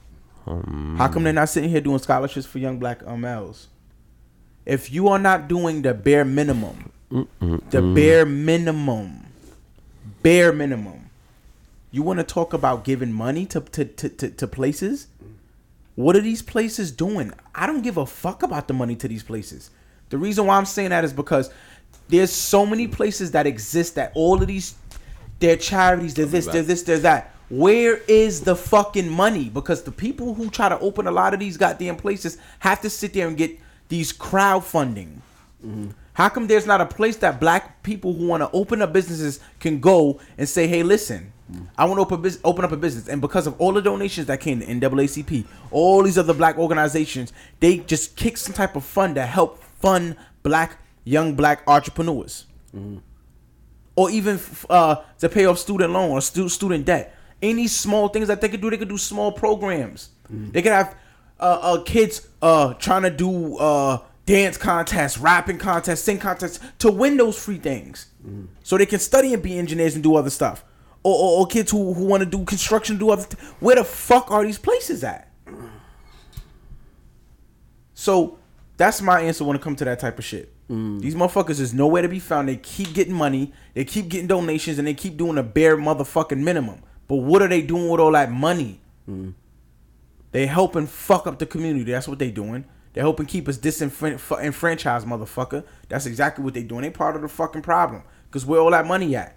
[0.47, 3.69] Um, How come they're not sitting here doing scholarships for young black uh, males?
[4.65, 9.27] If you are not doing the bare minimum, the bare minimum,
[10.23, 11.11] bare minimum,
[11.91, 15.09] you want to talk about giving money to, to, to, to, to places?
[15.95, 17.33] What are these places doing?
[17.55, 19.71] I don't give a fuck about the money to these places.
[20.09, 21.53] The reason why I'm saying that is because
[22.09, 24.75] there's so many places that exist that all of these
[25.39, 27.35] they're charities, they're this, they're this, they're that.
[27.51, 29.49] Where is the fucking money?
[29.49, 32.89] Because the people who try to open a lot of these goddamn places have to
[32.89, 33.59] sit there and get
[33.89, 35.21] these crowdfunding.
[36.15, 39.41] How come there's not a place that black people who want to open up businesses
[39.61, 41.33] can go and say, "Hey, listen,
[41.79, 44.41] I want to open open up a business," and because of all the donations that
[44.41, 49.15] came to NAACP, all these other black organizations, they just kick some type of fund
[49.15, 52.47] to help fund black young black entrepreneurs,
[53.97, 57.15] or even uh, to pay off student loan or stu- student debt.
[57.41, 60.11] Any small things that they could do, they could do small programs.
[60.31, 60.95] They could have
[61.43, 66.91] uh, uh, kids uh, trying to do uh, dance contests, rapping contests, sing contests to
[66.91, 68.07] win those free things,
[68.63, 70.65] so they can study and be engineers and do other stuff.
[71.05, 73.25] Or, or, or kids who, who want to do construction, do other.
[73.25, 75.29] Th- Where the fuck are these places at?
[77.95, 78.39] So
[78.77, 80.53] that's my answer when it comes to that type of shit.
[80.69, 82.49] These motherfuckers is nowhere to be found.
[82.49, 86.39] They keep getting money, they keep getting donations, and they keep doing a bare motherfucking
[86.39, 86.83] minimum.
[87.09, 88.81] But what are they doing with all that money?
[90.33, 91.93] They helping fuck up the community.
[91.93, 92.65] That's what they doing.
[92.95, 95.65] They helping keep us disenfranchised, motherfucker.
[95.89, 96.83] That's exactly what they doing.
[96.83, 98.03] They part of the fucking problem.
[98.31, 99.37] Cause where all that money at?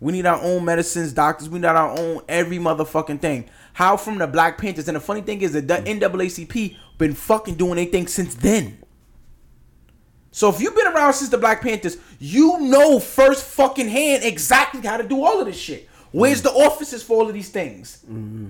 [0.00, 1.48] We need our own medicines, doctors.
[1.48, 3.48] We need our own every motherfucking thing.
[3.74, 4.88] How from the Black Panthers?
[4.88, 8.78] And the funny thing is that the NAACP been fucking doing anything since then.
[10.30, 14.80] So if you've been around since the Black Panthers, you know first fucking hand exactly
[14.80, 15.88] how to do all of this shit.
[16.10, 18.04] Where's the offices for all of these things?
[18.04, 18.48] Mm-hmm.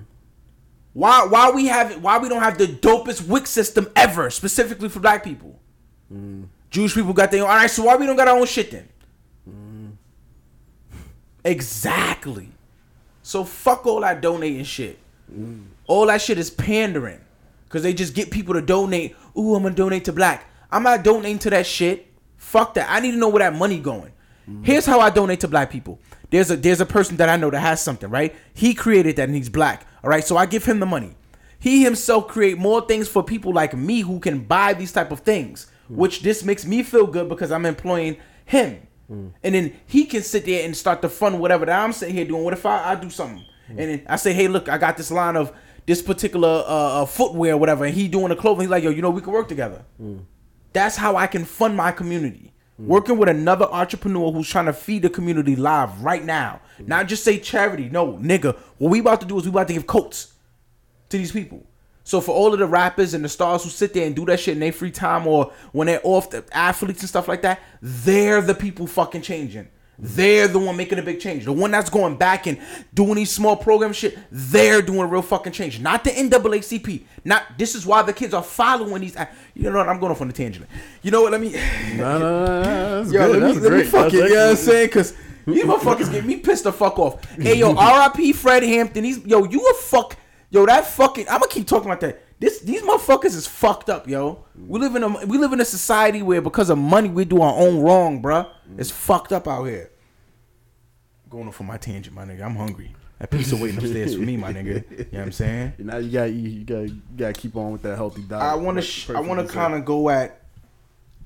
[0.93, 5.01] Why why we have why we don't have the dopest WIC system ever, specifically for
[5.01, 5.59] black people?
[6.71, 7.51] Jewish people got their own.
[7.51, 8.89] All right, so why we don't got our own shit then?
[11.45, 12.51] Exactly.
[13.23, 14.99] So fuck all that donating shit.
[15.87, 17.21] All that shit is pandering.
[17.69, 19.17] Cause they just get people to donate.
[19.37, 20.45] Ooh, I'm gonna donate to black.
[20.71, 22.07] I'm not donating to that shit.
[22.37, 22.91] Fuck that.
[22.91, 24.13] I need to know where that money going.
[24.63, 25.99] Here's how I donate to black people.
[26.33, 28.35] There's a there's a person that I know that has something, right?
[28.55, 29.87] He created that and he's black.
[30.03, 31.15] All right, so I give him the money.
[31.61, 35.21] He himself create more things for people like me who can buy these type of
[35.21, 38.89] things, which this makes me feel good because I'm employing him.
[39.43, 42.25] And then he can sit there and start to fund whatever that I'm sitting here
[42.25, 42.43] doing.
[42.45, 43.45] What if I, I do something?
[43.69, 45.53] And then I say, hey, look, I got this line of
[45.85, 47.85] this particular uh, uh, footwear, whatever.
[47.85, 48.63] And he doing the clothing.
[48.63, 49.85] He's like, yo, you know, we can work together.
[50.73, 52.52] That's how I can fund my community.
[52.83, 52.87] Mm.
[52.87, 56.61] Working with another entrepreneur who's trying to feed the community live right now.
[56.81, 56.89] Mm.
[56.89, 57.89] Not just say charity.
[57.89, 58.57] No, nigga.
[58.79, 60.33] What we about to do is we about to give coats
[61.11, 61.65] to these people.
[62.05, 64.41] So for all of the rappers and the stars who sit there and do that
[64.41, 67.61] shit in their free time or when they're off the athletes and stuff like that,
[67.81, 69.69] they're the people fucking changing.
[70.05, 71.45] They're the one making a big change.
[71.45, 72.59] The one that's going back and
[72.93, 75.79] doing these small program shit, they're doing a real fucking change.
[75.79, 77.05] Not the NAACP.
[77.25, 79.17] Not this is why the kids are following these.
[79.55, 79.89] You know what?
[79.89, 80.67] I'm going off on a tangent.
[81.03, 81.31] You know what?
[81.31, 81.53] Let me.
[81.97, 82.63] No, no, no,
[83.03, 83.43] that's Yo, good.
[83.43, 84.17] let me, That's let me fuck That's it.
[84.17, 84.87] You know what I'm saying?
[84.89, 85.15] Because
[85.47, 87.25] these motherfuckers get me pissed the fuck off.
[87.41, 89.05] Hey, yo, RIP Fred Hampton.
[89.05, 90.17] He's yo, you a fuck.
[90.51, 91.29] Yo, that fucking.
[91.29, 92.21] I'm gonna keep talking about that.
[92.41, 94.45] This these motherfuckers is fucked up, yo.
[94.57, 97.41] We live in a we live in a society where because of money we do
[97.41, 98.49] our own wrong, bruh.
[98.77, 99.92] It's fucked up out here.
[101.33, 102.43] Going off on my tangent, my nigga.
[102.43, 102.95] I'm hungry.
[103.19, 104.85] that pizza waiting upstairs for me, my nigga.
[104.91, 105.73] You know what I'm saying?
[105.79, 108.43] Now you got you, you got you got to keep on with that healthy diet.
[108.43, 108.83] I want to.
[108.83, 110.43] Sh- I want to kind of go at.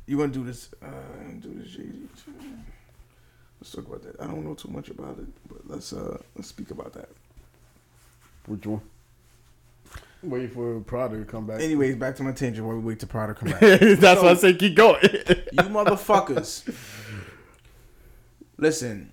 [0.06, 0.70] You want to do this?
[0.80, 0.86] Uh,
[1.40, 2.08] do this, Jay Z.
[3.60, 4.20] Let's talk about that.
[4.20, 7.08] I don't know too much about it, but let's uh let's speak about that.
[8.46, 8.82] which one?
[10.22, 11.60] Waiting for Prada to come back.
[11.60, 13.60] Anyways, back to my tangent while we wait to Prada come back.
[13.80, 15.02] That's why I say keep going.
[15.02, 16.72] you motherfuckers.
[18.56, 19.10] Listen.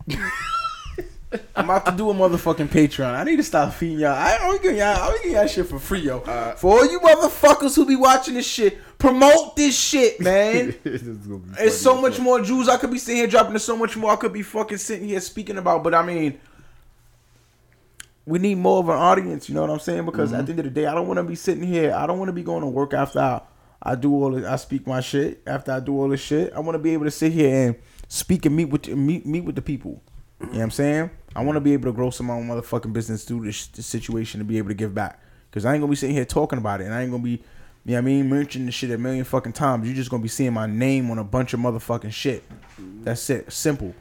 [1.55, 3.14] I'm about to do a motherfucking Patreon.
[3.14, 4.11] I need to stop feeding y'all.
[4.14, 6.19] I I'm giving y'all, I'm giving y'all shit for free, yo.
[6.57, 10.76] for all you motherfuckers who be watching this shit, promote this shit, man.
[10.84, 13.51] This is gonna be There's so much more Jews I could be sitting here dropping.
[13.53, 15.84] There's so much more I could be fucking sitting here speaking about.
[15.84, 16.39] But I mean,
[18.26, 19.49] we need more of an audience.
[19.49, 20.05] You know what I'm saying?
[20.05, 20.39] Because Mm-hmm.
[20.39, 21.93] at the end of the day, I don't want to be sitting here.
[21.93, 23.41] I don't want to be going to work after I,
[23.81, 24.31] I do all.
[24.31, 25.41] This, I speak my shit.
[25.45, 27.76] After I do all this shit, I want to be able to sit here and
[28.07, 30.01] speak and meet with meet meet with the people.
[30.44, 31.10] You know what I'm saying?
[31.36, 33.68] I want to be able to grow some of my own motherfucking business through this,
[33.68, 35.20] this situation to be able to give back.
[35.52, 37.32] Cause I ain't gonna be sitting here talking about it, and I ain't gonna be,
[37.32, 37.38] you
[37.86, 39.86] know what I mean, mentioning the shit a million fucking times.
[39.86, 42.44] You're just gonna be seeing my name on a bunch of motherfucking shit.
[43.03, 43.52] That's it.
[43.52, 43.94] Simple.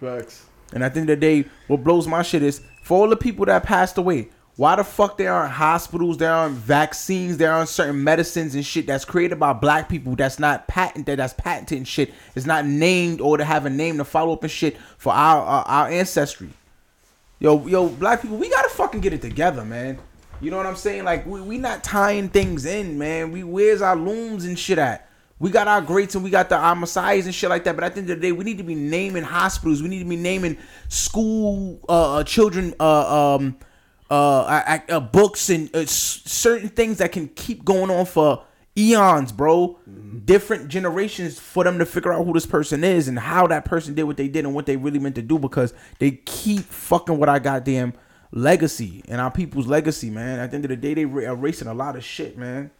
[0.00, 0.46] Facts.
[0.72, 3.16] And at the end of the day, what blows my shit is for all the
[3.16, 7.68] people that passed away, why the fuck there aren't hospitals, there aren't vaccines, there aren't
[7.68, 11.88] certain medicines and shit that's created by black people that's not patented, that's patented and
[11.88, 15.12] shit, is not named or to have a name to follow up and shit for
[15.12, 16.50] our our, our ancestry.
[17.40, 19.98] Yo, yo, black people, we gotta fucking get it together, man.
[20.40, 21.04] You know what I'm saying?
[21.04, 23.32] Like we, we not tying things in, man.
[23.32, 25.08] We where's our looms and shit at?
[25.40, 27.74] We got our greats and we got the our messiahs and shit like that.
[27.74, 29.82] But at the end of the day, we need to be naming hospitals.
[29.82, 30.58] We need to be naming
[30.88, 33.56] school uh, uh children uh um
[34.14, 38.44] uh, uh, books and uh, s- certain things that can keep going on for
[38.76, 39.78] eons, bro.
[40.24, 43.94] Different generations for them to figure out who this person is and how that person
[43.94, 47.18] did what they did and what they really meant to do because they keep fucking
[47.18, 47.92] with our goddamn
[48.32, 50.38] legacy and our people's legacy, man.
[50.40, 52.70] At the end of the day, they re- erasing a lot of shit, man.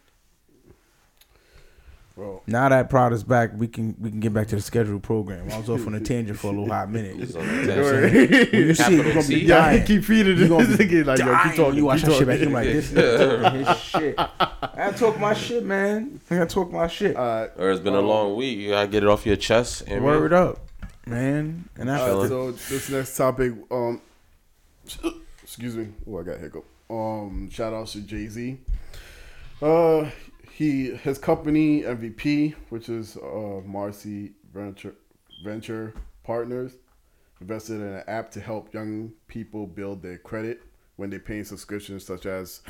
[2.15, 2.43] Bro.
[2.47, 5.51] Now that Prada's back, we can we can get back to the scheduled program.
[5.51, 7.17] I was off on a tangent for a little hot minute.
[7.19, 8.53] It's When on the tangent.
[8.53, 9.45] you see, it, you're gonna be C.
[9.45, 10.47] Yeah, keep feeding You it.
[10.47, 11.75] gonna be Nigga like, yo, keep talking.
[11.75, 12.37] you watch keep that shit back.
[12.39, 12.49] talking.
[12.49, 14.15] You like this nigga his shit.
[14.17, 16.21] I gotta talk my shit, man.
[16.31, 17.17] I gotta talk my shit.
[17.17, 17.51] Alright.
[17.57, 18.59] Or it's been a long week.
[18.59, 19.83] You gotta get it off your chest.
[19.87, 20.59] And Word up,
[21.05, 21.67] man.
[21.77, 23.99] And All after right, so this next topic, um,
[25.43, 25.89] excuse me.
[26.09, 26.63] Oh, I got a hiccup.
[26.89, 28.57] Um, shout out to Jay Z.
[29.61, 30.09] Uh,
[30.55, 34.95] he his company MVP, which is uh Marcy Venture
[35.43, 36.77] Venture Partners,
[37.41, 40.63] invested in an app to help young people build their credit
[40.95, 42.61] when they pay subscriptions such as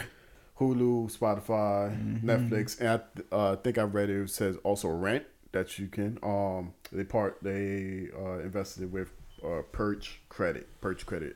[0.60, 3.02] Hulu, Spotify, Netflix, and
[3.32, 6.18] I uh, think I read it says also Rent that you can.
[6.24, 9.12] Um, they part they uh, invested with
[9.45, 11.36] uh, Perch Credit, Perch Credit.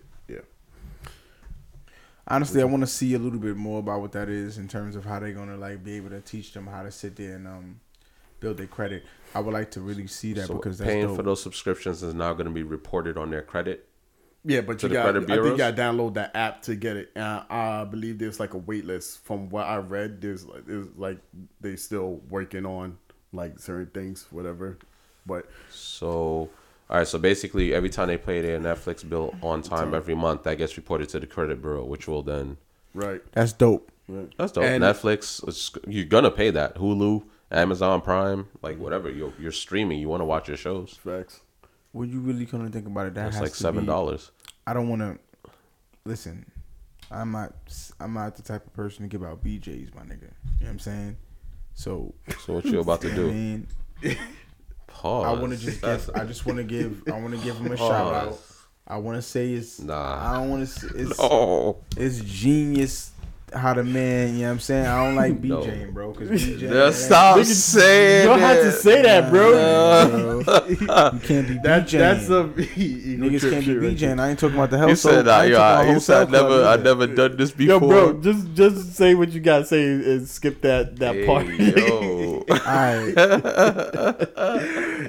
[2.29, 4.95] Honestly, I want to see a little bit more about what that is in terms
[4.95, 7.47] of how they're gonna like be able to teach them how to sit there and
[7.47, 7.79] um
[8.39, 9.05] build their credit.
[9.35, 11.17] I would like to really see that so because that's paying dope.
[11.17, 13.87] for those subscriptions is now going to be reported on their credit.
[14.45, 15.17] Yeah, but you got.
[15.17, 17.11] I think you got to download that app to get it.
[17.15, 19.23] And I believe there's like a wait list.
[19.25, 21.17] From what I read, there's like, there's like
[21.59, 22.97] they still working on
[23.33, 24.77] like certain things, whatever.
[25.25, 26.49] But So,
[26.89, 27.07] all right.
[27.07, 30.75] So basically, every time they pay their Netflix bill on time every month, that gets
[30.77, 32.57] reported to the credit bureau, which will then
[32.93, 33.91] right, That's dope.
[34.07, 34.31] right.
[34.37, 34.63] that's dope.
[34.63, 36.75] And- Netflix, you're gonna pay that.
[36.75, 38.83] Hulu, Amazon Prime, like mm-hmm.
[38.83, 39.09] whatever.
[39.09, 39.99] You're you're streaming.
[39.99, 40.93] You want to watch your shows.
[41.03, 41.41] Facts.
[41.91, 43.87] When you really come to think about it, that That's has like to seven be-
[43.87, 44.31] dollars.
[44.67, 45.17] I don't want to
[46.05, 46.45] listen.
[47.11, 47.53] I'm not.
[47.99, 50.21] I'm not the type of person to give out BJ's, my nigga.
[50.21, 51.17] You know what I'm saying?
[51.73, 52.13] So,
[52.45, 53.31] So what you about to I do?
[53.31, 53.67] mean,
[54.99, 55.25] Pause.
[55.27, 56.09] I want to just give.
[56.13, 57.03] I just want to give.
[57.07, 58.37] I want to give him a shout out.
[58.85, 59.79] I want to say it's.
[59.79, 60.29] Nah.
[60.29, 60.87] I don't want to.
[60.93, 61.17] It's.
[61.19, 63.11] Oh, It's genius.
[63.53, 64.85] How the man, you know what I'm saying?
[64.85, 65.61] I don't like No.
[65.61, 66.11] BJ, bro.
[66.13, 66.59] Because BJ.
[66.59, 70.43] just stop saying You don't have to say that, bro.
[70.43, 70.65] Bro.
[70.69, 70.77] you
[71.19, 71.97] can't be That BJ.
[71.97, 74.11] that's a Niggas can't be shit right BJ.
[74.11, 74.87] And I ain't talking about the hell.
[74.89, 77.73] He said, I uh, yo, talking he said, I never, I never done this before.
[77.75, 81.47] Yo, bro, just just say what you gotta say and skip that that Hey, part.
[81.47, 82.45] yo.
[82.49, 83.07] Alright.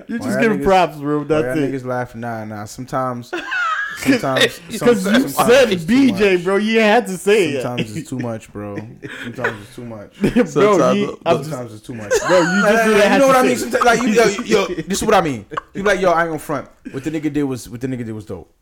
[0.09, 1.19] you Why just y'all give props, bro.
[1.19, 1.73] Why That's it.
[1.73, 2.21] niggas laughing?
[2.23, 2.65] Nah, nah.
[2.65, 3.33] Sometimes,
[4.01, 6.57] sometimes, some- Because you said BJ, bro.
[6.57, 7.63] You had to say it.
[7.63, 8.77] Sometimes it's too much, bro.
[9.23, 10.21] Sometimes it's too much.
[10.21, 12.13] bro, Sometimes- you, I'm just, Sometimes it's too much.
[12.27, 13.57] bro, you just you had know what I mean?
[13.57, 15.47] Sometimes, like you, yo, yo, this is what I mean.
[15.75, 16.69] You like, yo, I ain't gonna front.
[16.93, 18.53] What the nigga did was, what the nigga did was dope.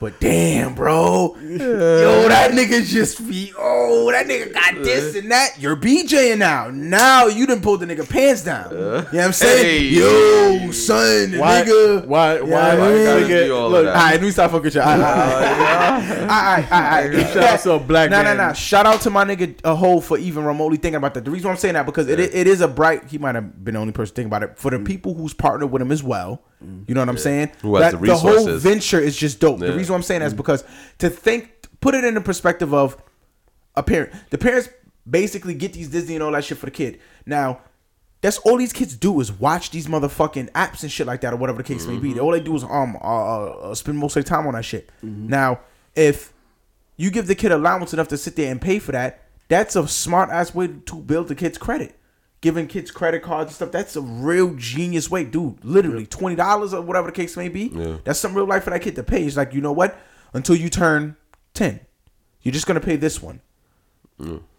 [0.00, 5.58] But damn, bro, yo, that nigga just be oh, that nigga got this and that.
[5.58, 6.70] You're BJing now.
[6.70, 8.70] Now you done pulled the nigga pants down.
[8.70, 9.64] you know what I'm saying?
[9.64, 9.88] Hey.
[9.88, 11.62] Yo, son, Why?
[11.62, 12.06] nigga.
[12.06, 12.34] Why?
[12.34, 12.78] Yeah, Why?
[12.78, 13.86] why gotta nigga, all look?
[13.88, 14.80] All right, let me stop fucking you.
[14.80, 17.26] All right, all right, all right.
[17.32, 18.36] Shout out to a black Nah, nah, man.
[18.36, 18.52] nah.
[18.52, 21.24] Shout out to my nigga uh, a hole for even remotely thinking about that.
[21.24, 23.08] The reason why I'm saying that because it, it is a bright.
[23.10, 24.58] He might have been the only person thinking about it.
[24.58, 24.86] For the mm.
[24.86, 27.52] people who's partnered with him as well, you know what I'm saying?
[27.62, 29.58] Who has the whole venture is just dope.
[29.60, 30.64] The reason why I'm saying that is because
[30.98, 32.96] to think, put it in the perspective of
[33.74, 34.12] a parent.
[34.30, 34.68] The parents
[35.08, 37.00] basically get these Disney and all that shit for the kid.
[37.24, 37.60] Now,
[38.20, 41.36] that's all these kids do is watch these motherfucking apps and shit like that or
[41.36, 42.18] whatever the case may be.
[42.18, 44.90] All they do is um uh, uh, spend most of their time on that shit.
[45.02, 45.60] Now,
[45.94, 46.32] if
[46.96, 49.86] you give the kid allowance enough to sit there and pay for that, that's a
[49.86, 51.94] smart ass way to build the kid's credit.
[52.40, 55.64] Giving kids credit cards and stuff, that's a real genius way, dude.
[55.64, 57.68] Literally twenty dollars or whatever the case may be.
[58.04, 59.24] That's some real life for that kid to pay.
[59.24, 59.98] It's like you know what?
[60.32, 61.16] Until you turn
[61.52, 61.80] ten,
[62.42, 63.40] you're just gonna pay this one.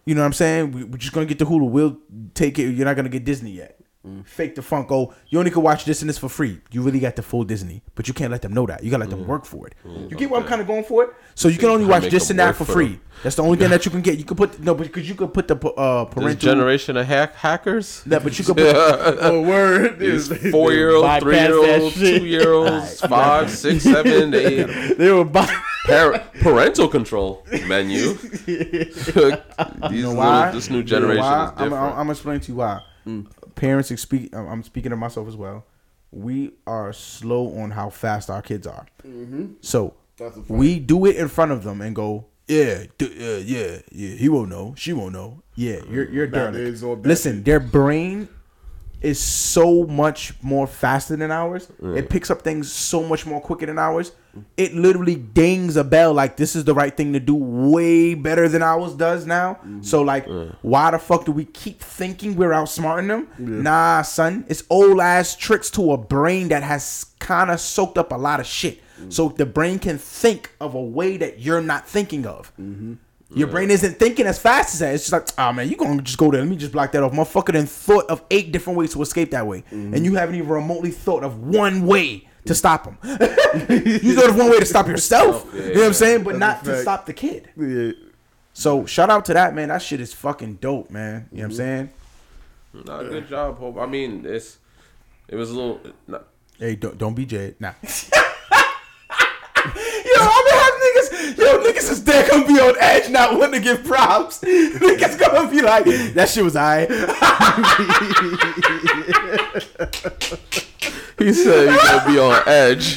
[0.05, 0.71] You know what I'm saying?
[0.71, 1.69] We, we're just gonna get the Hulu.
[1.69, 1.97] We'll
[2.33, 2.63] take it.
[2.71, 3.78] You're not gonna get Disney yet.
[4.25, 4.91] Fake the funk.
[4.91, 6.61] Oh, you only can watch this and this for free.
[6.71, 8.83] You really got the full Disney, but you can't let them know that.
[8.83, 9.75] You gotta let them work for it.
[9.85, 11.09] You get what I'm kind of going for it.
[11.35, 12.87] So you can only watch this and that for for free.
[12.87, 13.01] them.
[13.23, 14.17] That's the only thing that you can get.
[14.17, 16.35] You can put no, but because you could put the uh, This parental.
[16.53, 18.03] generation of hack hackers.
[18.05, 18.75] Yeah, but you could put.
[19.21, 19.99] Oh, word.
[19.99, 24.97] These four year olds, Bypass three year olds, two year olds, five, six, seven, eight.
[24.97, 25.53] They were by.
[25.85, 28.13] Par- parental control menu.
[28.13, 30.51] These little, why?
[30.51, 31.73] this new You know generation is I'm, different.
[31.73, 32.81] I'm, I'm gonna to you why.
[33.59, 34.33] Parents, speak.
[34.35, 35.65] I'm speaking of myself as well.
[36.11, 38.87] We are slow on how fast our kids are.
[39.61, 40.49] So a fact.
[40.49, 43.05] we do it in front of them and go, yeah, d-
[43.35, 44.15] uh, yeah, yeah.
[44.15, 44.73] He won't know.
[44.77, 45.43] She won't know.
[45.55, 46.73] Yeah, you're you're That derelict.
[46.73, 48.27] is all that Listen, their brain
[49.01, 51.71] is so much more faster than ours.
[51.81, 54.11] It picks up things so much more quicker than ours.
[54.57, 58.47] It literally dings a bell like this is the right thing to do way better
[58.47, 59.55] than ours does now.
[59.55, 59.81] Mm-hmm.
[59.81, 60.27] So like
[60.61, 63.63] why the fuck do we keep thinking we're outsmarting them?
[63.63, 64.45] Nah, son.
[64.47, 68.39] It's old ass tricks to a brain that has kind of soaked up a lot
[68.39, 68.81] of shit.
[68.99, 69.13] Mm.
[69.13, 72.51] So the brain can think of a way that you're not thinking of.
[72.59, 72.93] Mm-hmm.
[73.31, 74.95] Your brain isn't thinking as fast as that.
[74.95, 76.41] It's just like, oh man, you gonna just go there.
[76.41, 77.11] Let me just block that off.
[77.11, 79.61] Motherfucker then thought of eight different ways to escape that way.
[79.61, 79.93] Mm-hmm.
[79.93, 82.97] And you haven't even remotely thought of one way to stop him.
[83.03, 85.47] you thought of one way to stop yourself.
[85.53, 86.23] you know what I'm saying?
[86.23, 87.49] But not to stop the kid.
[87.55, 87.91] Yeah.
[88.53, 89.69] So shout out to that, man.
[89.69, 91.29] That shit is fucking dope, man.
[91.31, 91.57] You know what I'm mm-hmm.
[91.57, 91.89] saying?
[92.85, 93.77] Nah, good job, Hope.
[93.77, 94.57] I mean, it's
[95.27, 95.81] it was a little.
[96.07, 96.19] Nah,
[96.59, 97.55] Hey, don't don't be Jade.
[97.61, 97.71] Nah.
[97.81, 97.91] Yo,
[100.19, 101.09] I'm gonna have niggas.
[101.37, 104.39] Yo, niggas is there gonna be on edge, not wanting to give props.
[104.41, 106.89] niggas gonna be like, that shit was alright.
[111.19, 112.95] he said you're gonna be on edge.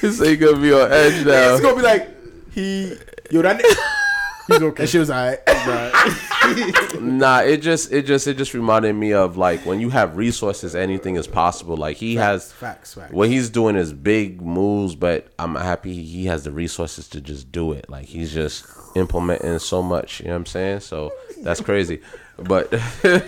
[0.00, 1.52] He said you're gonna be on edge now.
[1.52, 2.08] He's gonna be like,
[2.52, 2.94] he,
[3.30, 3.68] yo, that nigga.
[4.48, 4.82] He's okay.
[4.82, 5.40] That shit was alright.
[7.00, 10.74] Nah, it just it just it just reminded me of like when you have resources,
[10.74, 11.76] anything is possible.
[11.76, 13.12] Like he has Facts, facts.
[13.12, 17.50] what he's doing is big moves, but I'm happy he has the resources to just
[17.52, 17.88] do it.
[17.88, 20.20] Like he's just implementing so much.
[20.20, 20.80] You know what I'm saying?
[20.80, 21.12] So
[21.42, 22.00] that's crazy.
[22.40, 22.70] But
[23.02, 23.18] you're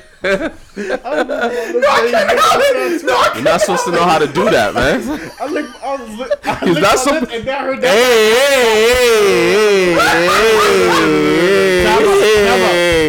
[3.43, 5.03] not supposed to know how to do that, man.
[5.41, 7.83] I look, I was look, I licked not my some- and then I heard Hey,
[7.83, 7.91] that.
[9.95, 10.31] hey, hey,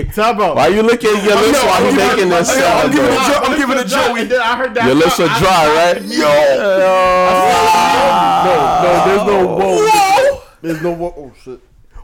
[0.05, 0.55] hey, out.
[0.55, 2.93] Why you licking your lips while he's making this I'm sound?
[2.93, 3.43] giving a joke.
[3.49, 4.17] I'm giving a joke.
[4.41, 4.85] I heard that.
[4.85, 6.01] Your lips are dry, right?
[6.01, 6.27] Yo.
[8.45, 8.53] No,
[8.83, 9.37] no, there's no.
[9.55, 10.41] Whoa!
[10.61, 11.13] There's no whoa.
[11.15, 11.59] Oh shit.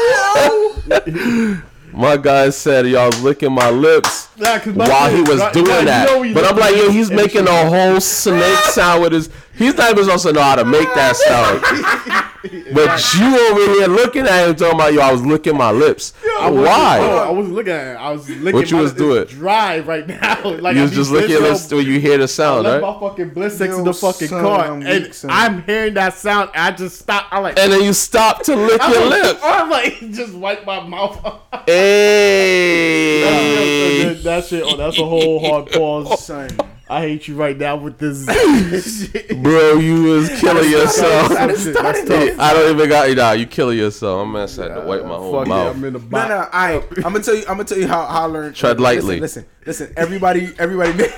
[0.87, 1.61] Chill out, bro.
[1.93, 5.63] my guy said y'all licking my lips Nah, my while he was doing right, you
[5.63, 6.33] know that.
[6.33, 9.29] But I'm like, yo, he's making a whole snake sound with his.
[9.59, 12.25] He's not even supposed to know how to make that sound.
[12.73, 16.13] But you over here looking at him talking about, yo, I was licking my lips.
[16.39, 16.99] I Why?
[17.01, 17.99] oh, I wasn't looking at it.
[17.99, 18.53] I was licking.
[18.53, 19.23] What you my, was doing?
[19.23, 20.41] It's dry right now.
[20.59, 22.63] Like You I was just licking your bliss- lips when you hear the I sound,
[22.63, 22.93] left right?
[22.93, 25.29] my fucking bliss next to the fucking son, car, I'm and son.
[25.31, 26.49] I'm hearing that sound.
[26.53, 27.27] I just stopped.
[27.33, 29.41] I'm like, And then you stop to lick I'm your like, lips.
[29.43, 31.19] I'm like, just wipe my mouth.
[31.65, 33.19] Hey.
[34.23, 34.63] that shit.
[34.65, 36.23] Oh, that's a whole hard pause.
[36.23, 36.49] Son.
[36.91, 38.25] I hate you right now with this.
[39.35, 41.29] Bro, you was killing yourself.
[41.29, 42.39] That's shit, that's tough.
[42.39, 43.31] I don't even got you now.
[43.33, 44.25] You killing yourself.
[44.25, 45.75] I'm gonna had to wipe my whole Fuck yeah, mouth.
[45.75, 46.29] I'm in the No, box.
[46.29, 46.73] no, I.
[46.97, 47.41] I'm gonna tell you.
[47.41, 48.55] I'm gonna tell you how, how I learned.
[48.55, 49.19] Tread lightly.
[49.19, 49.93] Listen, listen, listen.
[49.97, 50.93] Everybody, everybody.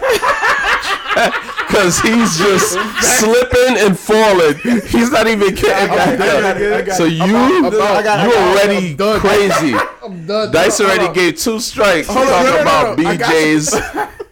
[1.72, 2.72] Cause he's just
[3.20, 4.56] slipping and falling.
[4.88, 6.86] He's not even getting back got it, I up.
[6.86, 7.14] got So it.
[7.14, 7.74] you, I'm out.
[7.74, 8.68] I got it, you I got it.
[8.68, 9.20] already I'm done.
[9.22, 9.76] crazy.
[10.04, 10.52] I'm done.
[10.52, 12.08] Dice already gave two strikes.
[12.08, 14.22] Hold on, talking no, no, about no, I got BJ's.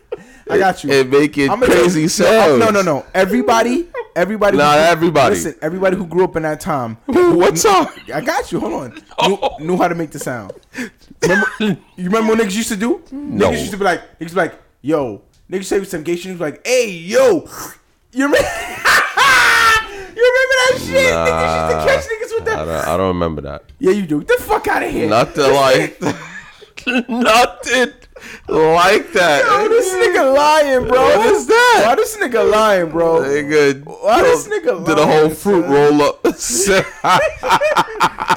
[0.49, 0.91] I got you.
[0.91, 2.59] And making I'ma tell crazy you- sounds.
[2.59, 3.05] No, no, no.
[3.13, 4.57] Everybody, everybody.
[4.57, 5.35] Not who- everybody.
[5.35, 6.97] Listen, everybody who grew up in that time.
[7.05, 7.91] What's up?
[8.13, 8.59] I got you.
[8.59, 8.89] Hold on.
[9.27, 9.57] Knew, oh.
[9.59, 10.53] knew how to make the sound.
[11.21, 13.01] Remember, you remember what niggas used to do?
[13.11, 13.49] No.
[13.49, 15.21] Niggas used to be like, niggas be like, yo,
[15.51, 16.31] niggas say some gay shit.
[16.33, 17.47] Niggas be like, hey, yo,
[18.11, 18.37] you remember?
[20.15, 21.13] you remember that shit?
[21.13, 22.65] niggas used to catch niggas with I that.
[22.65, 23.63] don't, I don't remember that.
[23.79, 24.23] Yeah, you do.
[24.23, 25.07] Get the fuck out of here.
[25.09, 26.01] Not Nothing like
[27.09, 27.93] nothing
[28.47, 29.43] like that.
[29.45, 31.01] Yo, this nigga lying, bro.
[31.17, 31.83] What is that?
[31.87, 33.21] Why this nigga lying, bro?
[33.21, 35.71] Nigga, Why this nigga did a whole fruit son?
[35.71, 36.25] roll up?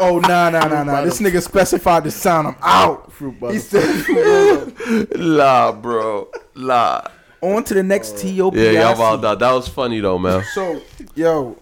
[0.00, 1.02] Oh nah nah nah nah.
[1.02, 2.48] This nigga specified the sound.
[2.48, 3.12] I'm out.
[3.12, 3.60] Fruit He butter.
[3.60, 6.28] said, nah, bro.
[6.56, 7.02] Nah.
[7.40, 8.54] on to the next uh, TOP.
[8.56, 9.38] Yeah, y'all about that.
[9.38, 10.42] That was funny though, man.
[10.54, 10.80] So,
[11.14, 11.56] yo,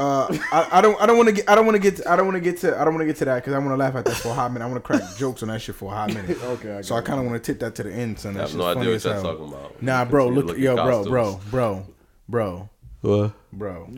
[0.00, 2.16] uh, I, I don't, I don't want to get, I don't want to get, I
[2.16, 3.70] don't want to get to, I don't want to get to that because I want
[3.70, 4.64] to laugh at that for a hot minute.
[4.64, 6.42] I want to crack jokes on that shit for a hot minute.
[6.42, 8.32] Okay, I So I kind of want to tip that to the end, son.
[8.32, 9.82] I That have shit's no idea what as you're talking about.
[9.82, 11.08] Nah, bro, look, look at yo, bro, costumes.
[11.10, 11.88] bro, bro,
[12.28, 12.68] bro,
[13.02, 13.32] What?
[13.52, 13.88] bro.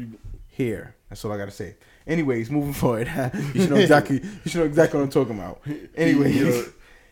[0.49, 1.77] Here, that's all I gotta say.
[2.07, 3.09] Anyways, moving forward,
[3.55, 5.61] you should know exactly, you should know exactly what I'm talking about.
[5.97, 6.69] Anyways.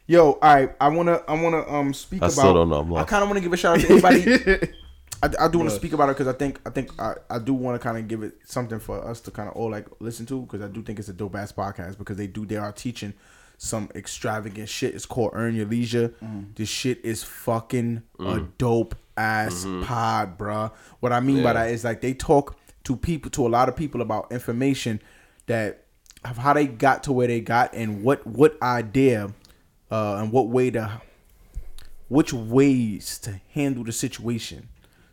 [0.06, 0.74] Yo, all right.
[0.80, 2.32] I wanna, I wanna, um, speak I about.
[2.32, 4.72] still don't know, I'm I kind of want to give a shout out to anybody.
[5.22, 7.38] I, I do want to speak about it because I think I think I, I
[7.38, 9.86] do want to kind of give it something for us to kind of all like
[10.00, 12.56] listen to because I do think it's a dope ass podcast because they do they
[12.56, 13.14] are teaching
[13.58, 14.94] some extravagant shit.
[14.94, 16.14] It's called Earn Your Leisure.
[16.24, 16.54] Mm.
[16.54, 18.48] This shit is fucking a mm.
[18.56, 19.82] dope ass mm-hmm.
[19.82, 20.72] pod, bruh.
[21.00, 23.76] What I mean by that is like they talk to people to a lot of
[23.76, 25.02] people about information
[25.46, 25.84] that
[26.24, 29.34] of how they got to where they got and what what idea
[29.90, 31.02] uh, and what way to
[32.08, 34.69] which ways to handle the situation.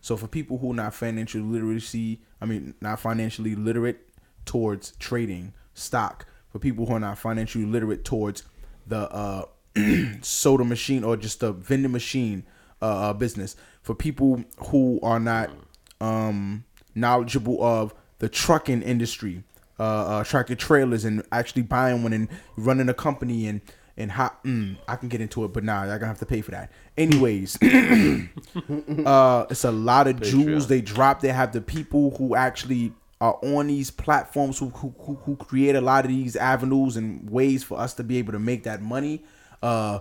[0.08, 4.08] So for people who are not financially literacy, I mean not financially literate
[4.46, 8.44] towards trading stock, for people who are not financially literate towards
[8.88, 9.44] the uh,
[10.22, 12.46] soda machine or just the vending machine
[12.82, 15.50] uh, uh, business, for people who are not
[16.00, 16.64] um,
[16.96, 19.44] knowledgeable of the trucking industry,
[19.78, 23.60] uh, uh, tractor trailers, and actually buying one and running a company and
[23.98, 26.42] and how mm, I can get into it, but nah, y'all gonna have to pay
[26.42, 26.72] for that.
[26.98, 27.58] Anyways,
[29.06, 31.22] uh, it's a lot of jewels they drop.
[31.22, 35.76] They have the people who actually are on these platforms who, who who who create
[35.76, 38.82] a lot of these avenues and ways for us to be able to make that
[38.82, 39.24] money.
[39.64, 40.00] Uh,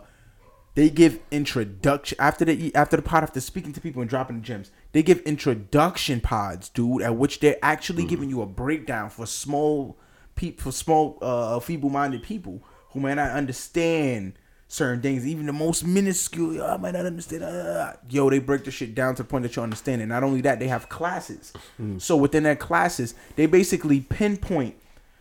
[0.75, 4.43] they give introduction after the after the pod after speaking to people and dropping the
[4.43, 4.71] gems.
[4.93, 9.97] They give introduction pods, dude, at which they're actually giving you a breakdown for small
[10.35, 12.63] people for small uh feeble-minded people
[12.97, 14.33] who may not understand
[14.69, 16.61] certain things, even the most minuscule.
[16.63, 17.45] "Oh, I might not understand.
[17.45, 20.07] uh, yo, they break the shit down to the point that you understand it.
[20.07, 21.53] Not only that, they have classes.
[21.99, 24.75] So within their classes, they basically pinpoint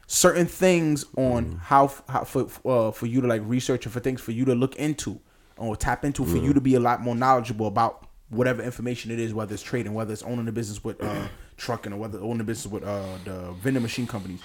[0.07, 4.21] certain things on how, how for uh, for you to like research or for things
[4.21, 5.19] for you to look into
[5.57, 9.19] or tap into for you to be a lot more knowledgeable about whatever information it
[9.19, 11.27] is, whether it's trading, whether it's owning a business with uh,
[11.57, 14.39] trucking, or whether owning a business with uh, the vending machine companies.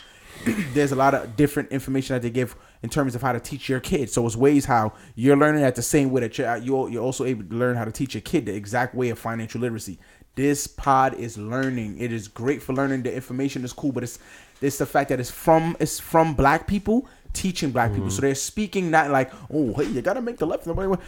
[0.75, 3.69] There's a lot of different information that they give in terms of how to teach
[3.69, 4.11] your kid.
[4.11, 7.25] So it's ways how you're learning at the same way that you're you're, you're also
[7.25, 9.99] able to learn how to teach your kid the exact way of financial literacy.
[10.35, 11.99] This pod is learning.
[11.99, 13.03] It is great for learning.
[13.03, 14.19] The information is cool, but it's
[14.63, 18.07] it's the fact that it's from it's from black people teaching black people.
[18.07, 18.17] Mm-hmm.
[18.17, 20.99] So they're speaking not like, oh, hey, you gotta make the left and the right.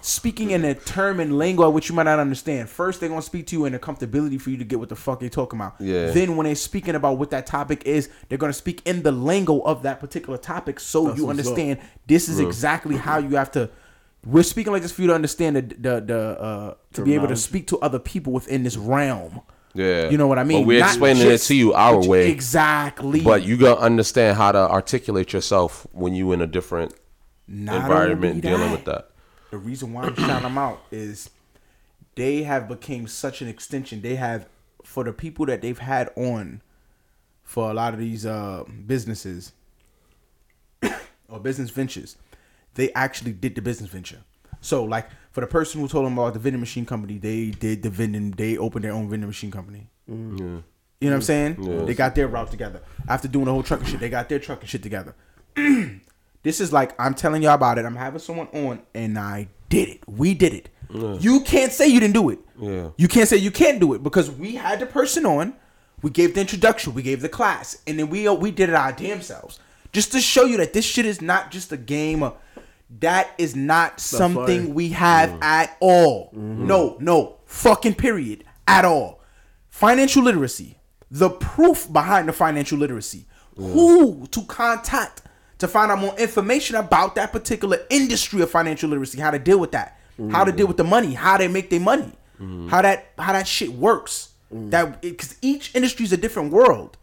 [0.00, 2.68] Speaking in a term and lingo which you might not understand.
[2.68, 4.96] First, they're gonna speak to you in a comfortability for you to get what the
[4.96, 5.74] fuck they're talking about.
[5.80, 6.10] Yeah.
[6.10, 9.60] Then, when they're speaking about what that topic is, they're gonna speak in the lingo
[9.60, 13.70] of that particular topic, so you what's understand this is exactly how you have to.
[14.24, 17.28] We're speaking like this for you to understand the the, the uh, to be able
[17.28, 19.40] to speak to other people within this realm.
[19.74, 20.08] Yeah.
[20.10, 20.62] You know what I mean?
[20.62, 22.30] But we're Not explaining just- it to you our way.
[22.30, 23.20] Exactly.
[23.20, 26.94] But you gotta understand how to articulate yourself when you in a different
[27.46, 29.10] Not environment dealing with that.
[29.50, 31.30] The reason why I'm shouting them out is
[32.14, 34.02] they have became such an extension.
[34.02, 34.46] They have
[34.84, 36.62] for the people that they've had on
[37.42, 39.52] for a lot of these uh, businesses
[41.28, 42.16] or business ventures,
[42.74, 44.18] they actually did the business venture.
[44.60, 47.82] So like for the person who told them about the vending machine company, they did
[47.82, 48.32] the vending.
[48.32, 49.88] They opened their own vending machine company.
[51.00, 51.54] You know what I'm saying?
[51.86, 52.82] They got their route together.
[53.08, 55.14] After doing the whole trucking shit, they got their trucking shit together.
[56.48, 57.84] this is like I'm telling y'all about it.
[57.84, 60.00] I'm having someone on, and I did it.
[60.08, 60.68] We did it.
[60.90, 62.38] You can't say you didn't do it.
[62.58, 62.90] Yeah.
[62.96, 65.54] You can't say you can't do it because we had the person on.
[66.00, 66.94] We gave the introduction.
[66.94, 69.60] We gave the class, and then we we did it our damn selves
[69.92, 72.22] just to show you that this shit is not just a game.
[72.22, 72.36] Of,
[73.00, 74.74] that is not something fun.
[74.74, 76.28] we have at all.
[76.28, 76.66] Mm-hmm.
[76.66, 79.20] No, no, fucking period at all.
[79.68, 80.78] Financial literacy,
[81.10, 83.26] the proof behind the financial literacy,
[83.56, 85.22] who to contact
[85.58, 89.58] to find out more information about that particular industry of financial literacy, how to deal
[89.58, 89.98] with that,
[90.30, 92.12] how to deal with the money, how they make their money.
[92.70, 94.30] how that how that shit works.
[94.50, 96.96] That because each industry is a different world.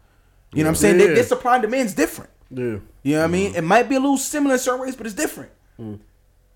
[0.52, 0.98] You know what I'm saying?
[0.98, 1.14] Their- Yeah.
[1.16, 2.30] Their supply and demand's different.
[2.50, 2.78] Yeah.
[3.02, 3.54] You know what I mean?
[3.54, 5.50] It might be a little similar in certain ways, but it's different.
[5.80, 5.98] Mm.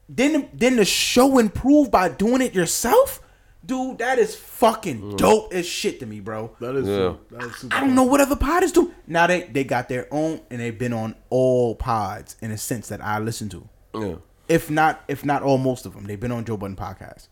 [0.08, 3.20] Then, then the show improved by doing it yourself,
[3.64, 3.98] dude.
[3.98, 6.56] That is fucking dope as shit to me, bro.
[6.60, 6.96] That is Yeah.
[6.96, 7.18] true.
[7.30, 8.92] That is super I don't know what other pods do.
[9.06, 12.88] Now they they got their own, and they've been on all pods in a sense
[12.88, 13.68] that I listen to.
[13.94, 14.14] Yeah.
[14.48, 17.28] If not, if not all, most of them, they've been on Joe Budden podcast,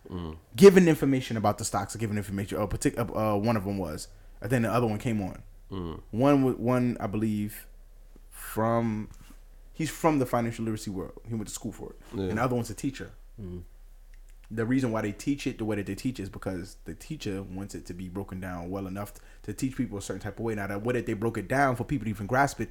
[0.54, 2.58] giving information about the stocks, giving information.
[2.58, 4.06] Uh, particular, uh, one of them was.
[4.40, 5.42] I think the other one came on.
[6.12, 7.66] One, one, I believe,
[8.30, 9.08] from
[9.72, 11.20] he's from the financial literacy world.
[11.26, 13.10] He went to school for it, and the other one's a teacher.
[14.50, 17.42] The reason why they teach it the way that they teach is because the teacher
[17.42, 19.12] wants it to be broken down well enough
[19.42, 20.54] to teach people a certain type of way.
[20.54, 22.70] Now, the way that they broke it down for people to even grasp it,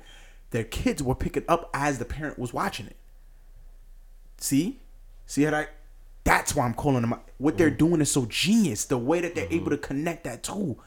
[0.49, 2.95] their kids were picking up as the parent was watching it.
[4.37, 4.79] See,
[5.25, 5.69] see how that?
[6.23, 7.13] That's why I'm calling them.
[7.13, 7.29] out.
[7.37, 7.77] What they're mm-hmm.
[7.77, 8.85] doing is so genius.
[8.85, 9.85] The way that they're able to mm-hmm.
[9.85, 10.77] connect that too,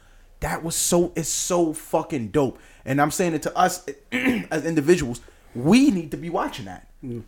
[0.41, 1.13] that was so.
[1.15, 2.59] It's so fucking dope.
[2.85, 5.21] And I'm saying it to us as individuals.
[5.55, 6.87] We need to be watching that.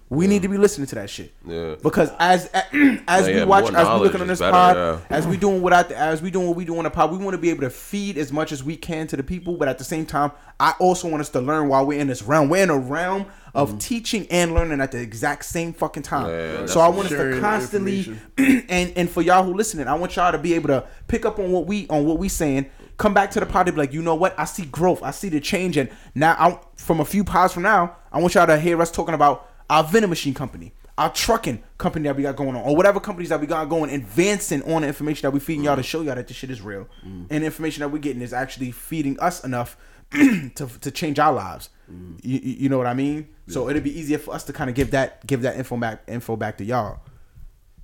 [0.09, 1.33] We need to be listening to that shit.
[1.47, 1.75] Yeah.
[1.81, 4.75] Because as as Yeah, we yeah, watch, as we knowledge looking on this better, pod,
[4.75, 4.99] yeah.
[5.09, 7.17] as we doing what I, as we doing what we do on the pod, we
[7.17, 9.67] want to be able to feed as much as we can to the people, but
[9.67, 12.49] at the same time, I also want us to learn while we're in this realm.
[12.49, 13.25] We're in a realm
[13.55, 13.77] of mm-hmm.
[13.79, 16.29] teaching and learning at the exact same fucking time.
[16.29, 19.95] Yeah, that's so I want us to constantly and and for y'all who listening, I
[19.95, 22.69] want y'all to be able to pick up on what we on what we saying.
[22.97, 24.39] Come back to the pod and be like, you know what?
[24.39, 25.01] I see growth.
[25.01, 28.35] I see the change, and now I from a few pods from now, I want
[28.35, 32.23] y'all to hear us talking about our vending machine company, our trucking company that we
[32.23, 35.31] got going on, or whatever companies that we got going, advancing on the information that
[35.31, 37.27] we feeding y'all to show y'all that this shit is real, mm.
[37.29, 39.77] and the information that we're getting is actually feeding us enough
[40.11, 41.69] to to change our lives.
[41.91, 42.19] Mm.
[42.23, 43.29] You, you you know what I mean?
[43.47, 46.03] So it'd be easier for us to kind of give that give that info back
[46.07, 46.99] info back to y'all.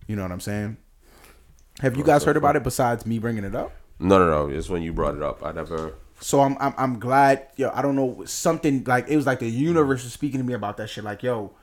[0.07, 0.77] You know what I'm saying?
[1.81, 3.71] Have you guys heard about it besides me bringing it up?
[3.99, 4.53] No, no, no.
[4.53, 5.43] It's when you brought it up.
[5.45, 5.93] I never.
[6.19, 7.47] So I'm I'm, I'm glad.
[7.55, 10.53] Yo, I don't know something like it was like the universe was speaking to me
[10.53, 11.03] about that shit.
[11.03, 11.53] Like, yo,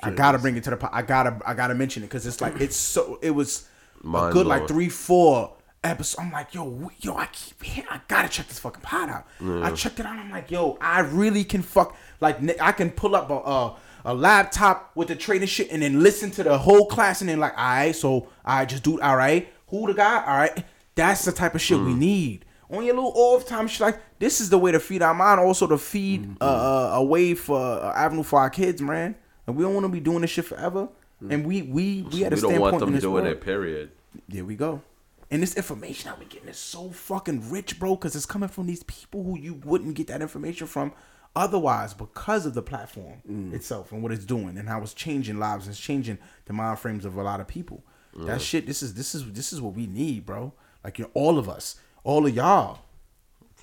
[0.00, 0.76] I gotta bring it to the.
[0.76, 3.68] po- I gotta I gotta mention it because it's like it's so it was
[4.02, 5.52] a Mind good like three four
[5.82, 6.18] episodes.
[6.24, 7.88] I'm like, yo, yo, I keep hearing.
[7.90, 9.26] I gotta check this fucking pod out.
[9.62, 10.18] I checked it out.
[10.18, 13.34] I'm like, yo, I really can fuck like I can pull up a.
[13.34, 13.76] a
[14.06, 17.40] a laptop with the trading shit and then listen to the whole class and then
[17.40, 19.48] like, all right, so I just do all right.
[19.68, 20.22] Who the guy?
[20.26, 20.62] All right,
[20.94, 23.66] that's the type of shit we need on your little off time.
[23.66, 26.90] Shit like this is the way to feed our mind, also to feed uh, uh,
[26.96, 29.14] a way for uh, avenue for our kids, man.
[29.46, 30.88] And we don't want to be doing this shit forever.
[31.22, 31.32] Mm.
[31.32, 33.26] And we we we at a We don't standpoint want them doing world.
[33.26, 33.40] it.
[33.40, 33.90] Period.
[34.28, 34.82] There we go.
[35.30, 38.66] And this information that we getting is so fucking rich, bro, because it's coming from
[38.66, 40.92] these people who you wouldn't get that information from
[41.34, 43.52] otherwise because of the platform mm.
[43.52, 46.78] itself and what it's doing and how it's changing lives and it's changing the mind
[46.78, 47.82] frames of a lot of people.
[48.16, 50.52] That shit, this is this is this is what we need, bro.
[50.84, 52.78] Like you know, all of us, all of y'all.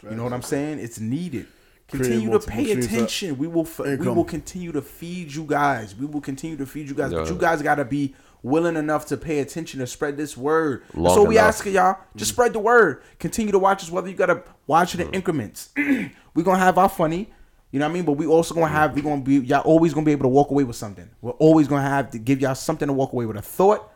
[0.03, 0.80] You know what I'm saying?
[0.80, 1.48] It's needed.
[1.92, 3.38] Create Continue to pay attention.
[3.38, 5.94] We will f- we will continue to feed you guys.
[5.94, 7.12] We will continue to feed you guys.
[7.14, 10.84] But you guys got to be willing enough to pay attention to spread this word.
[10.86, 11.48] That's Long what we enough.
[11.50, 11.98] ask of y'all.
[12.16, 13.04] Just spread the word.
[13.20, 15.70] Continue to watch us, whether you gotta watch it in increments.
[15.78, 17.30] We're gonna have our funny.
[17.72, 18.06] You know what I mean?
[18.06, 20.50] But we also gonna have we gonna be y'all always gonna be able to walk
[20.52, 21.10] away with something.
[21.22, 23.92] We're always gonna have to give y'all something to walk away with a thought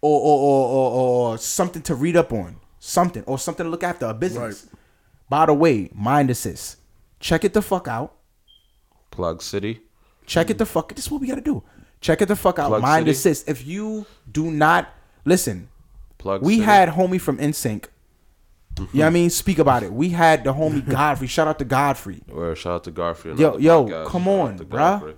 [0.00, 0.90] or or or, or,
[1.32, 2.56] or something to read up on.
[2.78, 4.66] Something or something to look after, a business.
[5.28, 6.78] By the way, mind assist.
[7.22, 8.14] Check it the fuck out.
[9.12, 9.80] Plug City.
[10.26, 10.92] Check it the fuck.
[10.94, 11.62] This is what we gotta do.
[12.00, 12.68] Check it the fuck out.
[12.68, 13.10] Plug Mind City.
[13.12, 13.48] assist.
[13.48, 14.88] If you do not
[15.24, 15.68] listen,
[16.18, 16.64] Plug we City.
[16.64, 17.84] had homie from NSYNC.
[17.84, 19.14] You know what I mm-hmm.
[19.14, 19.30] mean?
[19.30, 19.92] Speak about it.
[19.92, 21.28] We had the homie Godfrey.
[21.28, 22.22] Shout out to Godfrey.
[22.32, 23.38] Or shout out to Garfield.
[23.38, 24.06] Yo, yo, podcast.
[24.06, 25.14] come on, bruh.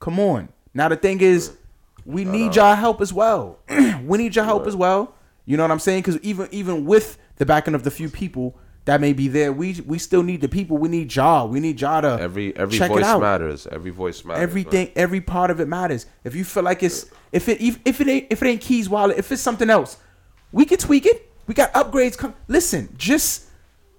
[0.00, 0.48] Come on.
[0.72, 1.56] Now the thing is,
[2.04, 3.60] we need y'all help as well.
[4.02, 5.14] we need your help as well.
[5.44, 6.02] You know what I'm saying?
[6.02, 8.56] Because even even with the backing of the few people
[8.86, 10.76] that may be there, we we still need the people.
[10.76, 11.48] We need y'all.
[11.48, 13.66] We need y'all to Every every voice matters.
[13.66, 14.38] Every voice matters.
[14.38, 14.42] man.
[14.42, 16.06] Everything, every part of it matters.
[16.22, 18.88] If you feel like it's if it if, if it ain't if it ain't Keys
[18.88, 19.96] Wallet, if it's something else,
[20.52, 21.30] we can tweak it.
[21.46, 22.18] We got upgrades.
[22.18, 23.46] Come listen, just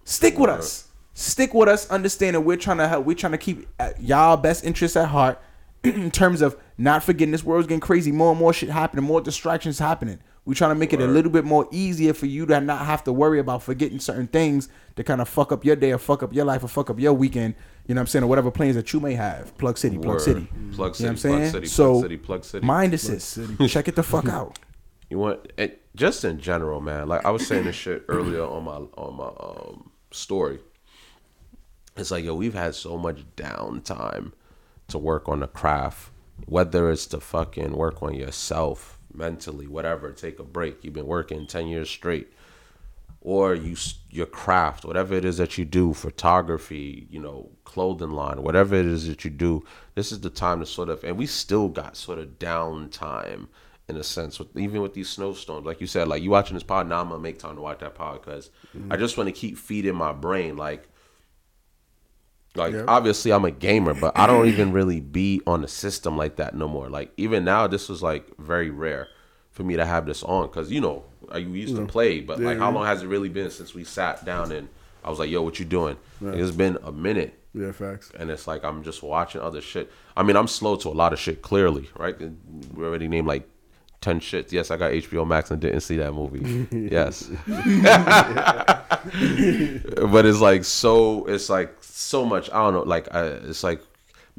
[0.04, 0.88] stick with us.
[1.16, 1.90] Stick with us.
[1.90, 3.06] Understanding we're trying to help.
[3.06, 5.42] We're trying to keep uh, y'all best interests at heart
[5.84, 8.12] in terms of not forgetting this world's getting crazy.
[8.12, 9.04] More and more shit happening.
[9.04, 10.20] More distractions happening.
[10.46, 13.04] We're trying to make it a little bit more easier for you to not have
[13.06, 16.22] to worry about forgetting certain things to kind of fuck up your day or fuck
[16.22, 17.56] up your life or fuck up your weekend.
[17.88, 18.24] You know what I'm saying?
[18.24, 19.58] Or whatever plans that you may have.
[19.58, 20.22] Plug City, Plug Word.
[20.22, 20.48] City.
[20.74, 21.52] Plug You know what I'm City, Plug saying?
[21.52, 22.66] City, so, Plug City, Plug City.
[22.66, 23.40] Mind assist.
[23.68, 24.60] Check it the fuck out.
[25.08, 27.08] You want it, just in general, man.
[27.08, 30.60] Like I was saying this shit earlier on my on my um story.
[31.96, 34.32] It's like yo, we've had so much downtime
[34.88, 36.10] to work on the craft,
[36.48, 40.12] whether it's to fucking work on yourself mentally, whatever.
[40.12, 40.84] Take a break.
[40.84, 42.30] You've been working ten years straight.
[43.26, 43.76] or you
[44.12, 48.86] your craft, whatever it is that you do, photography, you know, clothing line, whatever it
[48.86, 49.66] is that you do,
[49.96, 53.48] this is the time to sort of, and we still got sort of downtime
[53.90, 55.66] in a sense, with, even with these snowstorms.
[55.66, 57.80] Like you said, like you watching this pod now, I'm gonna make time to watch
[57.80, 58.52] that pod because
[58.92, 60.88] I just want to keep feeding my brain, like.
[62.56, 62.86] Like Yeah.
[62.88, 66.56] obviously I'm a gamer, but I don't even really be on the system like that
[66.56, 66.90] no more.
[66.90, 69.08] Like even now, this was like very rare
[69.52, 72.58] for me to have this on because you know I used to play, but like
[72.58, 74.68] how long has it really been since we sat down and
[75.04, 78.12] I was like, "Yo, what you doing?" It's been a minute, Yeah, facts.
[78.18, 79.92] and it's like I'm just watching other shit.
[80.18, 81.42] I mean, I'm slow to a lot of shit.
[81.42, 82.16] Clearly, right?
[82.74, 83.48] We already named like
[84.06, 84.52] ten shits.
[84.52, 86.68] Yes, I got HBO Max and didn't see that movie.
[86.92, 87.28] yes,
[90.12, 91.26] but it's like so.
[91.26, 92.50] It's like so much.
[92.52, 92.84] I don't know.
[92.84, 93.82] Like I, it's like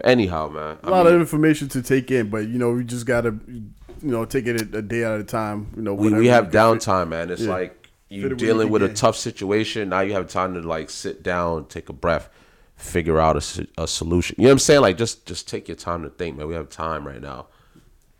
[0.04, 0.78] anyhow, man.
[0.84, 3.70] A lot of information to take in, but you know, we just gotta, you
[4.02, 5.66] know, take it a, day at a time.
[5.76, 7.30] You know, we, we have downtime, man.
[7.30, 7.50] It's Yeah.
[7.50, 9.88] like Fit you it dealing with a tough situation.
[9.88, 12.28] Now you have time to like sit down, take a breath,
[12.76, 14.36] figure out a, a solution.
[14.38, 14.80] You know what I'm saying?
[14.82, 16.46] Like just just take your time to think, man.
[16.46, 17.46] We have time right now.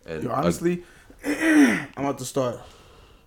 [0.05, 0.83] And Yo, honestly,
[1.27, 2.55] I'm about to start.
[2.55, 2.61] I'm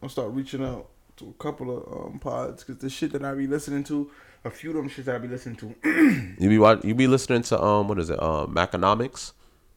[0.03, 3.35] gonna start reaching out to a couple of um, pods because the shit that I
[3.35, 4.11] be listening to,
[4.45, 6.35] a few of them shit that I be listening to.
[6.39, 9.33] you be watch, you be listening to um what is it um Maconomics.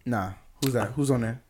[0.05, 0.31] nah,
[0.63, 0.91] who's that?
[0.91, 1.41] Who's on there?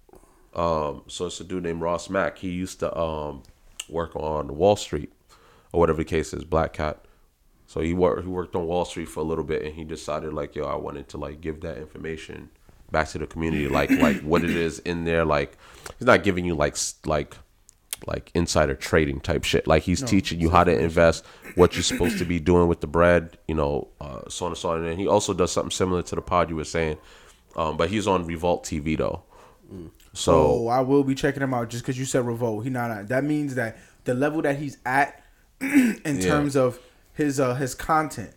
[0.56, 2.40] Um, so it's a dude named Ross Mack.
[2.40, 3.44] He used to um
[3.88, 5.12] work on Wall Street
[5.72, 7.06] or whatever the case is, Black Cat.
[7.68, 10.34] So he worked he worked on Wall Street for a little bit, and he decided
[10.34, 12.50] like, yo, I wanted to like give that information
[12.94, 15.26] back to the community, like like what it is in there.
[15.26, 15.58] Like
[16.00, 17.36] he's not giving you like like
[18.08, 19.68] like insider trading type shit.
[19.68, 21.26] Like he's teaching you how to invest,
[21.56, 24.58] what you're supposed to be doing with the bread, you know, uh, so on and
[24.58, 24.86] so on.
[24.86, 26.98] And he also does something similar to the pod you were saying,
[27.56, 29.24] um, but he's on Revolt TV though.
[30.14, 32.64] So Oh, I will be checking him out just because you said revolt.
[32.64, 35.24] He not, not that means that the level that he's at
[35.62, 36.20] in Yeah.
[36.20, 36.80] terms of
[37.14, 38.34] his uh his content,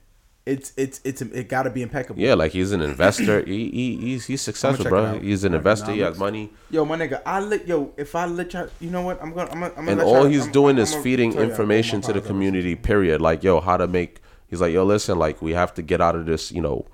[0.47, 2.21] it's it's it's it got to be impeccable.
[2.21, 3.45] Yeah, like he's an investor.
[3.45, 5.19] he, he he's he's successful, bro.
[5.19, 5.91] He's an investor.
[5.93, 9.03] He has money, Yo, my nigga, I let yo if I let y'all, you know
[9.03, 9.21] what?
[9.21, 11.03] I'm gonna I'm gonna, I'm gonna and let all he's I'm- doing I'm is gonna
[11.03, 12.77] feeding information to the community.
[12.77, 13.21] Period.
[13.21, 14.21] Like, yo, how to make.
[14.49, 16.87] He's like, yo, listen, like we have to get out of this, you know,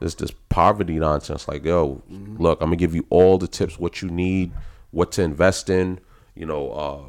[0.00, 1.46] this this poverty nonsense.
[1.46, 2.42] Like, yo, Mm-hmm.
[2.42, 4.50] look, I'm gonna give you all the tips, what you need,
[4.90, 6.00] what to invest in.
[6.34, 7.02] You know, uh,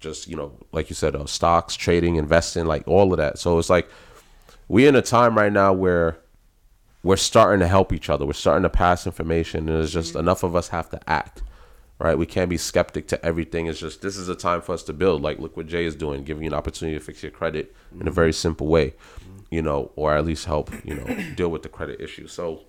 [0.00, 3.38] just you know, like you said, uh, stocks, trading, investing, like all of that.
[3.38, 3.88] So it's like
[4.68, 6.18] we in a time right now where
[7.02, 8.26] we're starting to help each other.
[8.26, 10.20] We're starting to pass information, and it's just Mm-hmm.
[10.20, 11.42] enough of us have to act.
[11.98, 12.18] Right?
[12.18, 13.66] We can't be skeptic to everything.
[13.68, 15.22] It's just this is a time for us to build.
[15.22, 18.00] Like look what Jay is doing, giving you an opportunity to fix your credit Mm-hmm.
[18.02, 18.94] in a very simple way,
[19.50, 21.06] you know, or at least help you know
[21.36, 22.26] deal with the credit issue.
[22.26, 22.64] So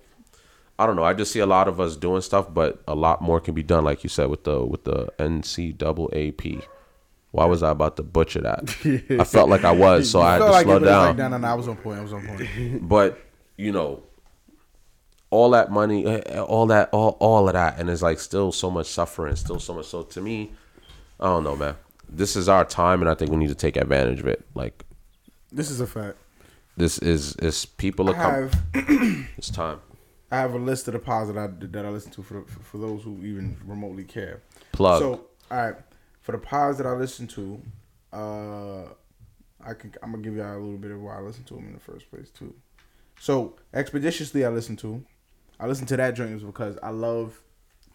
[0.78, 1.02] I don't know.
[1.04, 3.62] I just see a lot of us doing stuff, but a lot more can be
[3.64, 3.84] done.
[3.84, 6.62] Like you said with the with the NCAAP.
[7.30, 8.74] Why was I about to butcher that?
[9.20, 11.06] I felt like I was, so I had to like slow it, but it's down
[11.06, 11.98] Like, no, no, no, I was on point.
[11.98, 12.88] I was on point.
[12.88, 13.18] but
[13.58, 14.02] you know
[15.30, 18.70] all that money eh, all that all, all of that and it's like still so
[18.70, 20.50] much suffering still so much so to me
[21.20, 21.76] i don't know man
[22.08, 24.86] this is our time and i think we need to take advantage of it like
[25.52, 26.16] this is a fact.
[26.78, 29.80] this is is people are coming it's time
[30.30, 32.60] I have a list of the pods that I that I listen to for for,
[32.60, 34.42] for those who even remotely care.
[34.72, 35.74] plug So, all right,
[36.28, 37.58] for the pods that I listen to,
[38.12, 38.82] uh,
[39.64, 41.68] I can I'm gonna give y'all a little bit of why I listen to them
[41.68, 42.52] in the first place too.
[43.18, 45.02] So, ExpediTIously, I listen to.
[45.58, 47.40] I listen to that joint because I love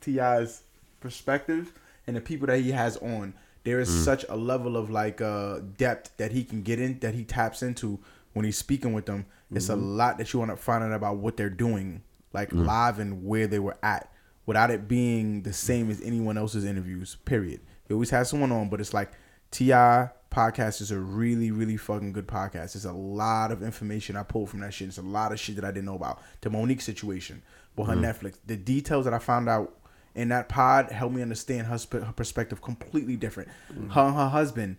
[0.02, 0.64] T.I.'s
[1.00, 1.74] perspective
[2.08, 3.36] and the people that he has on.
[3.66, 7.14] There is such a level of like uh depth that he can get in that
[7.14, 8.00] he taps into
[8.34, 9.28] when he's speaking with them.
[9.54, 12.02] It's a lot that you want to find out about what they're doing,
[12.34, 14.12] like live and where they were at,
[14.48, 17.18] without it being the same as anyone else's interviews.
[17.26, 17.62] Period.
[17.88, 19.12] He always has someone on, but it's like
[19.52, 20.10] T.I.
[20.32, 22.74] podcast is a really, really fucking good podcast.
[22.74, 24.88] There's a lot of information I pulled from that shit.
[24.88, 26.22] It's a lot of shit that I didn't know about.
[26.42, 27.44] The Mo'Nique situation
[27.76, 28.06] with her mm-hmm.
[28.06, 29.78] Netflix, the details that I found out
[30.16, 33.50] in that pod helped me understand her, sp- her perspective completely different.
[33.72, 33.90] Mm-hmm.
[33.90, 34.78] Her and her husband,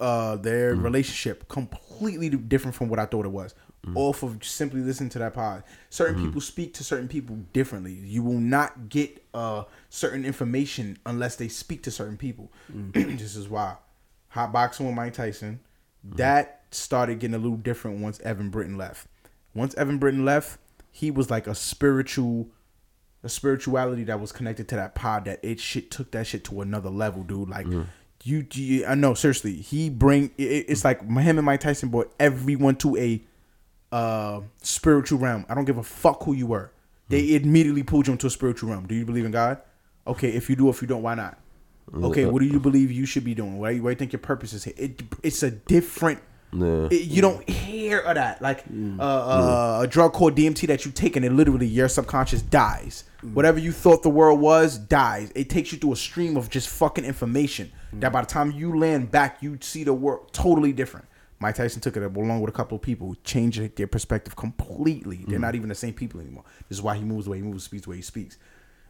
[0.00, 0.82] uh, their mm-hmm.
[0.82, 3.54] relationship completely different from what I thought it was.
[3.86, 3.96] Mm.
[3.96, 6.24] Off of simply listening to that pod, certain mm.
[6.26, 7.94] people speak to certain people differently.
[7.94, 12.52] You will not get uh certain information unless they speak to certain people.
[12.70, 12.92] Mm.
[13.18, 13.76] this is why
[14.28, 15.60] hot boxing with Mike Tyson
[16.06, 16.16] mm-hmm.
[16.16, 19.06] that started getting a little different once Eben Britton left.
[19.54, 20.58] Once Eben Britton left,
[20.90, 22.48] he was like a spiritual
[23.22, 26.62] a spirituality that was connected to that pod that it shit took that shit to
[26.62, 27.50] another level, dude.
[27.50, 27.66] Like
[28.24, 32.12] you, you, I know seriously, he bring it, it's like him and Mike Tyson brought
[32.18, 33.22] everyone to a
[33.92, 35.44] uh spiritual realm.
[35.48, 36.70] I don't give a fuck who you were.
[37.08, 38.86] They immediately pulled you into a spiritual realm.
[38.86, 39.58] Do you believe in God?
[40.06, 41.38] Okay, if you do, if you don't, why not?
[41.92, 43.58] Okay, what do you believe you should be doing?
[43.58, 44.74] Why, why do you think your purpose is here?
[44.76, 46.20] It, it's a different
[46.52, 46.86] Yeah.
[46.88, 48.40] It- you don't hear of that.
[48.40, 48.64] Like
[48.98, 53.04] uh, uh, a drug called DMT that you take and it literally your subconscious dies.
[53.22, 55.32] Whatever you thought the world was dies.
[55.34, 58.78] It takes you through a stream of just fucking information that by the time you
[58.78, 61.06] land back, you see the world totally different.
[61.40, 65.16] Mike Tyson took it along with a couple of people, changed their perspective completely.
[65.16, 65.40] They're mm-hmm.
[65.40, 66.44] not even the same people anymore.
[66.68, 68.36] This is why he moves the way he moves, speaks the way he speaks.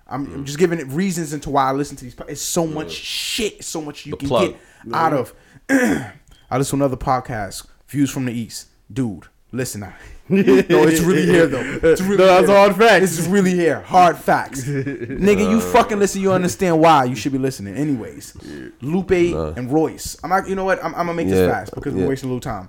[0.09, 0.45] I'm, I'm mm-hmm.
[0.45, 2.17] just giving it reasons into why I listen to these.
[2.29, 4.49] It's so much shit, so much you The can plug.
[4.51, 5.33] get out of.
[5.71, 8.69] I listen to another podcast, Views from the East.
[8.93, 9.95] Dude, listen now.
[10.69, 11.61] no, it's really here though.
[11.89, 12.57] It's really No, that's here.
[12.57, 13.01] hard facts.
[13.01, 13.81] This is really here.
[13.81, 14.65] Hard facts.
[14.65, 17.75] Nigga, you fucking listen, you understand why you should be listening.
[17.77, 18.37] Anyways.
[18.81, 20.17] Lupe and Royce.
[20.23, 20.79] I'm not you know what?
[20.85, 22.03] I'm, I'm gonna make this Yeah, fast because yeah.
[22.03, 22.69] we're wasting a little time.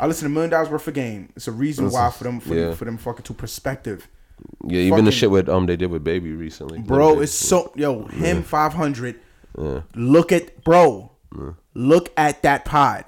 [0.00, 1.28] I listen to million dollars worth of game.
[1.36, 2.66] It's a reason why for them for, yeah.
[2.68, 4.08] them, for them fucking to perspective.
[4.64, 6.78] Yeah, even Fucking- the shit with um they did with Baby recently.
[6.78, 9.20] Bro, it's so yo, him five hundred.
[9.94, 11.10] Look at bro.
[11.74, 13.04] Look at that pod.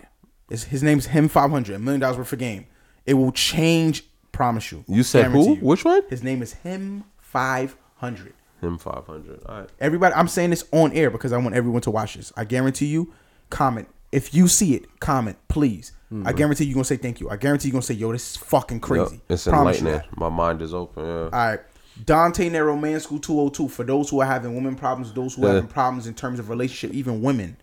[0.51, 2.67] It's, his name's him five hundred million dollars worth of game.
[3.07, 4.05] It will change.
[4.33, 4.85] Promise you.
[4.89, 5.55] You said who?
[5.55, 5.61] you.
[5.61, 6.03] Which one?
[6.11, 8.35] His name is him five hundred.
[8.61, 9.41] Him five hundred.
[9.47, 9.71] All right.
[9.79, 12.33] Everybody, I'm saying this on air because I want everyone to watch this.
[12.37, 13.13] I guarantee you,
[13.51, 13.89] comment.
[14.11, 15.93] If you see it, comment, please.
[16.11, 16.37] I mm-hmm.
[16.37, 17.29] guarantee you're gonna say thank you.
[17.29, 19.17] I guarantee you're gonna say, yo, this is fucking crazy.
[19.17, 20.09] Yep, it's Promise enlightening.
[20.17, 21.05] My mind is open.
[21.05, 21.23] Yeah.
[21.25, 21.61] All right.
[22.05, 25.49] Dante Nero Man School 202 for those who are having women problems, those who are
[25.49, 25.55] Yeah.
[25.55, 27.57] having problems in terms of relationship, even women.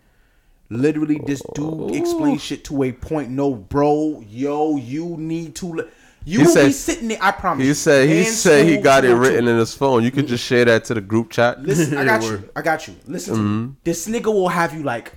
[0.72, 3.30] Literally, this dude explains shit to a point.
[3.30, 5.66] No, bro, yo, you need to.
[5.66, 5.84] li-
[6.24, 7.18] You He will be sitting there.
[7.20, 7.62] I promise.
[7.62, 7.74] He you.
[7.74, 10.02] said he said he got it written in his phone.
[10.02, 11.62] You could just share that to the group chat.
[11.62, 12.48] Listen, I got you.
[12.56, 12.94] I got you.
[13.06, 13.70] Listen Mm-hmm.
[13.84, 15.12] This nigga will have you like,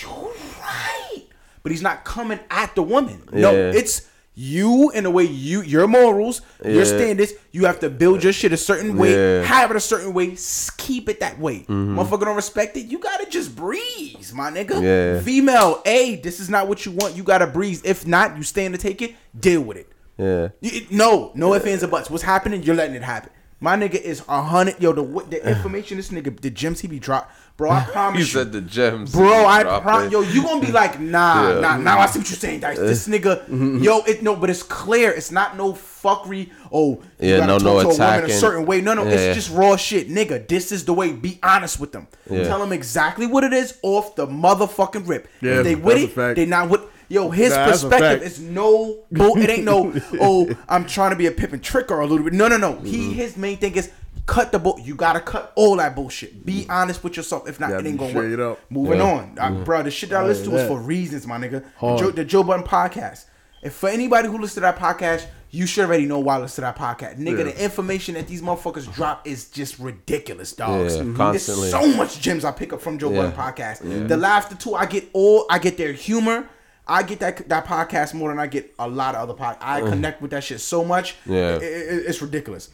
[0.00, 1.24] you're right,
[1.62, 3.22] but he's not coming at the woman.
[3.32, 4.08] No, it's
[4.38, 7.32] you in the way you your morals, your standards.
[7.52, 9.16] You have to build your shit a certain way, Yeah.
[9.16, 9.46] Mm-hmm.
[9.46, 10.36] have it a certain way,
[10.76, 11.60] keep it that way.
[11.68, 12.86] Motherfucker don't respect it.
[12.86, 14.80] You gotta just breeze, my nigga.
[14.82, 15.20] Yeah.
[15.22, 17.16] Female, a this is not what you want.
[17.16, 17.80] You gotta breeze.
[17.84, 19.14] If not, you stand to take it.
[19.38, 19.88] Deal with it.
[20.18, 20.48] Yeah.
[20.60, 22.10] You- it- no, no ifs, ands, or buts.
[22.10, 22.62] What's happening?
[22.62, 23.30] You're letting it happen.
[23.58, 24.80] My nigga is a hundred.
[24.82, 27.70] Yo, the the information this nigga, the gems he be drop, bro.
[27.70, 29.12] I promise He you, said the gems.
[29.12, 29.46] bro.
[29.46, 30.12] I promise.
[30.12, 31.60] Yo, you gonna be like, nah, Yeah.
[31.60, 31.76] nah.
[31.78, 32.78] Now I see what you're saying, Dice.
[32.78, 35.10] This nigga, yo, it no, but it's clear.
[35.10, 36.50] It's not no fuckery.
[36.72, 38.34] Oh, you Yeah, no- talk no to a woman a attacking.
[38.36, 38.80] certain way.
[38.80, 39.10] No, no, Yeah.
[39.12, 40.46] it's just raw shit, nigga.
[40.46, 41.12] This is the way.
[41.12, 42.06] Be honest with them.
[42.30, 42.44] Yeah.
[42.44, 45.28] Tell them exactly what it is off the motherfucking rip.
[45.40, 46.82] Yeah, if they with it, they not with.
[47.08, 49.38] Yo, his Nah, perspective is no bull.
[49.38, 49.92] It ain't no.
[50.20, 52.32] Oh, I'm trying to be a pip and tricker a little bit.
[52.32, 52.80] No, no, no.
[52.80, 53.12] He Mm-hmm.
[53.12, 53.90] his main thing is
[54.26, 54.78] cut the bull.
[54.82, 56.44] You gotta cut all that bullshit.
[56.44, 57.48] Be honest with yourself.
[57.48, 58.38] If not, it ain't gonna work.
[58.40, 58.58] up.
[58.70, 59.04] Moving Yeah.
[59.04, 59.82] on, Uh, bro.
[59.82, 61.62] The shit that I listen to is for reasons, my nigga.
[61.80, 61.96] The.
[61.96, 63.24] Joe, the Joe Budden podcast.
[63.62, 66.56] If for anybody who listens to that podcast, you should already know why I listen
[66.56, 67.38] to that podcast, nigga.
[67.38, 67.44] Yeah.
[67.44, 70.96] The information that these motherfuckers drop is just ridiculous, dogs.
[70.96, 71.70] Yeah, There's constantly.
[71.70, 73.28] so much gems I pick up from Joe Yeah.
[73.30, 74.08] Budden podcast.
[74.08, 75.46] The laughter too, I get all.
[75.48, 76.48] I get their humor.
[76.88, 79.58] I get that that podcast more than I get a lot of other podcasts.
[79.60, 79.88] I mm.
[79.88, 81.16] connect with that shit so much.
[81.26, 81.56] Yeah.
[81.56, 82.70] It- it- it's ridiculous.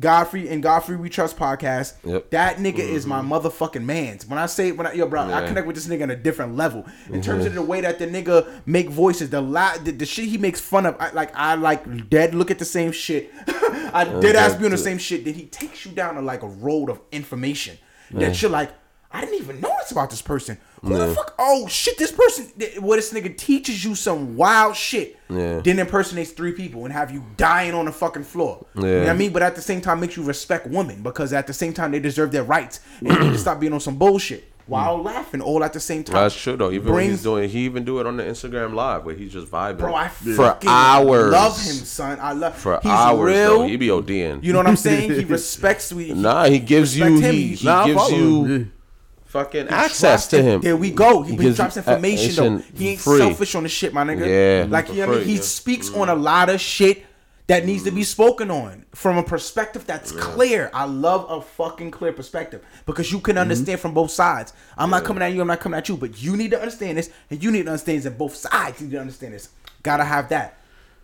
[0.00, 1.94] Godfrey and Godfrey We Trust podcast.
[2.04, 2.30] Yep.
[2.30, 3.28] That nigga is mm-hmm.
[3.28, 4.26] my motherfucking man's.
[4.26, 6.56] When I say when I yo bro, I connect with this nigga on a different
[6.56, 7.20] level in mm-hmm.
[7.20, 10.38] terms of the way that the nigga make voices, the la- the, the shit he
[10.38, 10.96] makes fun of.
[10.98, 13.30] I, like I like dead look at the same shit.
[13.46, 15.24] I did ask me on the same shit.
[15.24, 17.78] Then he takes you down to like a road of information
[18.10, 18.72] that you're like.
[19.14, 20.56] I didn't even know this about this person.
[20.82, 21.34] Who the fuck?
[21.38, 21.96] Oh shit!
[21.96, 25.16] This person, th- what this nigga teaches you some wild shit.
[25.30, 25.60] Yeah.
[25.60, 28.66] Then impersonates three people and have you dying on the fucking floor.
[28.74, 29.32] You know what I mean?
[29.32, 32.00] But at the same time, makes you respect women because at the same time they
[32.00, 35.04] deserve their rights and you need to stop being on some bullshit while mm.
[35.04, 36.14] laughing all at the same time.
[36.14, 36.70] That's true though.
[36.72, 39.32] Even when Brings- he's doing, he even do it on the Instagram live where he's
[39.32, 39.78] just vibing.
[39.78, 41.32] Bro, I for fucking hours.
[41.32, 42.18] love him, son.
[42.20, 43.58] I love For he's hours real.
[43.60, 43.66] though.
[43.68, 44.42] He be ODing.
[44.42, 45.12] you know what I'm saying?
[45.12, 46.12] He respects we.
[46.12, 47.16] Nah, he gives you him.
[47.22, 48.72] he, He- he Nah, I gives follow you him.
[49.32, 50.60] Fucking He access to him.
[50.60, 51.22] There we go.
[51.22, 52.58] He, He he drops information though.
[52.74, 53.18] He ain't free.
[53.18, 54.26] selfish on the shit, my nigga.
[54.26, 55.24] Yeah, like for you know what I mean.
[55.24, 55.42] free, He yeah.
[55.42, 57.04] speaks on a lot of shit
[57.48, 60.70] that needs to be spoken on from a perspective that's clear.
[60.72, 63.24] I love a fucking clear perspective because you Mm-hmm.
[63.24, 64.52] can understand from both sides.
[64.78, 65.40] I'm not coming at you.
[65.40, 67.70] I'm not coming at you, but you need to understand this, and you need to
[67.72, 69.48] understand that both sides need to understand this.
[69.82, 70.58] Gotta have that.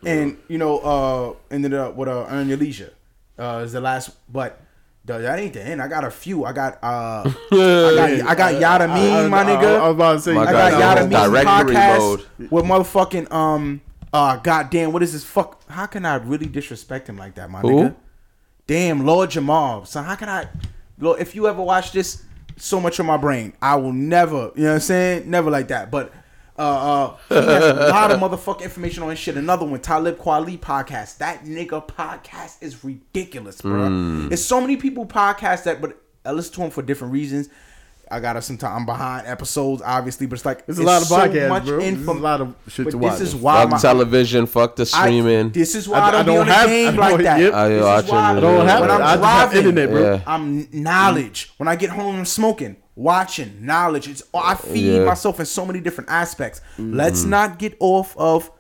[0.05, 2.93] And you know, uh, ended up with uh, earn your leisure.
[3.39, 4.61] Uh, is the last, but.
[5.09, 5.83] The- That ain't the end.
[5.83, 6.45] I got a few.
[6.45, 7.23] I got uh,
[7.53, 9.81] I got I got Yada Meme, my I, nigga.
[9.81, 11.75] I was about to say, My I you got God, Yada I'm Meme on directory
[11.75, 12.51] podcast mode.
[12.51, 13.81] with motherfucking um
[14.13, 15.67] uh goddamn what is this fuck?
[15.69, 17.69] How can I really disrespect him like that, my Who?
[17.69, 17.95] nigga?
[18.67, 19.87] Damn, Lord Jamar.
[19.87, 20.47] So how can I?
[20.99, 22.23] Lord, if you ever watch this,
[22.57, 24.53] so much on my brain, I will never.
[24.55, 25.31] You know what I'm saying?
[25.31, 26.13] Never like that, but.
[26.59, 29.37] Uh, uh, he has a lot of motherfucking information on his shit.
[29.37, 31.19] Another one, Talib Kweli podcast.
[31.19, 33.87] That nigga podcast is ridiculous, bro.
[33.87, 34.29] Hmm.
[34.29, 37.49] There's so many people podcast that, but I listen to them for different reasons.
[38.11, 41.17] I gotta sometimes I'm behind episodes, obviously, but it's like It's a lot of so
[41.19, 41.79] podcasts, much bro.
[41.79, 43.21] There's info- a lot of shit but to this watch.
[43.21, 44.47] is why Fuck my, television.
[44.47, 45.51] Fuck the I, streaming.
[45.51, 47.23] this is why I- I, don't I don't on the have- game I like don't-
[47.25, 47.41] that.
[47.41, 47.53] yep.
[47.53, 48.19] I This is why.
[48.37, 48.93] I don't have when it.
[48.95, 50.03] I'm I just have driving, internet, bro.
[50.15, 50.21] Yeah.
[50.27, 51.53] I'm knowledge.
[51.59, 54.09] When I get home, I'm smoking, watching, knowledge.
[54.09, 55.05] It's I feed Yeah.
[55.05, 56.61] myself in so many different aspects.
[56.79, 57.31] Let's Mm-hmm.
[57.31, 58.51] not get off of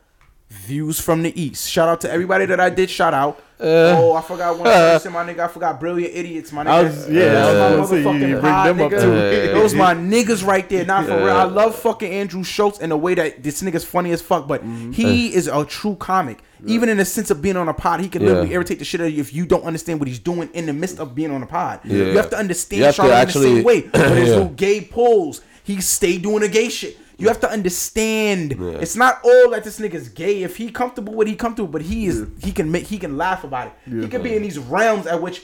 [0.48, 1.68] views from the east.
[1.68, 3.42] Shout out to everybody that I did shout out.
[3.60, 3.96] Uh.
[3.98, 5.40] oh, I forgot one person, my nigga.
[5.40, 6.68] I forgot brilliant idiots, my nigga.
[6.68, 8.80] I was- yeah, That's I was my gonna say, you- motherfucking you bring pod, them
[8.80, 9.00] up nigga.
[9.48, 9.54] too.
[9.54, 10.84] Those my niggas right there.
[10.84, 11.28] Not for real.
[11.36, 14.62] I love fucking Andrew Schulz in the way that this nigga's funny as fuck, but
[14.64, 14.92] Mm-hmm.
[14.92, 16.38] he is a true comic.
[16.66, 18.28] Even in the sense of being on a pod, he can Yeah.
[18.28, 20.66] literally irritate the shit out of you if you don't understand what he's doing in
[20.66, 21.80] the midst of being on a pod.
[21.84, 21.96] Yeah.
[22.04, 23.80] You have to understand You have to in the actually- same way.
[23.92, 24.34] But his Yeah.
[24.34, 26.96] little gay pulls, he stay doing the gay shit.
[27.18, 28.52] You have to understand.
[28.80, 30.42] It's not all that this nigga's gay.
[30.44, 31.68] If he comfortable with, he comfortable.
[31.70, 32.26] But he is.
[32.42, 32.86] He can make.
[32.86, 33.72] He can laugh about it.
[34.02, 35.42] He can be in these realms at which.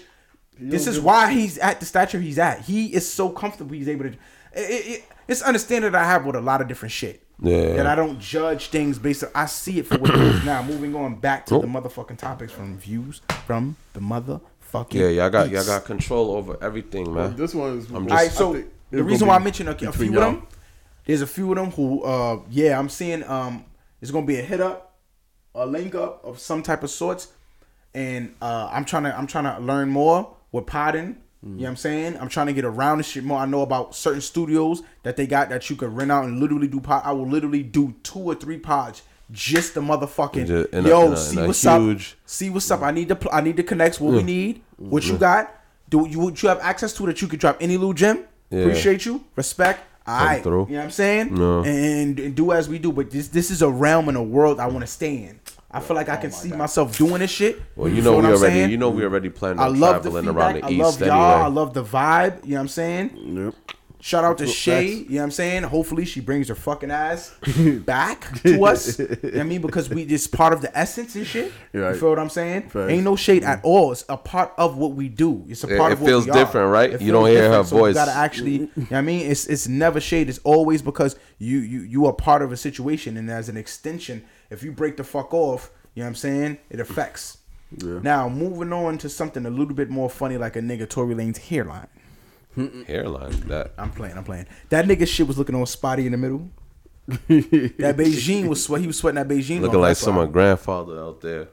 [0.59, 2.61] This is why he's at the stature he's at.
[2.61, 3.75] He is so comfortable.
[3.75, 4.11] He's able to.
[4.11, 4.17] It,
[4.55, 7.23] it, it- it's understanding that I have with a lot of different shit.
[7.41, 7.77] Yeah.
[7.77, 9.31] That I don't judge things based on.
[9.35, 10.45] I see it for what it is.
[10.45, 11.61] Now moving on back to Oh.
[11.63, 14.93] the motherfucking topics from views from the motherfucking.
[14.93, 17.37] Yeah, y'all got y'all got control over everything, man.
[17.37, 17.89] This one is.
[17.89, 20.11] I'm All right, just- so I think the reason why I mentioned okay, a between
[20.11, 20.33] few of y'all.
[20.41, 20.47] them,
[21.07, 23.65] there's a few of them who, uh, yeah, I'm seeing um,
[24.01, 24.97] it's gonna be a hit up,
[25.55, 27.29] a link up of some type of sorts,
[27.95, 31.19] and uh, I'm trying to I'm trying to learn more with podding.
[31.47, 32.17] You know what I'm saying?
[32.19, 33.39] I'm trying to get around this shit more.
[33.39, 36.69] I know about certain studios that they got that you could rent out and literally
[36.69, 37.03] do pod.
[37.05, 39.03] I will literally do two or three pods.
[39.31, 42.19] Just the motherfucking Just in a- yo, in a- see what's huge- up.
[42.31, 42.81] See what's up.
[42.81, 44.63] I need to pl- I need to connect what we need.
[44.79, 45.55] What you got?
[45.91, 48.25] Do you what you have access to that you could drop any little gem?
[48.49, 48.61] Yeah.
[48.61, 49.23] Appreciate you.
[49.37, 49.81] Respect.
[50.07, 50.43] All right.
[50.43, 50.67] through.
[50.67, 51.35] You know what I'm saying?
[51.35, 51.63] No.
[51.65, 52.93] And, and do as we do.
[52.93, 55.41] But this this is a realm and a world I want to stay in.
[55.71, 57.61] I feel like I oh can see myself doing this shit.
[57.75, 58.71] Well, you feel know we already saying?
[58.71, 60.55] you know we already planning I on love the traveling feedback.
[60.55, 61.43] around the I east love y'all.
[61.43, 62.45] I love the vibe.
[62.45, 63.11] You know what I'm saying?
[63.17, 63.55] Yep.
[64.05, 64.89] Shout out to Shay.
[64.89, 65.63] You know what I'm saying?
[65.63, 67.35] Hopefully she brings her fucking ass
[67.87, 68.99] back to us.
[68.99, 69.63] you know what I mean?
[69.63, 71.51] Because we it's part of the essence and shit.
[71.73, 72.69] You feel what I'm saying?
[72.69, 72.91] Facts.
[72.91, 73.67] Ain't no shade at mm-hmm.
[73.67, 73.93] all.
[73.93, 75.47] It's a part of what we do.
[75.49, 76.35] It's a part it of what feels we are.
[76.35, 76.93] different, right?
[76.93, 77.95] It You don't hear her so voice.
[77.95, 79.31] You gotta actually, you know what I mean?
[79.31, 80.29] It's it's never shade.
[80.29, 84.23] It's always because you you you are part of a situation and as an extension,
[84.51, 86.59] if you break the fuck off, you know what I'm saying?
[86.69, 87.39] It affects.
[87.83, 88.01] Yeah.
[88.03, 91.45] Now moving on to something a little bit more funny, like a nigga Tory Lanez's
[91.45, 91.89] hairline.
[92.87, 94.17] Hairline that I'm playing.
[94.17, 94.47] I'm playing.
[94.71, 96.51] That nigga shit was looking all spotty in the middle.
[97.07, 98.81] that Beijing was sweat.
[98.81, 99.61] He was sweating that Beijing.
[99.61, 101.49] looking like some why- someone grandfather out there.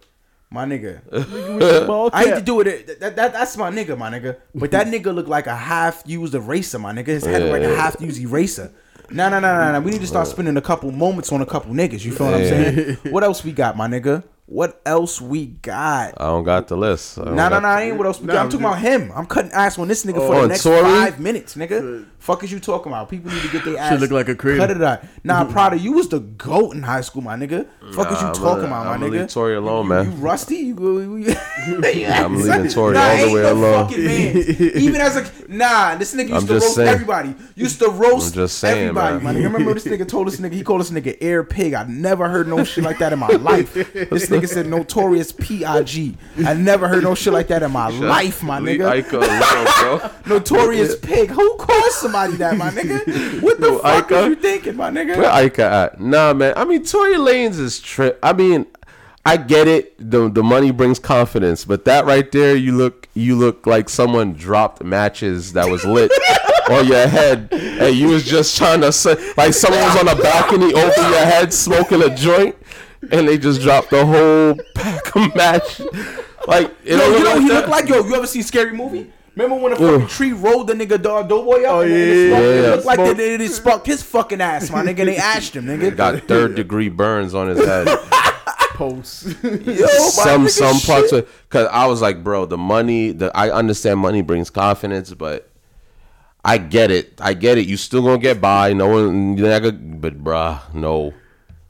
[0.53, 1.01] My nigga.
[2.13, 2.99] I hate to do it.
[2.99, 4.35] That, that, that's my nigga, my nigga.
[4.53, 7.07] But that nigga looked like a half used eraser, my nigga.
[7.07, 8.73] His head looked like a half used eraser.
[9.09, 9.79] No, no, no, no, no.
[9.79, 10.31] We need to start uh.
[10.31, 12.03] spending a couple moments on a couple niggas.
[12.03, 12.97] You feel what I'm saying?
[13.11, 14.23] What else we got, my nigga?
[14.51, 16.15] What else we got?
[16.17, 17.17] I don't got the list.
[17.17, 18.33] I don't No, no, got no, I ain't what else we got.
[18.33, 19.09] Nah, I'm talking about him.
[19.15, 20.81] I'm cutting ass on this nigga for Oh, the next Tory?
[20.81, 22.05] five minutes, nigga.
[22.19, 23.09] Fuck is you talking about?
[23.09, 23.99] People need to get their ass.
[24.01, 24.59] look like a creator.
[24.67, 25.03] Cut it out.
[25.23, 25.53] Nah, mm-hmm.
[25.53, 27.65] Prada, you was the goat in high school, my nigga.
[27.93, 29.11] Fuck is you talking I'ma- about, my I'ma nigga?
[29.21, 30.05] leave Tory alone, man.
[30.11, 30.57] You rusty?
[30.57, 30.97] You go?
[30.99, 31.33] You,
[31.65, 33.89] I'm leaving Tory nah, all the way no alone.
[33.91, 34.35] Man.
[34.75, 36.89] Even as a nah, this nigga used I'm to roast saying.
[36.89, 37.35] everybody.
[37.55, 39.23] Used to roast I'm just saying, everybody, man.
[39.23, 39.43] my nigga.
[39.45, 41.73] Remember this nigga told this nigga he called this nigga air pig.
[41.73, 43.73] I never heard no shit like that in my life.
[43.73, 46.17] This nigga said notorious P.I.G.
[46.45, 49.11] I never heard no shit like that in my life, my nigga.
[49.11, 50.11] Alone, bro.
[50.35, 51.29] Notorious pig.
[51.29, 53.41] Who calls somebody that, my nigga?
[53.41, 54.15] What the Yo, fuck Ika?
[54.21, 55.17] are you thinking, my nigga?
[55.17, 55.99] Where Ika at?
[56.01, 56.53] Nah, man.
[56.55, 58.19] I mean, Tory Lanez is trip.
[58.23, 58.65] I mean,
[59.25, 59.93] I get it.
[59.99, 64.33] The the money brings confidence, but that right there, you look you look like someone
[64.33, 66.11] dropped matches that was lit
[66.71, 70.15] on your head, and you was just trying to say like someone was on a
[70.15, 72.55] balcony over your head smoking a joint,
[73.11, 75.79] and they just dropped the whole pack of match.
[76.47, 77.53] Like it Yo, you look know what like he that.
[77.55, 77.87] look like?
[77.89, 79.11] Yo, you ever seen Scary Movie?
[79.35, 81.71] Remember when the fucking tree rolled the nigga dog Doughboy up?
[81.75, 82.69] Oh, and yeah, it sparked- yeah, it yeah.
[82.71, 83.17] looked like they, Smoke.
[83.17, 85.05] they, they sparked his fucking ass, my nigga.
[85.05, 85.95] They ashed him, nigga.
[85.95, 87.87] Got third degree burns on his head.
[88.73, 89.35] Post.
[89.43, 90.89] Yo, some some shit.
[90.89, 95.13] parts of because I was like, bro, the money, the I understand money brings confidence,
[95.13, 95.49] but
[96.43, 97.67] I get it, I get it.
[97.67, 101.13] You still gonna get by, no one, you're but bruh, no,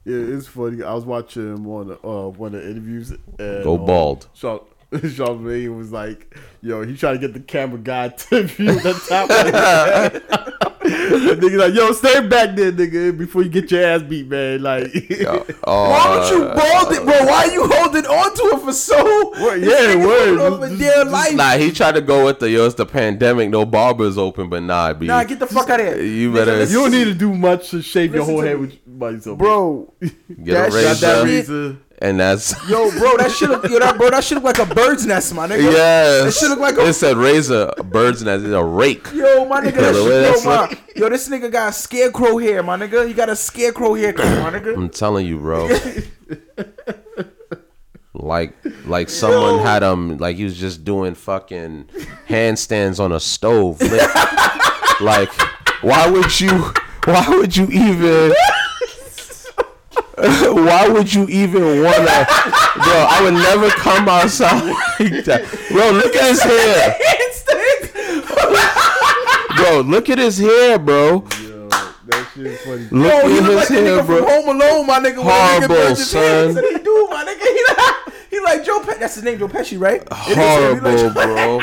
[0.04, 0.82] Yeah, it's funny.
[0.82, 3.10] I was watching him on uh, one of the interviews.
[3.10, 4.28] And, Go um, bald.
[4.34, 4.60] Sean,
[4.92, 10.62] Charlamagne was like, "Yo, he trying to get the camera guy to view the top."
[10.92, 11.40] of his head.
[11.40, 14.62] the nigga like, "Yo, stay back there, nigga, before you get your ass beat, man."
[14.62, 14.90] Like,
[15.64, 17.26] oh, Why don't you bald it, bro?
[17.26, 19.30] Why are you holding on to it for so?
[19.42, 20.38] Word, yeah, word.
[20.38, 21.34] holding on for Just- dear life.
[21.34, 24.62] Nah, he tried to go with the yo, it's the pandemic, no barbers open, but
[24.62, 26.02] nah, be Nah, get the fuck out of here.
[26.02, 28.74] You better- listen you don't need to do much to shave your whole head with
[28.86, 29.92] by yourself, bro.
[30.00, 30.12] get
[30.44, 31.76] that a shit- that razor.
[32.02, 34.74] And that's Yo, bro, that should look, yo, that bro, that shit look like a
[34.74, 35.62] bird's nest, my nigga.
[35.62, 36.24] yes.
[36.24, 38.44] That shit look like a it said razor bird's nest.
[38.44, 39.06] It's a rake.
[39.14, 42.76] Yo, my nigga, that shit, yo, my, yo, this nigga got a scarecrow hair, my
[42.76, 43.06] nigga.
[43.06, 44.76] He got a scarecrow haircut, my nigga.
[44.76, 45.68] I'm telling you, bro.
[48.14, 48.54] like
[48.84, 51.88] like someone had him like he was just doing fucking
[52.28, 53.80] handstands on a stove.
[55.00, 55.32] Like
[55.82, 56.72] why would you
[57.06, 58.32] why would you even
[60.16, 64.62] why would you even wanna bro I would never come outside
[65.00, 65.44] like that.
[65.70, 66.96] Bro look at his hair.
[69.56, 71.24] Bro look at his hair bro.
[71.40, 72.88] Yo, that shit funny.
[72.90, 74.16] Look Yo, he at look his like the hair nigga bro.
[74.18, 75.02] from Home Alone, my nigga.
[75.02, 76.54] when the nigga Horrible, burnt son.
[76.54, 77.42] What he do, my nigga?
[77.52, 78.98] He like, he like Joe Pesci.
[78.98, 80.02] That's his name, Joe Pesci, right?
[80.02, 80.36] It is him.
[80.80, 81.60] Horrible, like- bro.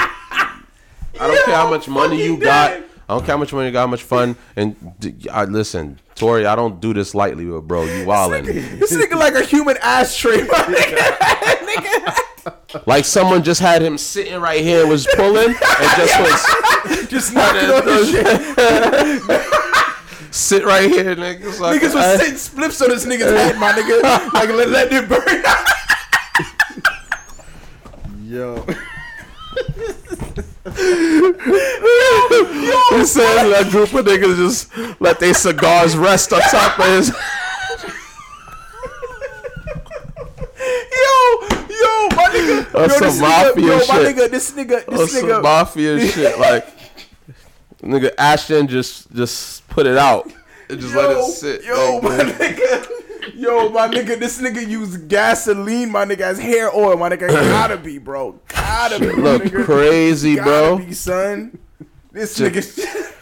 [1.21, 2.83] I don't care how much money you fucking got.
[3.09, 3.13] Dead.
[3.13, 4.35] I don't care how much money you got, how much fun.
[4.55, 8.45] And d- I listen, Tory, I don't do this lightly, but bro, you wildin'.
[8.79, 10.45] This nigga like a human ashtray, my
[11.65, 12.15] nigga.
[12.85, 16.45] Like someone just had him sitting right here, and was pulling, and just was
[17.09, 18.25] Just knocking on his shit.
[20.31, 21.59] sit right here, niggas.
[21.59, 24.01] Like, Niggas was sitting spliffs on this nigga's head, my nigga.
[24.33, 25.43] Like let, let it burn.
[28.25, 28.63] Yo,
[30.65, 30.71] He
[33.05, 34.69] said that group of niggas just
[34.99, 37.09] let their cigars rest on top of his.
[37.09, 37.15] Yo,
[41.69, 42.71] yo, my nigga.
[42.71, 45.41] That's yo, some this mafia nigga, yo, my nigga, this nigga, this some nigga.
[45.41, 46.37] mafia shit.
[46.37, 46.67] Like,
[47.81, 50.29] nigga, Ashton just just put it out.
[50.69, 51.63] And just let it sit.
[51.63, 52.87] Yo, like, my nigga.
[53.35, 57.27] Yo, my nigga, this nigga used gasoline, my nigga, as hair oil, my nigga.
[57.29, 58.39] Gotta be, bro.
[58.47, 59.65] Gotta be, look nigga.
[59.65, 60.77] crazy, Gotta bro.
[60.77, 61.57] be, son.
[62.11, 62.53] This Shit.
[62.53, 63.13] nigga,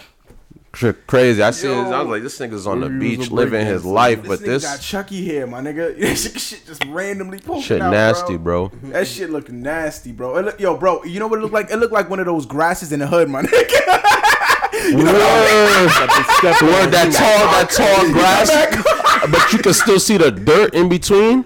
[0.71, 1.41] Cr- Crazy.
[1.41, 1.67] I see.
[1.67, 1.83] Yo.
[1.83, 3.91] His, I was like, this nigga's on the Maybe he was beach living his breakdancer.
[3.93, 5.97] life, this but nigga this got Chucky hair, my nigga.
[5.99, 8.71] This shit just randomly poking shit out, nasty, bro.
[8.83, 10.37] That shit look nasty, bro.
[10.37, 11.71] It look, yo, bro, you know what it looked like?
[11.71, 14.23] It looked like one of those grasses in the hood, my nigga.
[14.93, 15.03] Word,
[16.61, 18.49] Word, that tall, that tall grass,
[19.31, 21.45] but you can still see the dirt in between.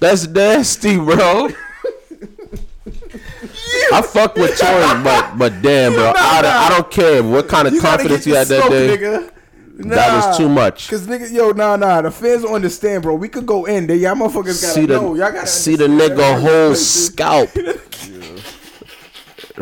[0.00, 1.48] That's nasty, bro.
[3.92, 7.68] I fuck with Tory, but but damn, bro, I, don't- I don't care what kind
[7.68, 8.96] of You confidence you had that day.
[8.96, 9.30] Nigga.
[9.80, 10.88] That was too much.
[10.90, 12.02] Cause nigga, yo, nah, nah.
[12.02, 13.14] The fans don't understand, bro.
[13.14, 13.94] We could go in there.
[13.96, 15.14] Y'all motherfuckers gotta see the know.
[15.14, 17.50] Y'all gotta see the nigga whole scalp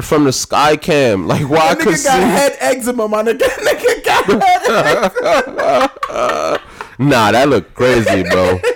[0.02, 1.26] from the sky cam.
[1.26, 2.22] Like why I That could nigga got see?
[2.22, 3.38] head eczema, my nigga.
[3.66, 4.26] nigga got
[6.10, 6.60] head.
[6.98, 8.58] Nah, that look crazy, bro.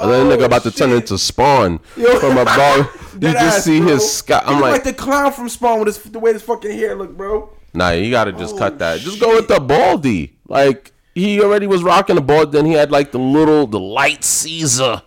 [0.00, 2.18] Oh, and then nigga about to turn into Spawn Yo.
[2.18, 2.78] from a ball.
[3.12, 3.88] You just ass, see bro.
[3.90, 4.22] his.
[4.26, 6.94] He I'm like, like the clown from Spawn with his, the way his fucking hair
[6.96, 7.50] look, bro.
[7.74, 9.00] nah, you gotta just Oh, cut that.
[9.00, 10.38] Just go with the baldy.
[10.48, 12.52] Like he already was rocking the bald.
[12.52, 15.02] Then he had like the little, the light Caesar.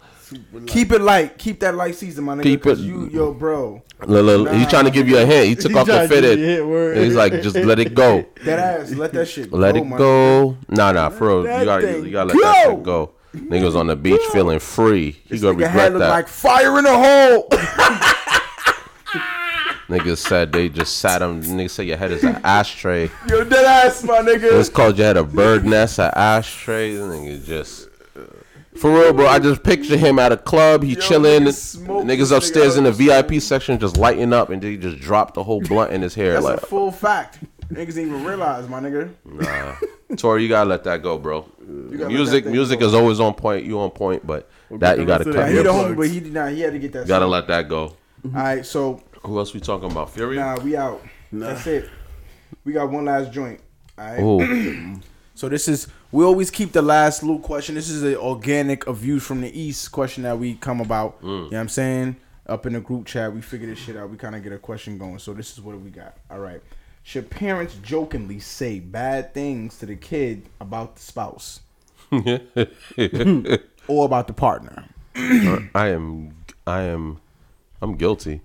[0.68, 1.38] Keep it light.
[1.38, 2.44] Keep that light season, my nigga.
[2.44, 3.82] Keep it- you, yo, bro.
[4.06, 5.48] Little- he's trying to give you a hint.
[5.48, 6.40] He took He off the trying to give fitted.
[6.40, 6.98] you a hint, word.
[6.98, 8.26] And he's like, just let it go.
[8.44, 8.92] That ass.
[8.92, 9.52] Let that shit.
[9.54, 10.58] Let go, it my go.
[10.70, 11.42] Nah, nah, bro.
[11.60, 12.72] You gotta, you gotta let that go.
[12.76, 13.12] shit go.
[13.36, 15.12] Niggas on the beach feeling free.
[15.26, 15.42] He Nigga.
[15.42, 16.10] gonna Nigga head regret look that.
[16.10, 17.50] like fire in a hole.
[19.88, 21.42] Niggas said they just sat him.
[21.42, 23.10] Niggas said your head is an ashtray.
[23.30, 24.60] yo, that ass, my nigga.
[24.60, 26.96] It's called your head a bird nest, an ashtray.
[26.96, 27.90] This nigga just.
[28.78, 29.28] For real, bro.
[29.28, 30.84] I just picture him at a club.
[30.84, 31.44] He Yo, chilling.
[31.44, 32.92] niggas Niggas upstairs nigga in the.
[32.92, 36.14] VIP section just lighting up, and then he just dropped the whole blunt in his
[36.16, 36.34] hair.
[36.34, 37.40] That's like, a full fact.
[37.70, 39.12] Niggas didn't even realize, my nigga.
[39.26, 41.46] Nah, Tory, you gotta let that go, bro.
[41.60, 42.86] Music, music go.
[42.86, 43.66] is always on point.
[43.66, 45.42] You on point, but that you gotta rest of cut.
[45.42, 46.52] that He your- the homie, but he did not.
[46.52, 47.02] He had to get that.
[47.02, 47.82] You Gotta let that go.
[48.26, 50.12] All right, so Who else we talking about?
[50.12, 50.36] Fury.
[50.36, 51.02] nah, we out.
[51.32, 51.90] That's it.
[52.64, 53.60] We got one last joint.
[53.98, 54.98] All right.
[55.38, 57.76] So this is we always keep the last little question.
[57.76, 61.22] This is an organic of views from the east question that we come about.
[61.22, 61.24] Mm.
[61.24, 62.16] You know what I'm saying?
[62.48, 64.10] Up in the group chat, we figure this shit out.
[64.10, 65.20] We kind of get a question going.
[65.20, 66.16] So this is what we got.
[66.32, 66.62] All right.
[67.04, 71.60] Should parents jokingly say bad things to the kid about the spouse
[72.12, 74.86] or about the partner?
[75.16, 76.34] I am.
[76.66, 77.20] I am.
[77.82, 78.40] I'm guilty.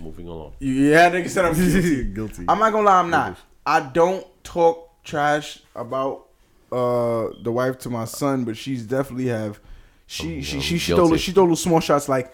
[0.00, 0.54] Moving along.
[0.60, 2.04] Yeah, nigga said I'm guilty.
[2.04, 2.44] Guilty.
[2.48, 3.36] I'm not gonna lie, I'm not.
[3.66, 6.28] I don't talk trash about
[6.70, 9.60] uh the wife to my son, but she's definitely have
[10.06, 12.32] she she I'm she, she stole she stole little small shots like,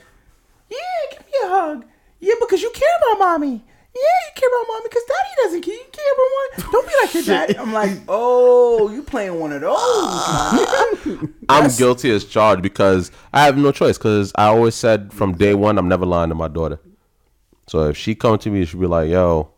[0.71, 0.77] yeah,
[1.13, 1.85] give me a hug,
[2.21, 3.65] yeah, because you care about mommy.
[3.95, 5.75] Yeah, you care about mommy because daddy doesn't care.
[5.75, 6.73] You care about one.
[6.73, 7.57] Don't be like your dad.
[7.57, 11.29] I'm like, oh, you playing one of those.
[11.49, 13.99] I'm guilty as charged because I have no choice.
[13.99, 16.79] Because I always said from day one, I'm never lying to my daughter.
[17.67, 19.51] So if she come to me, she'll be like, "Yo,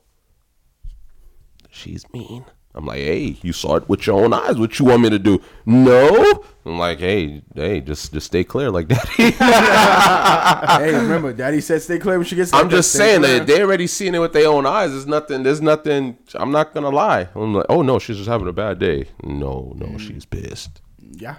[1.71, 4.57] she's mean." I'm like, hey, you saw it with your own eyes.
[4.57, 5.43] What you want me to do?
[5.67, 6.45] No.
[6.65, 9.09] I'm like, hey, hey, just just stay clear like that.
[10.81, 12.53] hey, remember, Daddy said stay clear when she gets.
[12.53, 14.91] I'm like just saying that they already seen it with their own eyes.
[14.93, 15.43] There's nothing.
[15.43, 16.19] There's nothing.
[16.35, 17.29] I'm not gonna lie.
[17.35, 19.07] I'm like, oh no, she's just having a bad day.
[19.25, 19.99] No, no, mm.
[19.99, 20.81] she's pissed.
[21.13, 21.37] Yeah,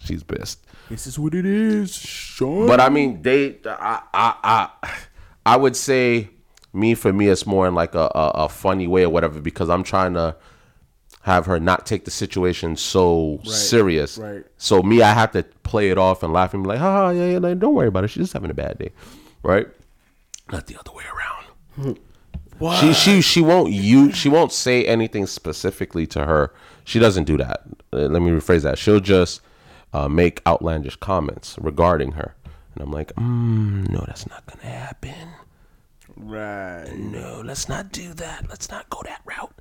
[0.00, 0.66] She's pissed.
[0.90, 2.66] this is what it is, Sean.
[2.66, 3.58] But I mean, they.
[3.64, 4.02] I.
[4.12, 4.34] I.
[4.82, 4.98] I,
[5.46, 6.30] I would say,
[6.72, 9.70] me for me, it's more in like a, a, a funny way or whatever because
[9.70, 10.36] I'm trying to
[11.24, 14.18] have her not take the situation so serious.
[14.18, 14.44] right.
[14.58, 17.32] So me, I have to play it off and laugh and be like, ha, yeah,
[17.32, 18.08] yeah, like, don't worry about it.
[18.08, 18.90] She's just having a bad day,
[19.42, 19.66] right?
[20.52, 21.98] Not the other way around.
[22.58, 22.78] What?
[22.78, 26.52] She she she won't you she won't say anything specifically to her.
[26.84, 27.62] She doesn't do that.
[27.92, 28.78] Uh, let me rephrase that.
[28.78, 29.40] She'll just
[29.94, 32.34] uh, make outlandish comments regarding her,
[32.74, 35.14] and I'm like, mm, no, that's not gonna happen.
[36.16, 38.46] right, No, let's not do that.
[38.48, 39.54] Let's not go that route.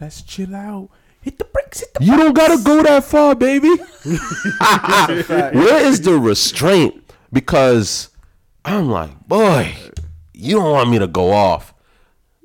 [0.00, 0.90] Let's chill out.
[1.20, 1.80] Hit the brakes.
[1.80, 2.04] Hit the.
[2.04, 3.68] You don't gotta go that far, baby.
[5.58, 7.12] Where is the restraint?
[7.32, 8.08] Because
[8.64, 9.74] I'm like, boy,
[10.32, 11.74] you don't want me to go off.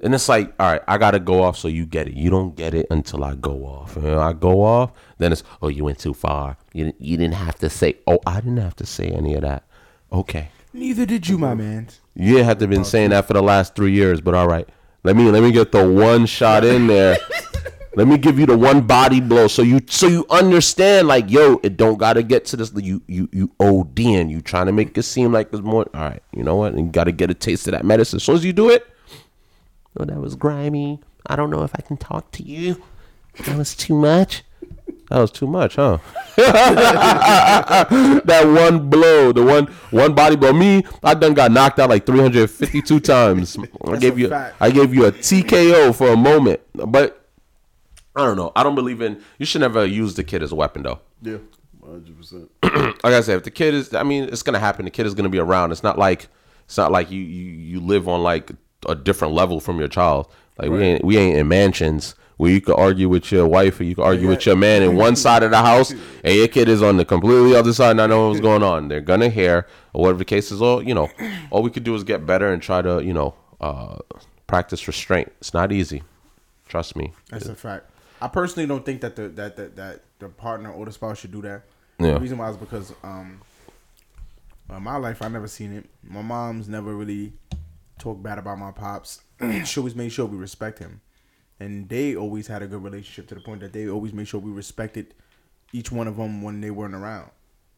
[0.01, 2.13] And it's like, all right, I gotta go off so you get it.
[2.15, 3.95] You don't get it until I go off.
[3.95, 6.57] And I go off, then it's, oh, you went too far.
[6.73, 9.43] You didn't, you didn't have to say, oh, I didn't have to say any of
[9.43, 9.63] that.
[10.11, 11.87] Okay, Neither did you, my man.
[12.15, 14.67] you have to been saying that for the last three years, but all right.
[15.03, 17.17] Let me let me get the one shot in there.
[17.95, 21.59] let me give you the one body blow so you so you understand like yo,
[21.61, 24.29] it don't gotta get to this you you you ODing.
[24.29, 26.73] You trying to make it seem like there's more all right, you know what?
[26.73, 28.17] And you gotta get a taste of that medicine.
[28.17, 28.87] As soon as you do it,
[29.99, 31.01] oh that was grimy.
[31.27, 32.81] I don't know if I can talk to you.
[33.45, 34.43] That was too much.
[35.13, 35.99] That was too much, huh?
[36.37, 37.85] that
[38.47, 40.51] one blow, the one one body blow.
[40.51, 43.55] Me, I done got knocked out like 352 times.
[43.85, 44.55] I gave you fact.
[44.59, 46.61] I gave you a TKO for a moment.
[46.73, 47.27] But
[48.15, 48.53] I don't know.
[48.55, 50.99] I don't believe in you should never use the kid as a weapon though.
[51.21, 51.37] Yeah,
[51.85, 52.49] hundred percent.
[53.03, 54.85] Like I said, if the kid is I mean, it's gonna happen.
[54.85, 55.71] The kid is gonna be around.
[55.71, 56.27] It's not like
[56.65, 58.49] it's not like you you, you live on like
[58.89, 60.27] a different level from your child.
[60.57, 63.85] Like we ain't we ain't in mansions where you could argue with your wife or
[63.85, 66.67] you could argue with your man in one side of the house and your kid
[66.67, 68.89] is on the completely other side not knowing what's going on.
[68.89, 70.61] They're gonna hear or whatever the case is.
[70.61, 71.09] All you know,
[71.51, 73.95] all we could do is get better and try to you know uh,
[74.45, 75.31] practice restraint.
[75.39, 76.03] It's not easy.
[76.67, 77.13] Trust me.
[77.29, 77.89] That's a fact.
[78.21, 81.31] I personally don't think that the that that, that the partner or the spouse should
[81.31, 81.63] do that.
[81.97, 82.15] Yeah.
[82.15, 83.39] The reason why is because um,
[84.69, 85.85] in my life I never seen it.
[86.03, 87.31] My mom's never really
[87.99, 89.21] talked bad about my pops.
[89.63, 90.99] she always made sure we respect him,
[91.59, 94.39] and they always had a good relationship to the point that they always made sure
[94.39, 95.13] we respected
[95.71, 97.29] each one of them when they weren't around.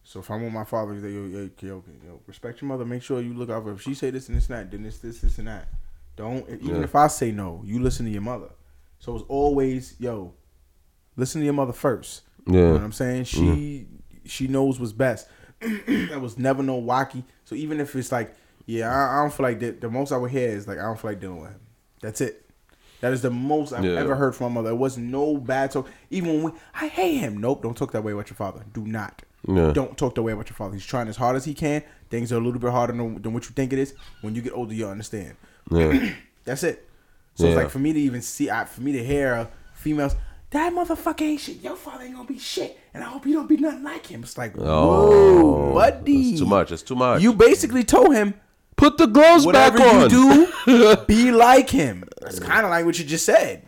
[0.04, 2.86] So if I'm with my father, like, yo, yo, yo, yo, respect your mother.
[2.86, 3.72] Make sure you look out for.
[3.72, 5.68] If she say this and this and that, then this, this, this and that.
[6.16, 6.84] Don't even Yeah.
[6.84, 8.50] if I say no, you listen to your mother.
[9.00, 10.34] So it's always, yo,
[11.18, 12.22] listen to your mother first.
[12.46, 12.72] You know Yeah.
[12.74, 13.24] what I'm saying?
[13.26, 13.96] She mm-hmm.
[14.26, 15.28] she knows what's best.
[15.60, 17.24] that was never no wacky.
[17.46, 18.36] So even if it's like,
[18.68, 20.84] yeah, I, I don't feel like the, the most I would hear is like I
[20.84, 21.60] don't feel like dealing with him.
[22.02, 22.45] That's it.
[23.06, 24.00] That is the most I've Yeah.
[24.00, 24.72] ever heard from my mother.
[24.72, 25.88] It was no bad talk.
[26.10, 27.38] Even when we, I hate him.
[27.38, 28.66] Nope, don't talk that way about your father.
[28.74, 29.22] Do not.
[29.48, 29.74] Yeah.
[29.74, 30.74] Don't talk that way about your father.
[30.74, 31.84] He's trying as hard as he can.
[32.10, 33.94] Things are a little bit harder than, than what you think it is.
[34.22, 35.36] When you get older, you'll understand.
[35.70, 36.14] Yeah.
[36.46, 36.90] That's it.
[37.36, 40.16] So it's like for me to even see, I, for me to hear females,
[40.50, 41.62] that motherfucker ain't shit.
[41.62, 44.24] Your father ain't gonna be shit, and I hope you don't be nothing like him.
[44.24, 46.72] It's like, Oh, whoa, buddy, It's too much.
[46.72, 47.22] It's too much.
[47.22, 48.34] You basically told him
[48.78, 50.10] put the gloves whatever back on.
[50.10, 52.04] you do, be like him.
[52.26, 53.64] That's kind of like what you just said.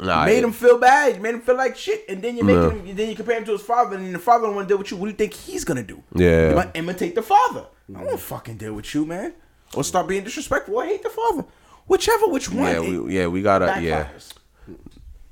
[0.00, 1.16] Nah, You made him feel bad.
[1.16, 2.70] You made him feel like shit, and then you make Yeah.
[2.70, 2.96] him.
[2.96, 4.90] Then you compare him to his father, and the father don't want to deal with
[4.90, 4.96] you.
[4.96, 6.02] What do you think he's gonna do?
[6.14, 6.50] Yeah.
[6.50, 7.66] you might imitate the father.
[7.90, 9.34] I don't want to fucking deal with you, man.
[9.74, 10.76] Or start being disrespectful.
[10.76, 11.44] Or hate the father.
[11.88, 12.66] Whichever, which one?
[12.72, 13.80] Yeah, we, yeah, we gotta.
[13.82, 14.08] Yeah.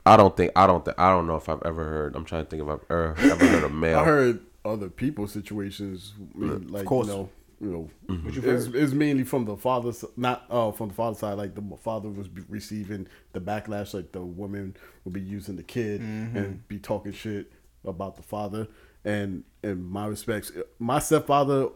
[0.04, 0.52] I don't think.
[0.56, 0.98] I don't think.
[0.98, 2.16] I don't know if I've ever heard.
[2.16, 3.98] I'm trying to think if I've ever, ever heard a male.
[3.98, 7.06] I heard other people's situations, I mean, like course.
[7.06, 7.28] you know,
[7.60, 8.48] you know, Mm-hmm.
[8.50, 11.34] it's, it's mainly from the father's, not uh, from the father's side.
[11.38, 15.62] Like the father was be- receiving the backlash, like the woman would be using the
[15.62, 16.36] kid Mm-hmm.
[16.36, 17.52] and be talking shit
[17.84, 18.68] about the father.
[19.04, 21.68] And in my respects, my stepfather,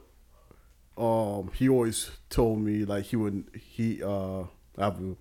[0.98, 4.40] um, he always told me like he would he uh,
[4.77, 5.15] I have a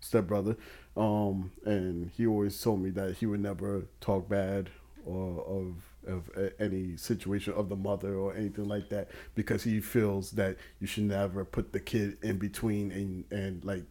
[0.00, 0.56] stepbrother,
[0.96, 4.70] um, and he always told me that he would never talk bad
[5.04, 5.74] or of
[6.06, 10.56] of uh, any situation of the mother or anything like that because he feels that
[10.80, 13.84] you should never put the kid in between and and like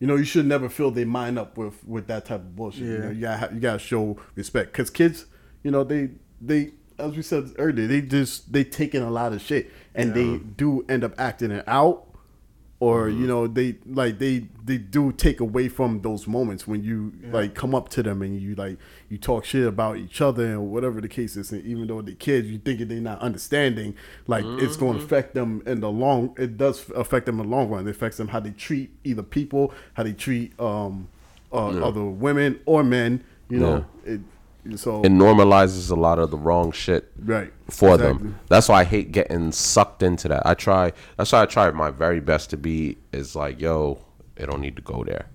[0.00, 2.82] you know you should never fill their mind up with with that type of bullshit.
[2.82, 2.98] You, Yeah.
[3.00, 5.26] know, you gotta you gotta show respect because kids,
[5.62, 6.10] you know they
[6.40, 10.14] they as we said earlier they just they take in a lot of shit and
[10.14, 12.06] they do end up acting it out
[12.80, 17.12] or you know they like they they do take away from those moments when you
[17.30, 18.76] like come up to them and you like
[19.08, 22.14] you talk shit about each other and whatever the case is and even though they're
[22.16, 23.94] kids you think they're not understanding
[24.26, 27.56] like it's going to affect them in the long it does affect them in the
[27.56, 27.86] long run.
[27.86, 31.08] It affects them how they treat either people how they treat um
[31.52, 33.84] uh, other women or men you know?
[34.04, 34.20] It
[34.76, 38.18] so It normalizes a lot of the wrong shit right for Exactly.
[38.28, 38.38] them.
[38.48, 40.46] That's why I hate getting sucked into that.
[40.46, 40.92] I try.
[41.16, 43.98] That's why I try my very best to be is like, yo,
[44.36, 45.26] it don't need to go there.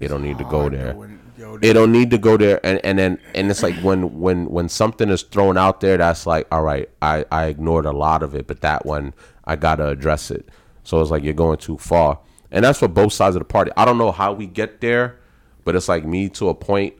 [0.00, 0.94] It don't need to go oh, there.
[0.94, 2.58] when- yo, It don't need to go there.
[2.64, 6.26] And and then and it's like when when when something is thrown out there, that's
[6.26, 9.12] like, all right, I I ignored a lot of it, but that one
[9.44, 10.48] I gotta address it.
[10.84, 12.18] So it's like you're going too far,
[12.50, 13.70] and that's for both sides of the party.
[13.76, 15.18] I don't know how we get there,
[15.64, 16.94] but it's like me to a point.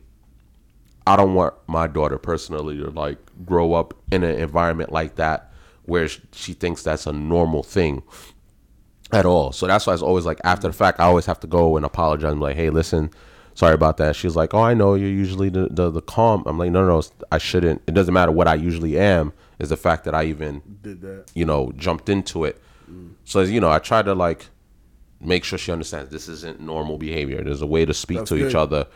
[1.09, 5.51] I don't want my daughter personally to like grow up in an environment like that
[5.87, 8.03] where she thinks that's a normal thing
[9.11, 9.53] at all.
[9.53, 11.87] So that's why it's always like after the fact, I always have to go and
[11.87, 12.31] apologize.
[12.31, 13.11] I'm like, hey, listen,
[13.55, 14.17] sorry about that.
[14.17, 16.43] She's like, oh, I know you're usually the, the, the calm.
[16.45, 17.03] I'm like, no, no, no,
[17.33, 17.81] I shouldn't.
[17.87, 19.33] It doesn't matter what I usually am.
[19.59, 22.61] Is the fact that I even did that you know jumped into it.
[22.89, 23.15] Mm.
[23.25, 24.47] So you know, I try to like
[25.21, 27.43] make sure she understands this isn't normal behavior.
[27.43, 28.87] There's a way to speak to each other.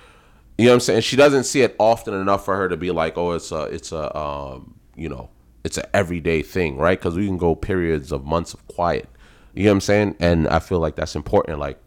[0.59, 1.01] You know what I'm saying?
[1.03, 3.91] She doesn't see it often enough for her to be like, oh, it's a, it's
[3.93, 5.31] a, um, you know,
[5.65, 6.99] it's a everyday thing, right?
[6.99, 9.09] Because we can go periods of months of quiet.
[9.55, 10.17] You know what I'm saying?
[10.21, 11.59] And I feel like that's important.
[11.59, 11.79] Like,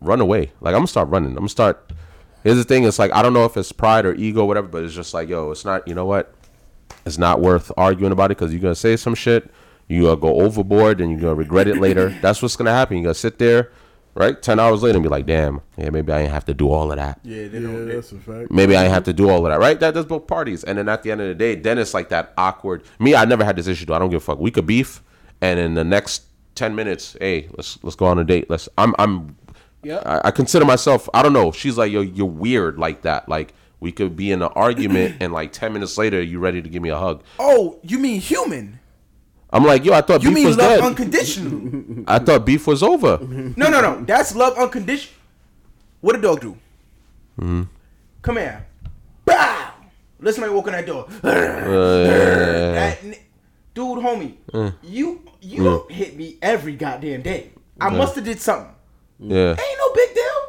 [0.00, 0.52] run away.
[0.60, 1.30] Like, I'm gonna start running.
[1.30, 1.92] I'm gonna start.
[2.42, 2.84] Here's the thing.
[2.84, 5.28] It's like I don't know if it's pride or ego, whatever, but it's just like,
[5.28, 5.86] yo, it's not.
[5.86, 6.34] You know what?
[7.06, 9.50] It's not worth arguing about it because you're gonna say some shit.
[9.88, 12.10] You gonna go overboard and you're gonna regret it later.
[12.22, 12.98] That's what's gonna happen.
[12.98, 13.72] You're gonna sit there,
[14.14, 14.40] right?
[14.40, 16.90] Ten hours later and be like, damn, yeah, maybe I didn't have to do all
[16.90, 17.20] of that.
[17.22, 17.88] Yeah, they yeah don't.
[17.88, 19.78] they- that's a fact Maybe I didn't have to do all of that, right?
[19.78, 20.64] That does both parties.
[20.64, 22.82] And then at the end of the day, then it's like that awkward.
[22.98, 23.86] Me, I never had this issue.
[23.86, 23.94] Though.
[23.94, 24.38] I don't give a fuck.
[24.38, 25.02] We could beef,
[25.40, 26.24] and in the next
[26.54, 28.50] ten minutes, hey, let's let's go on a date.
[28.50, 28.68] Let's.
[28.76, 29.36] I'm I'm.
[29.82, 30.02] Yep.
[30.04, 31.08] I, I consider myself.
[31.14, 31.52] I don't know.
[31.52, 33.28] She's like, yo, you're weird like that.
[33.28, 36.68] Like we could be in an argument, and like ten minutes later, you ready to
[36.68, 37.22] give me a hug.
[37.38, 38.79] Oh, you mean human?
[39.52, 40.80] I'm like, yo, I thought You beef mean was love dead.
[40.80, 42.04] unconditional?
[42.06, 43.18] I thought beef was over.
[43.56, 44.04] no, no, no.
[44.04, 45.14] That's love unconditional.
[46.00, 46.56] What a dog do?
[47.38, 47.62] Mm-hmm.
[48.22, 48.66] Come here.
[49.24, 49.72] Bow.
[50.20, 51.06] Let somebody walk in that door.
[51.22, 51.30] Uh,
[52.74, 52.98] That
[53.74, 54.70] dude, homie, Uh.
[54.82, 57.50] you you hit me every goddamn day.
[57.80, 58.74] I must have did something.
[59.18, 59.50] yeah.
[59.50, 60.40] Ain't no big deal.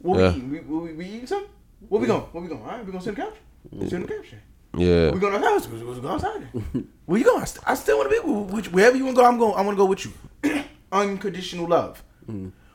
[0.00, 0.30] What Yeah.
[0.32, 0.50] we eating?
[0.50, 1.48] We, we, we eating something?
[1.88, 2.22] Where we going?
[2.32, 2.62] Where we going?
[2.62, 3.88] All right, we gonna sit on the couch.
[3.88, 4.34] Sit on the couch.
[4.76, 5.10] Yeah.
[5.10, 5.68] we're going on the house.
[5.68, 6.46] We gonna outside.
[7.06, 7.42] Where you going?
[7.42, 9.28] I, st- I still want to be with wherever you want to go.
[9.28, 9.54] I'm going.
[9.56, 10.62] I want to go with you.
[10.92, 12.02] Unconditional love.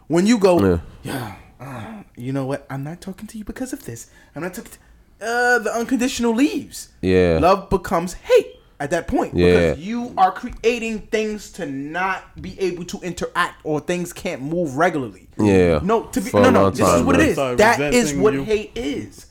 [0.08, 0.80] When you go, Yeah.
[1.04, 1.36] yeah.
[1.60, 2.66] uh, you know what?
[2.70, 4.10] I'm not talking to you because of this.
[4.36, 4.72] I'm not talking.
[4.72, 6.90] To, uh, the unconditional leaves.
[7.02, 7.40] Yeah.
[7.42, 8.48] Love becomes hate
[8.82, 9.46] at that point Yeah.
[9.72, 14.76] because you are creating things to not be able to interact or things can't move
[14.76, 15.30] regularly.
[15.40, 15.80] Yeah.
[15.82, 16.62] No, to be For no, no.
[16.64, 17.28] long This is time, what it man.
[17.30, 17.34] is.
[17.36, 18.44] Start That is what you.
[18.44, 19.28] hate is.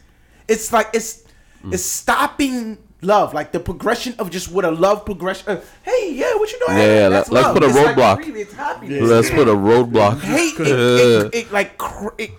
[0.48, 1.23] It's like it's
[1.72, 5.48] it's stopping love, like the progression of just what a love progression.
[5.48, 6.78] Uh, hey, yeah, what you doing?
[6.78, 7.54] Yeah, Hey, let- that's let's love.
[7.54, 8.16] put a It's like roadblock.
[8.22, 9.02] grief, it's happiness.
[9.10, 10.20] Let's put a roadblock.
[10.20, 12.30] Hate it, it, it like cr- it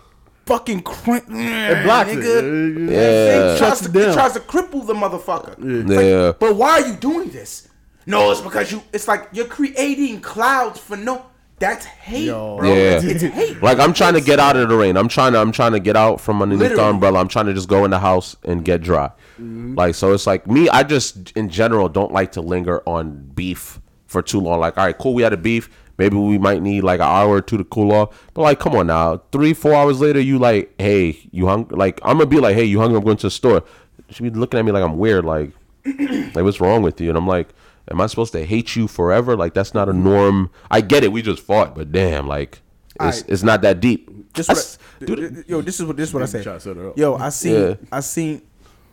[0.45, 2.17] fucking cr- it blocks it.
[2.19, 2.89] nigga.
[2.91, 2.95] Yeah.
[2.95, 3.53] Yeah.
[3.53, 5.55] It, tries to, it it tries to cripple the motherfucker.
[5.59, 6.31] It's like, Yeah.
[6.39, 7.67] but why are you doing this?
[8.07, 8.83] No, it's because you.
[8.93, 11.25] It's like you're creating clouds for no.
[11.59, 12.57] That's hate, Yo.
[12.57, 12.67] bro.
[12.67, 12.99] Yeah.
[13.01, 13.61] It's, it's hate.
[13.61, 14.97] Like I'm trying to get out of the rain.
[14.97, 16.89] I'm trying to I'm trying to get out from underneath the Literally.
[16.91, 17.19] umbrella.
[17.19, 19.07] I'm trying to just go in the house and get dry.
[19.35, 19.75] Mm-hmm.
[19.75, 23.79] Like so it's like me, I just in general don't like to linger on beef
[24.07, 24.59] for too long.
[24.59, 25.69] Like, all right, cool, we had a beef.
[25.97, 28.29] Maybe we might need like an hour or two to cool off.
[28.33, 29.21] But like, come on now.
[29.31, 31.77] Three, four hours later, you like, hey, you hungry?
[31.77, 32.97] Like, I'm gonna be like, hey, you hungry?
[32.97, 33.63] I'm going to the store.
[34.09, 35.23] She be looking at me like I'm weird.
[35.23, 35.51] Like,
[35.85, 37.09] like what's wrong with you?
[37.09, 37.47] And I'm like,
[37.89, 39.35] am I supposed to hate you forever?
[39.35, 40.49] Like, that's not a norm.
[40.71, 41.11] I get it.
[41.11, 42.61] We just fought, but damn, like,
[42.95, 43.23] it's Alright.
[43.27, 44.33] it's not that deep.
[44.33, 46.43] Just That's- what, dude, yo, this is what this is what I say.
[46.43, 46.97] Try to set it up.
[46.97, 47.75] Yo, I seen Yeah.
[47.91, 48.41] I seen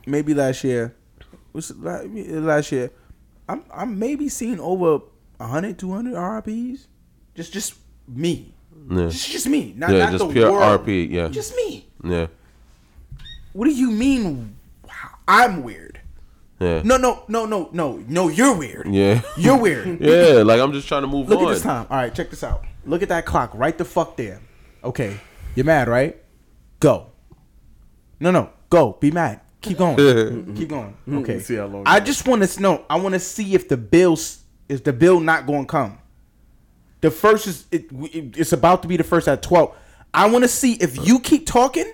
[0.07, 0.95] maybe last year.
[1.53, 2.91] Was uh, last year?
[3.49, 5.01] I'm I'm maybe seeing over
[5.39, 6.87] 100, 200 RIPs.
[7.35, 7.75] Just just
[8.09, 8.53] me.
[8.91, 9.09] Yeah.
[9.09, 9.75] Just just me.
[9.77, 10.85] Not, Yeah, not just the pure world.
[10.87, 11.29] RP, yeah.
[11.29, 11.87] Just me.
[12.05, 12.27] Yeah,
[13.53, 14.57] What do you mean?
[15.29, 15.92] I'm weird.
[16.63, 18.29] Yeah, No, no, no, no, no, no.
[18.29, 18.87] You're weird.
[18.87, 20.01] yeah, You're weird.
[20.01, 20.43] yeah.
[20.43, 21.47] Like I'm just trying to move Look on.
[21.49, 21.87] at this time.
[21.91, 22.65] All right, check this out.
[22.85, 24.41] Look at that clock right the fuck there.
[24.85, 25.17] Okay,
[25.55, 26.17] you're mad, right?
[26.81, 27.09] Go.
[28.21, 28.93] No, no, go.
[29.01, 29.41] Be mad.
[29.61, 29.97] Keep going.
[30.57, 30.97] Keep going.
[31.07, 31.19] Mm-hmm.
[31.19, 31.39] Okay.
[31.41, 32.85] See how long I it just want to know.
[32.91, 35.99] I want to see if the bills is the bill not going to come.
[37.01, 39.75] The first is it, it- It's about to be the first at twelve.
[40.15, 41.91] I want to see if you keep talking.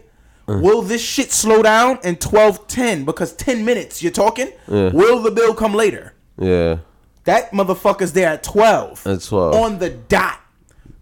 [0.49, 0.63] Mm.
[0.63, 3.05] Will this shit slow down in twelve ten?
[3.05, 4.51] Because ten minutes you're talking.
[4.67, 6.15] Will the bill come later?
[6.41, 6.79] Yeah,
[7.25, 9.07] That motherfucker's there at 12.
[9.07, 9.55] At 12.
[9.55, 10.41] On the dot.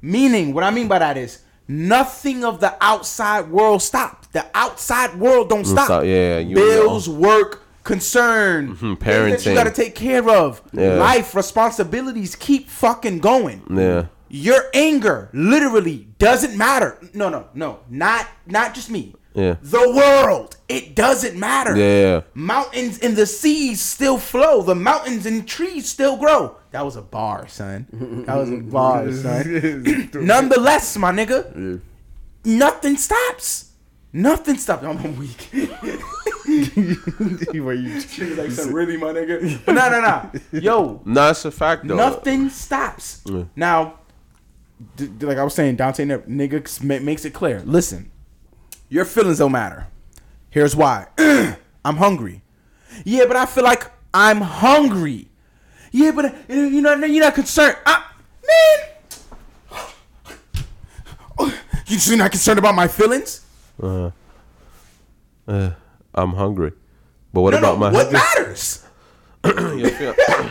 [0.01, 4.29] Meaning, what I mean by that is nothing of the outside world stops.
[4.29, 5.85] The outside world don't mm, stop.
[5.87, 9.47] stop, yeah, Bills, work, concern, mm-hmm, parenting.
[9.47, 10.95] you got to take care of, Yeah.
[10.95, 13.63] life, responsibilities keep fucking going.
[13.71, 14.07] Yeah.
[14.29, 16.99] Your anger literally doesn't matter.
[17.15, 19.15] No, no, no, not not just me.
[19.37, 19.57] Yeah.
[19.63, 21.77] The world, it doesn't matter.
[21.77, 22.23] Yeah.
[22.35, 24.63] Mountains and the seas still flow.
[24.63, 26.57] The mountains and trees still grow.
[26.73, 27.87] That was a bar, son.
[28.27, 30.11] That was a bar, son.
[30.15, 31.81] Nonetheless, my nigga,
[32.45, 33.73] nothing stops.
[34.13, 34.83] Nothing stops.
[34.85, 35.51] I'm weak.
[36.47, 37.95] Where you-
[38.37, 39.61] like, son, really, my nigga?
[39.65, 40.31] But no, no, no.
[40.59, 41.97] Yo, No, it's a fact though.
[41.97, 43.23] Nothing stops.
[43.55, 43.99] Now,
[44.97, 47.61] d- d- like I was saying, Dante ne- nigga makes it clear.
[47.65, 48.11] Listen,
[48.89, 49.87] your feelings don't matter.
[50.51, 51.07] Here's why.
[51.85, 52.43] I'm hungry.
[53.05, 55.29] Yeah, but I feel like I'm hungry.
[55.93, 57.77] Yeah, but you know you're not concerned.
[57.87, 58.05] I,
[59.71, 59.83] man,
[61.87, 63.45] you you're not concerned about my feelings?
[63.83, 64.11] Uh,
[65.47, 65.71] uh,
[66.15, 66.73] I'm hungry.
[67.33, 67.79] But what No, about no.
[67.79, 68.85] my What matters?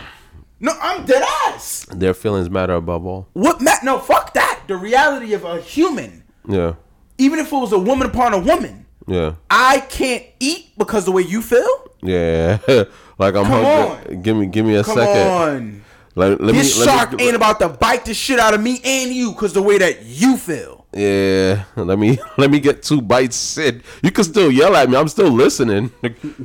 [0.58, 1.84] No, I'm dead ass.
[1.90, 3.28] Their feelings matter above all.
[3.34, 4.62] What ma- No, fuck that.
[4.66, 6.24] The reality of a human.
[6.48, 6.76] Yeah.
[7.18, 9.34] Even if it was a woman upon a woman, Yeah.
[9.50, 11.90] I can't eat because the way you feel.
[12.02, 12.58] Yeah.
[13.18, 14.16] like I'm Come hungry.
[14.16, 15.26] Give me give me a Come second.
[15.28, 15.84] on,
[16.14, 18.80] Like let this me shark me, ain't about to bite the shit out of me
[18.84, 20.86] and you because the way that you feel.
[20.92, 21.64] Yeah.
[21.76, 23.82] Let me let me get two bites in.
[24.02, 24.96] You can still yell at me.
[24.96, 25.90] I'm still listening.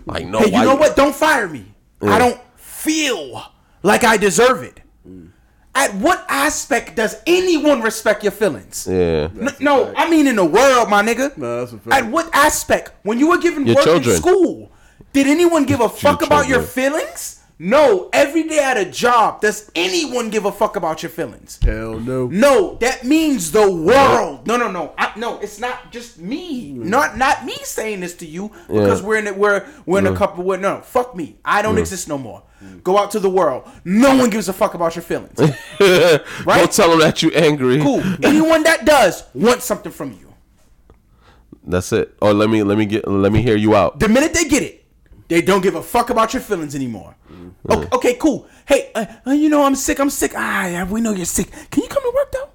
[0.06, 0.40] Like no.
[0.40, 0.96] Hey, you know what?
[0.98, 1.66] Don't fire me.
[2.02, 3.44] I don't feel
[3.84, 4.82] like I deserve it.
[5.74, 8.88] At what aspect does anyone respect your feelings?
[8.90, 9.30] Yeah.
[9.40, 11.36] N- no, I mean in the world, my nigga.
[11.38, 11.96] No, that's a fact.
[11.96, 12.92] At what aspect?
[13.04, 14.16] When you were given Your work children.
[14.16, 14.72] in school,
[15.14, 16.94] did anyone give a fuck about your children.
[16.94, 17.41] feelings?
[17.62, 18.10] No.
[18.12, 21.60] Every day at a job, does anyone give a fuck about your feelings?
[21.62, 22.28] Hell no.
[22.28, 24.48] No, that means the world.
[24.48, 24.94] No, no, no.
[24.98, 26.72] I, no, it's not just me.
[26.74, 26.86] Mm.
[26.86, 29.38] Not not me saying this to you because we're in it.
[29.38, 30.44] We're we're in a couple.
[30.44, 31.38] We're, no, fuck me.
[31.46, 32.44] I don't exist no more.
[32.84, 33.68] Go out to the world.
[33.84, 35.40] No one gives a fuck about your feelings.
[36.46, 36.58] Right?
[36.58, 37.80] Don't tell them that you're angry.
[37.82, 38.02] Cool.
[38.24, 40.34] Anyone that does wants something from you.
[41.64, 42.16] That's it.
[42.22, 44.00] Or let me let me get let me hear you out.
[44.00, 44.81] The minute they get it,
[45.32, 47.16] they don't give a fuck about your feelings anymore.
[47.70, 48.50] Okay, okay, cool.
[48.68, 49.98] Hey, uh, uh, you know I'm sick.
[50.02, 50.34] I'm sick.
[50.36, 51.50] Ah, yeah, we know you're sick.
[51.72, 52.50] Can you come to work though?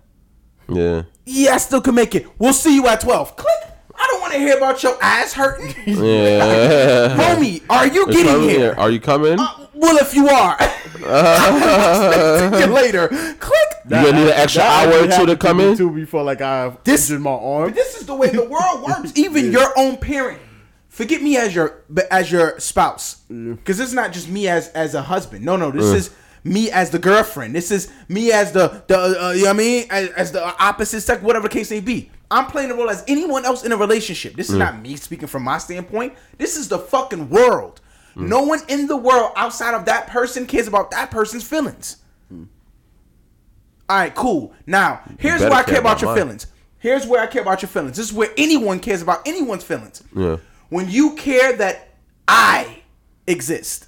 [0.68, 1.02] Yeah.
[1.24, 2.26] Yeah, I still can make it.
[2.38, 3.34] We'll see you at twelve.
[3.36, 3.54] Click.
[3.98, 5.74] I don't want to hear about your ass hurting.
[5.86, 7.16] Yeah.
[7.34, 8.74] Homie, are you It's getting coming here?
[8.76, 9.40] Are you coming?
[9.40, 10.56] Uh, well, if you are,
[11.06, 13.08] I'll see you later.
[13.08, 13.68] Click.
[13.86, 15.78] you gonna need an extra That hour or two to come in?
[15.78, 17.72] Too before like I This- injured my arm.
[17.72, 19.12] This is the way the world works.
[19.16, 20.40] Even your own parent.
[20.96, 25.02] Forget me as your as your spouse, because it's not just me as as a
[25.02, 25.44] husband.
[25.44, 26.10] No, no, this is
[26.42, 27.54] me as the girlfriend.
[27.54, 30.42] This is me as the the uh, you know what I mean as, as the
[30.42, 32.10] opposite sex, whatever the case may be.
[32.30, 34.36] I'm playing the role as anyone else in a relationship.
[34.36, 36.14] This is not me speaking from my standpoint.
[36.38, 37.82] This is the fucking world.
[38.14, 41.98] No one in the world outside of that person cares about that person's feelings.
[42.30, 44.54] All right, cool.
[44.66, 46.18] Now, here's where I care care about about your mine.
[46.20, 46.46] feelings.
[46.78, 47.98] Here's where I care about your feelings.
[47.98, 50.02] This is where anyone cares about anyone's feelings.
[50.16, 50.38] Yeah.
[50.68, 51.88] When you care that
[52.26, 52.82] I
[53.26, 53.86] exist,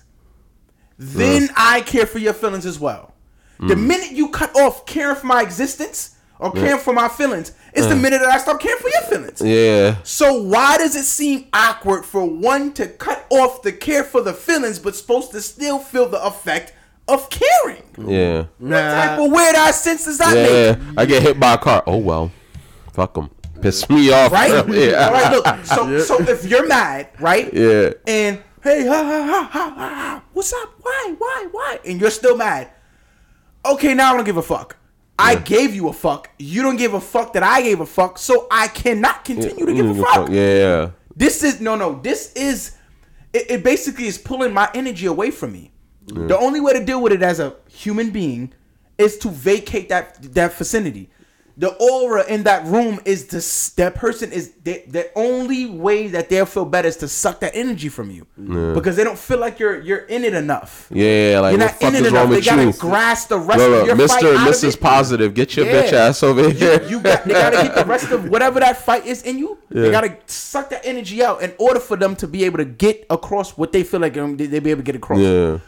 [0.99, 3.15] then I care for your feelings as well.
[3.61, 3.87] The Mm.
[3.87, 7.97] minute you cut off caring for my existence or caring for my feelings, it's the
[7.97, 9.41] minute that I stop caring for your feelings.
[9.41, 9.97] Yeah.
[10.05, 14.33] So why does it seem awkward for one to cut off the care for the
[14.33, 16.73] feelings, but supposed to still feel the effect
[17.09, 17.83] of caring?
[18.07, 18.45] Yeah.
[18.59, 20.73] What type of weird ass sense does that Yeah.
[20.77, 20.99] make?
[20.99, 21.83] I get hit by a car.
[21.87, 22.31] Oh well.
[22.93, 23.31] Fuck them.
[23.61, 24.33] Piss me off.
[24.33, 24.51] Right?
[24.69, 25.07] yeah.
[25.07, 25.65] All right, look.
[25.65, 27.53] So, so if you're mad, right?
[27.53, 27.91] Yeah.
[28.07, 30.75] And hey, ha ha ha ha ha, ha, what's up?
[30.81, 31.81] Why, why, why?
[31.85, 32.71] And you're still mad.
[33.65, 34.77] Okay, now I don't give a fuck.
[35.19, 36.31] I gave you a fuck.
[36.39, 39.75] You don't give a fuck that I gave a fuck, so I cannot continue to
[39.75, 40.29] give a Mm, fuck.
[40.31, 40.91] Yeah.
[41.17, 41.99] This is no, no.
[42.01, 42.77] This is
[43.33, 43.65] it, it.
[43.65, 45.73] Basically, is pulling my energy away from me.
[46.07, 48.53] The only way to deal with it as a human being
[48.97, 51.11] is to vacate that that vicinity.
[51.61, 56.29] The aura in that room is to that person is the, the only way that
[56.29, 58.29] they'll feel better is to suck that energy from you
[58.75, 60.87] because they don't feel like you're you're in it enough.
[60.93, 61.41] Yeah.
[61.41, 62.45] Like You're not the fuck in it is wrong enough.
[62.45, 62.73] They gotta you?
[62.75, 64.09] grasp the rest Look, of your Mr.
[64.09, 64.75] fight and Mrs.
[64.75, 64.81] it.
[64.81, 65.83] Positive, get your Yeah.
[65.83, 66.81] bitch ass over here.
[66.85, 69.59] You got they gotta get the rest of whatever that fight is in you.
[69.69, 73.05] They gotta suck that energy out in order for them to be able to get
[73.11, 75.19] across what they feel like um, they, they be able to get across.
[75.19, 75.59] yeah.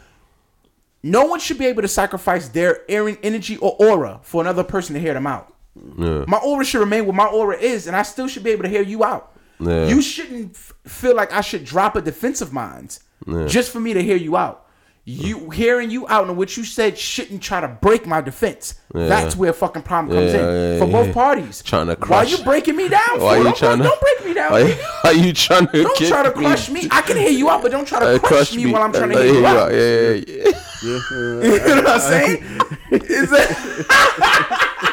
[1.03, 5.01] No one should be able to sacrifice their energy or aura for another person to
[5.01, 5.53] hear them out.
[5.97, 6.25] Yeah.
[6.27, 8.69] My aura should remain what my aura is, and I still should be able to
[8.69, 9.31] hear you out.
[9.59, 9.87] Yeah.
[9.87, 12.99] You shouldn't f- feel like I should drop a defensive minds
[13.47, 14.65] just for me to hear you out.
[15.03, 18.75] You hearing you out and what you said shouldn't try to break my defense.
[18.93, 21.13] That's where fucking problem comes Yeah, in yeah, for both yeah.
[21.13, 21.63] parties.
[21.63, 23.19] Tryna Why crush- you breaking me down?
[23.19, 23.37] Why for?
[23.39, 23.83] you don't, trying to?
[23.83, 24.51] don't break me down.
[24.51, 25.83] Why, why you trying to?
[25.83, 26.87] Don't try to crush me.
[26.91, 29.09] I can hear you out, but don't try to Uh, crush, me, while I'm trying
[29.09, 29.71] to hear you out.
[29.71, 30.51] Yeah, yeah, yeah.
[30.83, 32.43] you know what I'm saying?
[32.91, 34.90] Is that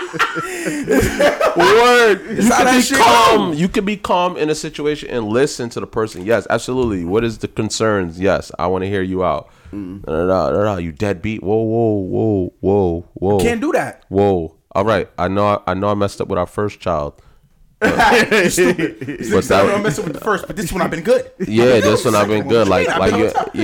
[1.57, 2.21] Word.
[2.43, 3.55] You can be shit calm.
[3.55, 6.25] You can be calm in a situation and listen to the person.
[6.25, 7.05] Yes, absolutely.
[7.05, 8.21] What is the concerns?
[8.21, 9.51] Yes, I want to hear you out.
[9.73, 10.05] Mm.
[10.05, 10.77] Da, da, da, da, da.
[10.77, 11.43] You deadbeat.
[11.43, 13.39] Whoa, whoa, whoa, whoa, whoa.
[13.41, 14.05] can't do that?
[14.09, 14.55] Whoa.
[14.73, 15.09] All right.
[15.19, 15.63] I know.
[15.67, 15.89] I know.
[15.89, 17.21] I messed up with our first child.
[17.81, 21.31] But But that- I'm messing with the first, but this one I've been good.
[21.39, 22.67] Yeah, this one I've been good.
[22.75, 23.55] Like, like on top.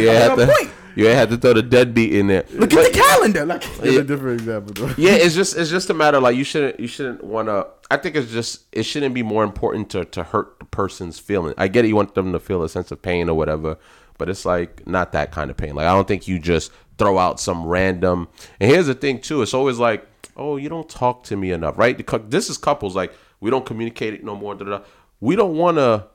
[0.97, 2.45] You I've had been on to, ain't had to throw the deadbeat in there.
[2.53, 3.45] Look at the calendar.
[3.45, 4.95] Like Give a different example though.
[4.99, 7.67] yeah, it's just it's just a matter like you shouldn't you shouldn't want to.
[7.91, 11.55] I think it's just it shouldn't be more important to to hurt the person's feeling.
[11.59, 13.77] I get it, you want them to feel a sense of pain or whatever,
[14.19, 15.75] but it's like not that kind of pain.
[15.75, 18.29] Like I don't think you just throw out some random.
[18.61, 20.07] And here's the thing too, it's always like,
[20.37, 22.01] oh, you don't talk to me enough, right?
[22.31, 24.55] This is couples like we don't communicate it no more.
[24.55, 24.85] Da, da, da.
[25.21, 26.07] We don't want to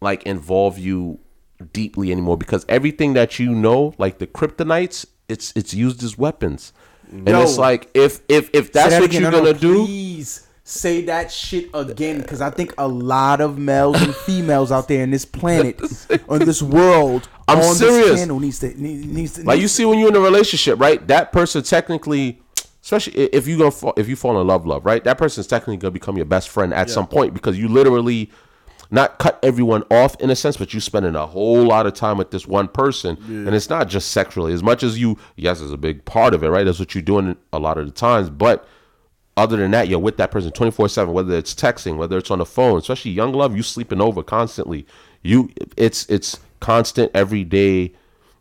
[0.00, 1.20] like involve you
[1.72, 6.72] deeply anymore because everything that you know, like the kryptonites, it's it's used as weapons.
[7.10, 7.42] And Yo.
[7.42, 9.22] it's like if if if that's that what again.
[9.22, 13.40] you're No, no, gonna do, Please say that shit again, because I think a lot
[13.40, 15.80] of males and females out there in this planet,
[16.28, 18.08] on this world, I'm on serious.
[18.10, 20.80] This channel needs to need- needs to like you see when you're in a relationship,
[20.80, 21.06] right?
[21.06, 22.40] That person technically,
[22.82, 25.04] especially if you gonna if you fall in love, love, right?
[25.04, 28.30] That person's technically gonna become your best friend at some point because you literally
[28.90, 32.18] not cut everyone off in a sense, but you spending a whole lot of time
[32.18, 34.52] with this one person, and it's not just sexually.
[34.52, 36.64] As much as you, yes, is a big part of it, right?
[36.64, 38.66] That's what you're doing a lot of the times, but
[39.36, 42.38] other than that, you're with that person 24 7, whether it's texting, whether it's on
[42.38, 44.86] the phone, especially young love, you sleeping over constantly.
[45.22, 47.92] You it's it's constant everyday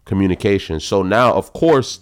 [0.06, 0.80] communication.
[0.80, 2.00] So now of course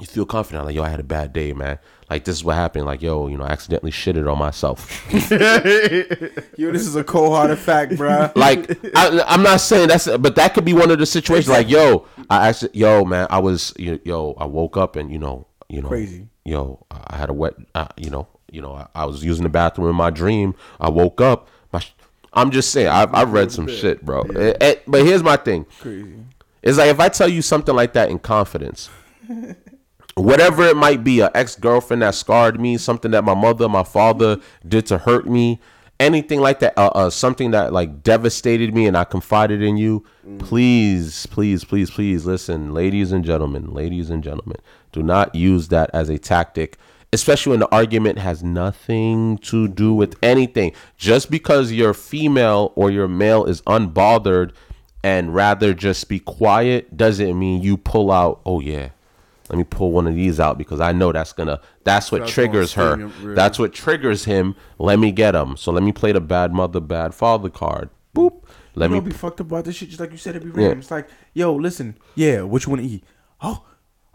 [0.00, 1.78] you feel confident, like, yo, I had a bad day, man.
[2.10, 2.86] Like this is what happened.
[2.86, 5.04] Like, yo, you know, I accidentally shitted on myself.
[6.58, 8.34] Yo, this is a cold hearted fact, bruh.
[8.36, 11.48] like I, I'm not saying that's, but that could be one of the situations.
[11.48, 15.18] Like, yo, I actually, yo, man, I was, yo, yo, I woke up and you
[15.18, 16.28] know, you know, Crazy.
[16.44, 19.48] Yo, I had a wet, uh, you know, you know, I, I was using the
[19.48, 20.54] bathroom in my dream.
[20.78, 21.48] I woke up.
[21.72, 21.82] My,
[22.34, 24.22] I'm just saying, I've, I've read some shit, bro.
[24.22, 25.64] Eh, eh, but here's my thing.
[25.80, 26.16] Crazy.
[26.62, 28.90] It's like if I tell you something like that in confidence,
[30.16, 33.82] whatever it might be, an ex girlfriend that scarred me, something that my mother, my
[33.82, 35.60] father did to hurt me,
[36.00, 40.04] anything like that, uh, uh, something that like devastated me, and I confided in you.
[40.38, 44.58] Please, please, please, please listen, ladies and gentlemen, ladies and gentlemen,
[44.92, 46.78] do not use that as a tactic.
[47.12, 50.72] Especially when the argument has nothing to do with anything.
[50.96, 54.50] Just because you're female or your male is unbothered
[55.04, 58.88] and rather just be quiet doesn't mean you pull out oh yeah
[59.50, 62.32] let me pull one of these out because i know that's gonna that's what That's
[62.32, 63.34] triggers her really.
[63.34, 66.80] that's what triggers him let me get him so let me play the bad mother
[66.80, 68.42] bad father card boop
[68.76, 70.34] let You me be fucked up about this shit, just like you said.
[70.34, 70.80] it'd be random.
[70.80, 73.04] It's like, yo, listen, yeah, what you want to eat?
[73.40, 73.64] Oh,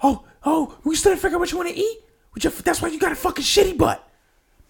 [0.04, 1.98] oh, oh, we still didn't figure out what you want to eat.
[2.34, 4.06] Which that's why you got a fucking shitty butt.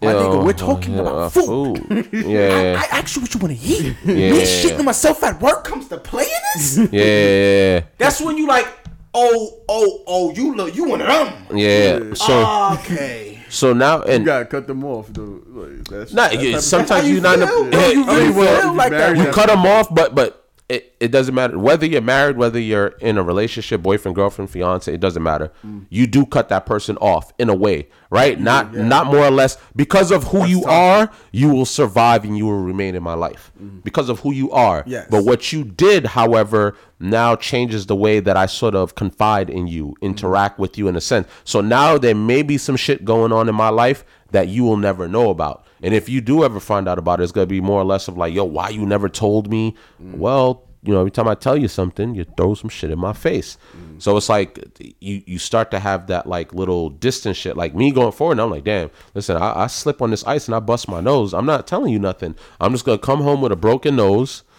[0.00, 1.84] My Yo, nigga, we're talking yeah, about food.
[1.88, 2.08] food.
[2.12, 3.96] yeah I asked you what you want to eat.
[4.04, 4.30] Yeah.
[4.30, 6.76] Me shitting myself at work comes to play in this.
[6.92, 8.68] yeah yeah That's when you like,
[9.14, 11.56] oh, oh, oh, you look, you one of them.
[11.56, 13.38] yeah so Okay.
[13.48, 15.40] so now and You gotta cut them off though.
[15.48, 18.32] Like, that's, not that you, sometimes you you not in a, No, you really you
[18.32, 19.14] feel like that.
[19.14, 22.60] married, you cut them off, but but it, it doesn't matter whether you're married, whether
[22.60, 24.92] you're in a relationship, boyfriend, girlfriend, fiance.
[24.92, 25.50] It doesn't matter.
[25.88, 28.40] You do cut that person off in a way, right?
[28.40, 31.10] Not not more or less because of who you are.
[31.32, 33.50] You will survive and you will remain in my life
[33.82, 34.84] because of who you are.
[34.86, 35.08] Yes.
[35.10, 39.66] But what you did, however, now changes the way that I sort of confide in
[39.66, 41.26] you, interact with you in a sense.
[41.42, 44.76] So now there may be some shit going on in my life that you will
[44.76, 45.64] never know about.
[45.82, 48.08] And if you do ever find out about it, it's gonna be more or less
[48.08, 49.74] of like, yo, why you never told me?
[49.98, 53.12] Well, you know, every time I tell you something, you throw some shit in my
[53.12, 53.58] face.
[53.76, 54.00] Mm.
[54.00, 54.58] So it's like
[55.00, 57.56] you you start to have that like little distance shit.
[57.56, 60.48] Like me going forward, and I'm like, damn, listen, I, I slip on this ice
[60.48, 61.34] and I bust my nose.
[61.34, 62.34] I'm not telling you nothing.
[62.60, 64.42] I'm just gonna come home with a broken nose.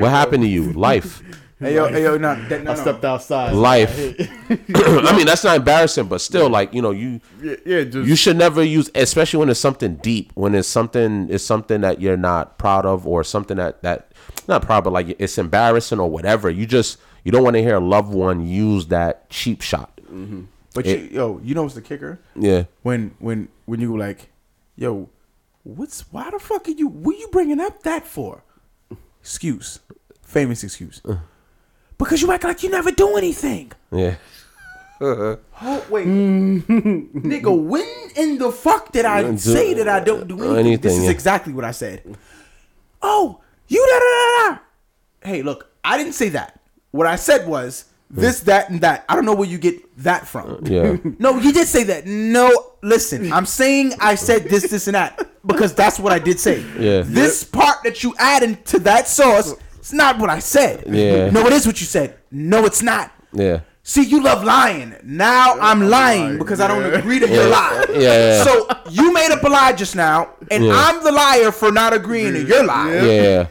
[0.00, 0.72] What happened to you?
[0.72, 1.22] Life.
[1.60, 2.80] Hey yo, hey yo, no, that, no, I no.
[2.80, 3.52] stepped outside.
[3.52, 3.98] Life.
[4.74, 8.14] I mean, that's not embarrassing, but still, like you know, you Yeah, yeah just you
[8.14, 12.16] should never use, especially when it's something deep, when it's something it's something that you're
[12.16, 14.12] not proud of, or something that that
[14.46, 16.48] not proud, but like it's embarrassing or whatever.
[16.48, 19.96] You just you don't want to hear a loved one use that cheap shot.
[20.02, 20.42] Mm-hmm.
[20.74, 22.20] But you, yo, you know what's the kicker?
[22.36, 24.30] Yeah, When when when you like,
[24.76, 25.08] yo,
[25.64, 26.86] what's why the fuck are you?
[26.86, 28.44] What you bringing up that for?
[29.20, 29.80] Excuse,
[30.22, 31.02] famous excuse.
[31.04, 31.16] Uh.
[31.98, 33.72] Because you act like you never do anything.
[33.92, 34.14] Yeah.
[35.60, 37.84] Oh wait, nigga, when
[38.16, 40.80] in the fuck did I Do- say that I don't do anything?
[40.80, 41.10] this is yeah.
[41.10, 42.16] exactly what I said.
[43.02, 44.58] Oh, you da da da da.
[45.30, 46.60] Hey, look, I didn't say that.
[46.90, 49.04] What I said was this, that, and that.
[49.08, 50.50] I don't know where you get that from.
[50.50, 50.96] Uh, yeah.
[51.18, 52.06] No, you did say that.
[52.06, 52.50] No,
[52.82, 56.60] listen, I'm saying I said this, this, and that because that's what I did say.
[56.78, 57.02] Yeah.
[57.04, 59.54] This part that you adding to that sauce,
[59.88, 60.84] it's not what I said.
[60.86, 61.30] Yeah.
[61.30, 62.18] No, it is what you said.
[62.30, 63.10] No, it's not.
[63.32, 63.60] Yeah.
[63.82, 64.94] See, you love lying.
[65.02, 67.48] Now I'm lying lying, because I don't agree to your Yeah.
[67.48, 67.84] lie.
[67.94, 68.44] Yeah, yeah.
[68.44, 70.72] So you made up a lie just now, and Yeah.
[70.76, 72.92] I'm the liar for not agreeing to your lie.
[72.96, 73.46] Yeah.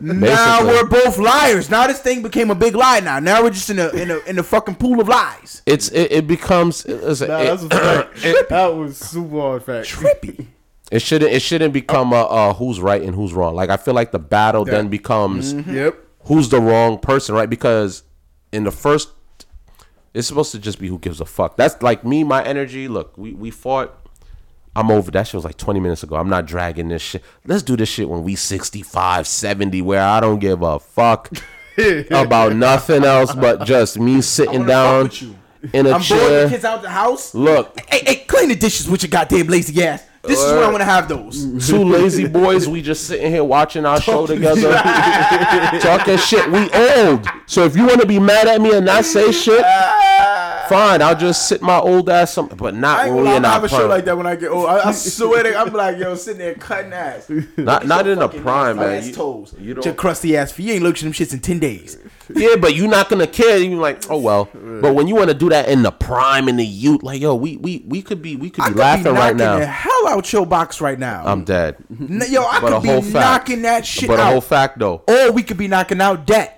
[0.00, 0.66] Now Basically.
[0.66, 1.68] we're both liars.
[1.68, 3.00] Now this thing became a big lie.
[3.00, 5.60] Now, now we're just in a in a in a fucking pool of lies.
[5.66, 8.22] It's it, it becomes it's, Nah, it, that's a fact.
[8.48, 9.88] that was super hard fact.
[9.88, 10.46] Trippy.
[10.92, 13.54] It shouldn't it shouldn't become a uh, who's right and who's wrong.
[13.54, 15.96] Like I feel like the battle then becomes Yep.
[16.24, 17.50] who's the wrong person, right?
[17.50, 18.02] Because
[18.52, 19.10] in the first,
[20.14, 21.56] it's supposed to just be who gives a fuck.
[21.56, 22.88] That's like me, my energy.
[22.88, 23.94] Look, we we fought.
[24.74, 25.10] I'm over.
[25.10, 26.16] That shit was like 20 minutes ago.
[26.16, 27.22] I'm not dragging this shit.
[27.46, 31.30] Let's do this shit when we 65, 70, where I don't give a fuck
[32.10, 35.36] about nothing else but just me sitting down fuck with you.
[35.72, 37.34] in a I'm bored the kids out the house.
[37.34, 40.04] Look, Hey, hey, clean the dishes with your goddamn lazy ass.
[40.26, 41.66] This is where I want to have those.
[41.68, 42.68] two lazy boys.
[42.68, 44.72] We just sitting here watching our show together,
[45.80, 46.50] talking shit.
[46.50, 49.64] We old, so if you want to be mad at me and not say shit,
[50.68, 51.02] fine.
[51.02, 53.42] I'll just sit my old ass some, but I not ain't when we in I'm
[53.42, 54.66] gonna our have a show like that when I get old.
[54.68, 57.30] I, I swear to I'm like, yo, sitting there cutting ass.
[57.56, 58.98] Not not in a prime, nasty man.
[58.98, 59.54] ass You- toes.
[59.58, 60.66] you don't- Your crusty ass feet.
[60.66, 61.98] You ain't looked at them shits in 10 days.
[62.34, 63.56] Yeah, but you're not gonna care.
[63.58, 64.48] You're like, oh well.
[64.52, 67.34] But when you want to do that in the prime in the youth, like yo,
[67.36, 69.66] we we we could be we could I be could laughing be right knocking the
[69.66, 69.72] now.
[69.72, 71.22] hell out your box right now.
[71.24, 71.76] I'm dead.
[71.88, 73.14] N- yo, I But a could be whole fact.
[73.14, 74.16] knocking that shit out.
[74.16, 74.32] But a out.
[74.32, 75.02] whole fact though.
[75.06, 76.55] or we could be knocking out debt.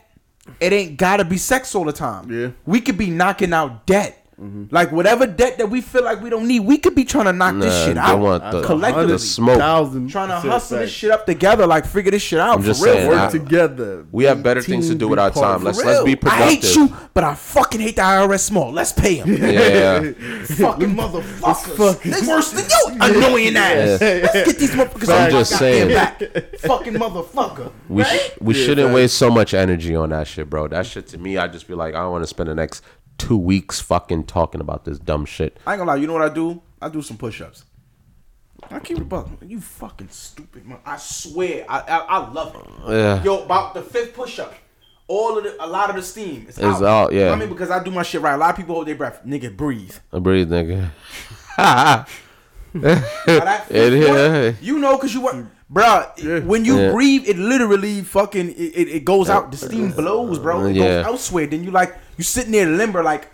[0.60, 2.30] It ain't gotta be sex all the time.
[2.30, 2.50] Yeah.
[2.66, 4.18] We could be knocking out debt.
[4.40, 4.66] Mm-hmm.
[4.70, 7.32] Like whatever debt that we feel like we don't need, we could be trying to
[7.32, 9.12] knock this shit they out want the- collectively.
[9.12, 9.59] the smoke.
[9.59, 12.55] Thousand trying to hustle this shit up together, like figure this shit out.
[12.55, 12.94] I'm for just real.
[12.94, 14.06] saying, Work I- together.
[14.12, 15.65] We have better things to do with our time.
[15.65, 15.86] Let's it.
[15.86, 16.43] let's be productive.
[16.47, 18.70] I hate you, but I fucking hate the IRS small.
[18.70, 19.28] Let's pay him.
[19.43, 20.02] Yeah.
[20.44, 22.02] fucking motherfuckers.
[22.02, 24.01] They worse than you, annoying ass.
[24.01, 25.89] Let's get these motherfuckers I'm just saying.
[25.89, 26.59] goddamn back.
[26.60, 27.73] Fucking motherfucker.
[27.89, 28.35] We sh- right?
[28.43, 30.69] we shouldn't waste so much energy on that shit, bro.
[30.69, 32.85] That shit to me, I just be like, I don't want to spend the next
[33.19, 35.59] two weeks fucking talking about this dumb shit.
[35.66, 35.97] I ain't gonna lie.
[35.97, 36.62] You know what I do?
[36.81, 37.65] I do some push-ups.
[38.70, 39.28] I keep it buck.
[39.45, 40.66] You fucking stupid.
[40.66, 40.78] Man.
[40.85, 41.65] I swear.
[41.69, 42.90] I I, I love it.
[42.93, 43.23] Yeah.
[43.23, 44.55] Yo, about the fifth push-up.
[45.07, 46.82] All of the, a lot of the steam is It's out.
[46.82, 47.31] out, yeah.
[47.31, 48.35] I mean, because I do my shit right.
[48.35, 49.23] A lot of people hold their breath.
[49.24, 49.95] Nigga, breathe.
[50.12, 50.90] I breathe, nigga.
[52.74, 54.53] Now, that yeah.
[54.61, 56.45] You know, cause you work, bruh.
[56.45, 56.90] When you Yeah.
[56.93, 59.51] breathe, it literally fucking it, it, it goes out.
[59.51, 60.66] The steam blows, bro.
[60.66, 60.85] It Yeah.
[61.03, 61.47] goes elsewhere.
[61.47, 63.28] Then you like you sitting there limber, like,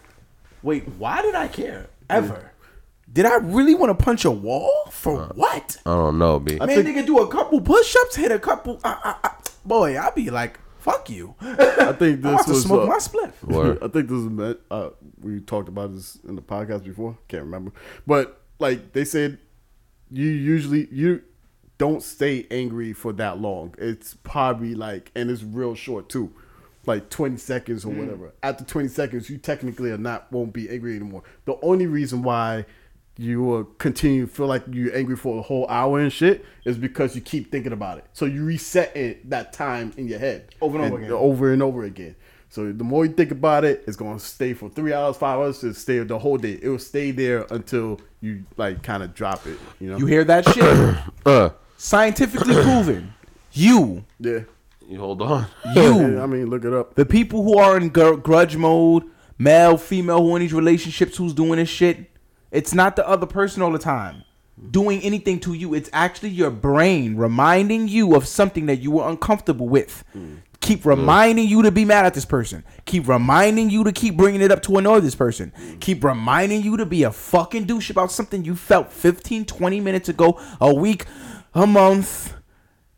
[0.63, 2.51] wait, why did I care ever?
[3.13, 5.77] Did I really want to punch a wall for Uh, what?
[5.87, 6.57] I don't know, b.
[6.57, 8.81] Man, nigga, do a couple push-ups, hit a couple.
[8.83, 9.29] Uh, uh, uh,
[9.65, 11.37] boy, I'd be like, fuck you.
[11.41, 12.63] I think this I'm this about to was.
[12.65, 13.43] smoke uh, my spliff.
[13.45, 13.79] Word.
[13.83, 14.59] I think this is meant.
[14.69, 14.89] Uh,
[15.21, 17.17] we talked about this in the podcast before.
[17.29, 17.71] Can't remember,
[18.05, 19.39] but like they said,
[20.11, 21.23] you usually you
[21.79, 23.75] don't stay angry for that long.
[23.79, 26.33] It's probably like, and it's real short too,
[26.87, 28.33] like twenty seconds or whatever.
[28.43, 31.23] After twenty seconds, you technically are not won't be angry anymore.
[31.47, 32.67] The only reason why
[33.17, 36.77] you will continue to feel like you're angry for a whole hour and shit is
[36.77, 38.05] because you keep thinking about it.
[38.13, 41.13] So you reset it that time in your head Over and over again.
[41.13, 42.17] over and over again.
[42.49, 45.61] So the more you think about it, it's gonna stay for three hours, five hours,
[45.61, 46.59] to stay the whole day.
[46.61, 49.59] It will stay there until you like kind of drop it.
[49.81, 49.97] You know.
[49.99, 50.97] You hear that shit?
[51.27, 51.51] Uh,
[51.85, 53.13] Scientifically proven.
[53.53, 54.41] You, yeah.
[54.89, 55.47] you hold on.
[55.75, 56.95] you, I mean, look it up.
[56.95, 59.05] the people who are in gr- grudge mode,
[59.37, 62.11] male, female, who in these relationships, who's doing this shit,
[62.51, 64.25] it's not the other person all the time
[64.71, 65.75] doing anything to you.
[65.75, 70.05] It's actually your brain reminding you of something that you were uncomfortable with.
[70.13, 70.37] Hmm.
[70.61, 70.89] Keep hmm.
[70.89, 72.65] reminding you to be mad at this person.
[72.87, 75.53] Keep reminding you to keep bringing it up to annoy this person.
[75.55, 75.79] Hmm.
[75.79, 80.09] Keep reminding you to be a fucking douche about something you felt 15, 20 minutes
[80.09, 81.05] ago, a week,
[81.55, 82.35] a month,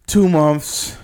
[0.06, 0.96] two months,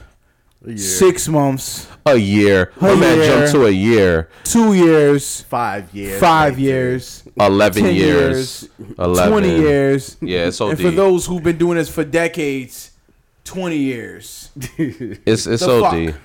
[0.77, 2.73] six months, A year.
[2.81, 3.27] A My man year.
[3.27, 4.29] jumped to a year.
[4.45, 6.21] two years, Five years.
[6.21, 8.69] five years, 11 10 years.
[8.99, 9.29] 11.
[9.31, 10.17] 20 years.
[10.21, 12.91] Yeah, it's And for those who've been doing this for decades,
[13.45, 14.51] 20 years.
[14.79, 16.07] It's it's The OD.
[16.13, 16.21] fuck?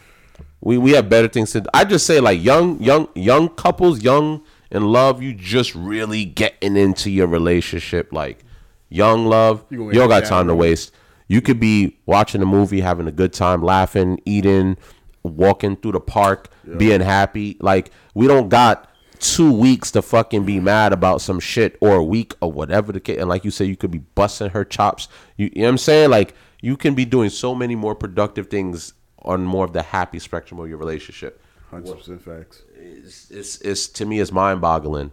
[0.62, 1.62] We we have better things to.
[1.62, 1.70] do.
[1.74, 4.41] I just say like young young young couples, young
[4.72, 5.22] in love.
[5.22, 8.44] You just really getting into your relationship, like
[8.90, 9.64] young love.
[9.70, 10.94] You You, gonna don't got that, time to waste.
[11.28, 14.78] You could be watching a movie, having a good time, laughing, eating,
[15.24, 17.58] walking through the park, being happy.
[17.60, 18.90] Like we don't got
[19.20, 22.99] two weeks to fucking be mad about some shit or a week or whatever the
[22.99, 23.18] case.
[23.20, 25.08] And like you said, you could be busting her chops.
[25.38, 26.10] You, you know what I'm saying?
[26.12, 28.94] Like you can be doing so many more productive things
[29.24, 31.41] on more of the happy spectrum of your relationship.
[31.70, 32.64] Hundred percent facts.
[32.76, 35.12] It's, it's, it's to me, it's mind boggling.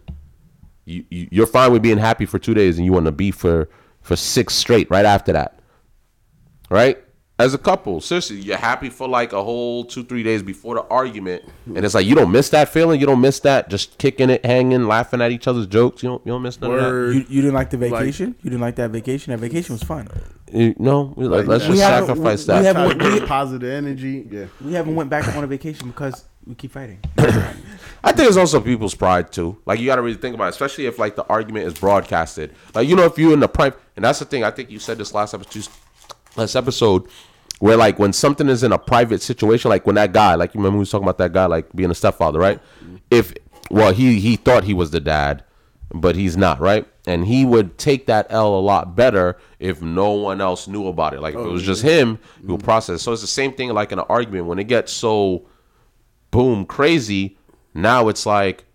[0.85, 3.31] You, you you're fine with being happy for two days, and you want to be
[3.31, 3.67] for
[4.01, 5.59] for six straight right after that,
[6.75, 7.01] right?
[7.37, 10.83] As a couple, seriously, you're happy for like a whole two three days before the
[10.83, 12.97] argument, and it's like you don't miss that feeling.
[12.97, 16.01] You don't miss that just kicking it, hanging, laughing at each other's jokes.
[16.01, 17.13] You don't you don't miss none of Word.
[17.15, 18.35] You, you didn't like the vacation?
[18.41, 19.31] you didn't like that vacation?
[19.31, 20.05] That vacation was fun.
[20.13, 20.57] that.
[20.57, 22.75] You- No, we- like, let's We just haven't- sacrifice we- we that.
[22.77, 24.25] haven't- we- positive energy.
[24.31, 24.45] Yeah.
[24.63, 26.99] We haven't went back on a vacation because we keep fighting.
[28.01, 29.57] I think it's also people's pride too.
[29.65, 32.55] Like you got to really think about, it, especially if like the argument is broadcasted.
[32.73, 34.45] Like you know, if you're in the prime, and that's the thing.
[34.45, 35.67] I think you said this last episode,
[36.35, 37.07] last episode,
[37.59, 40.59] where like when something is in a private situation, like when that guy, like you
[40.59, 42.59] remember we was talking about that guy, like being a stepfather, right?
[43.11, 43.33] If
[43.69, 45.43] well, he he thought he was the dad,
[45.93, 46.87] but he's not, right?
[47.07, 51.13] And he would take that L a lot better if no one else knew about
[51.13, 51.21] it.
[51.21, 53.01] Like if it was just him, he would process.
[53.01, 55.45] So it's the same thing like in an argument when it gets so
[56.35, 57.37] boom crazy
[57.73, 58.65] now it's like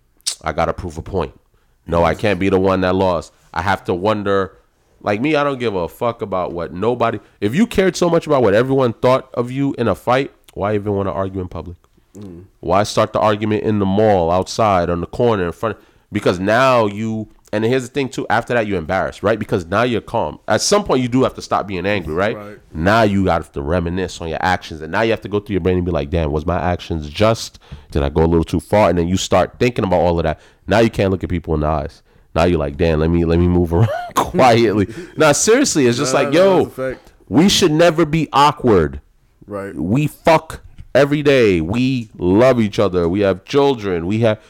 [0.41, 1.39] i gotta prove a point
[1.87, 4.57] no i can't be the one that lost i have to wonder
[5.03, 8.27] like me i don't give a fuck about what nobody if you cared so much
[8.27, 11.49] about what everyone thought of you in a fight why even want to argue in
[11.49, 11.77] public?
[12.17, 12.45] Mm.
[12.61, 15.79] Why start the argument in the mall outside on the corner in front
[16.11, 19.39] because now you and here's the thing too after that you're embarrassed right?
[19.39, 20.41] Because now you're calm.
[20.49, 22.59] At some point you do have to stop being angry right, Right.
[22.73, 25.55] now you got to reminisce on your actions and now you have to go through
[25.55, 27.61] your brain and be like damn was my actions just?
[27.93, 28.89] Did i go a little too far?
[28.89, 30.41] And then you start thinking about all of that.
[30.67, 32.03] Now you can't look at people in the eyes
[32.35, 34.87] now you're like damn let me let me move around quietly
[35.17, 37.13] now seriously it's just Nah, like nah, yo that's a fact.
[37.29, 39.01] we should never be awkward
[39.47, 39.75] Right.
[39.75, 40.61] we fuck
[40.95, 41.61] every day.
[41.61, 43.09] We love each other.
[43.09, 44.07] We have children.
[44.07, 44.41] We have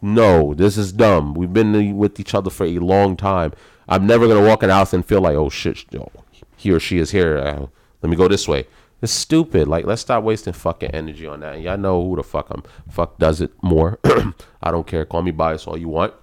[0.00, 0.52] no.
[0.54, 1.34] This is dumb.
[1.34, 3.52] We've been with each other for a long time.
[3.88, 6.10] I'm never gonna walk in the house and feel like, oh shit, yo,
[6.56, 7.38] he or she is here.
[7.38, 7.66] Uh,
[8.02, 8.66] let me go this way.
[9.00, 9.68] It's stupid.
[9.68, 11.60] Like, let's stop wasting fucking energy on that.
[11.60, 12.62] Y'all know who the fuck I'm.
[12.90, 13.98] Fuck does it more.
[14.62, 15.04] I don't care.
[15.04, 16.14] Call me biased all you want.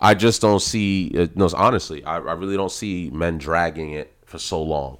[0.00, 1.12] I just don't see.
[1.16, 4.98] Uh, no, honestly, I, I really don't see men dragging it for so long.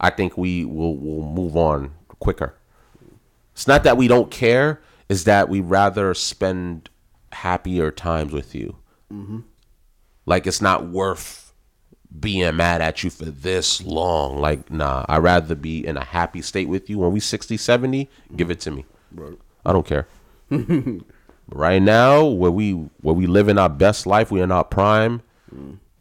[0.00, 2.54] I think we will will move on quicker.
[3.52, 6.88] It's not that we don't care; it's that we rather spend
[7.32, 8.76] happier times with you.
[9.12, 9.40] Mm-hmm.
[10.26, 11.52] Like it's not worth
[12.18, 14.38] being mad at you for this long.
[14.38, 18.08] Like, nah, I'd rather be in a happy state with you when we 60, 70,
[18.34, 18.52] give mm-hmm.
[18.52, 18.84] it to me.
[19.64, 20.08] I don't care.
[21.50, 24.64] right now, where we where we live in our best life, we are in our
[24.64, 25.22] prime.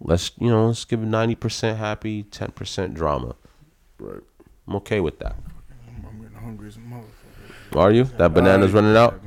[0.02, 3.36] Let's you know, let's give ninety percent happy, ten percent drama.
[4.00, 4.22] Right.
[4.68, 5.36] I'm okay with that.
[6.06, 7.80] I'm getting hungry as a motherfucker.
[7.80, 8.04] Are you?
[8.04, 9.22] That banana's running out.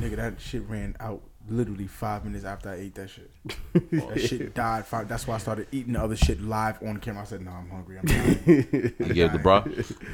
[0.00, 3.30] Nigga, that shit ran out literally five minutes after I ate that shit.
[3.76, 4.86] Oh, that shit died.
[4.86, 7.22] Five, that's why I started eating the other shit live on camera.
[7.22, 7.98] I said, "No, nah, I'm hungry.
[7.98, 8.94] I'm dying.
[9.14, 9.64] Yeah, bro.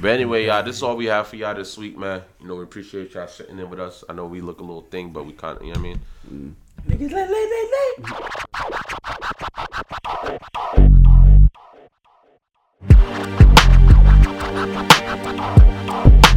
[0.00, 2.23] But anyway, y'all, this is all we have for y'all this week, man.
[2.41, 4.05] You know, we appreciate y'all sitting in with us.
[4.09, 6.33] I know we look a little thing, but we kind of, you know what I
[6.33, 6.57] mean.
[6.89, 7.68] Niggas, lay, lay, lay,
[16.15, 16.30] lay.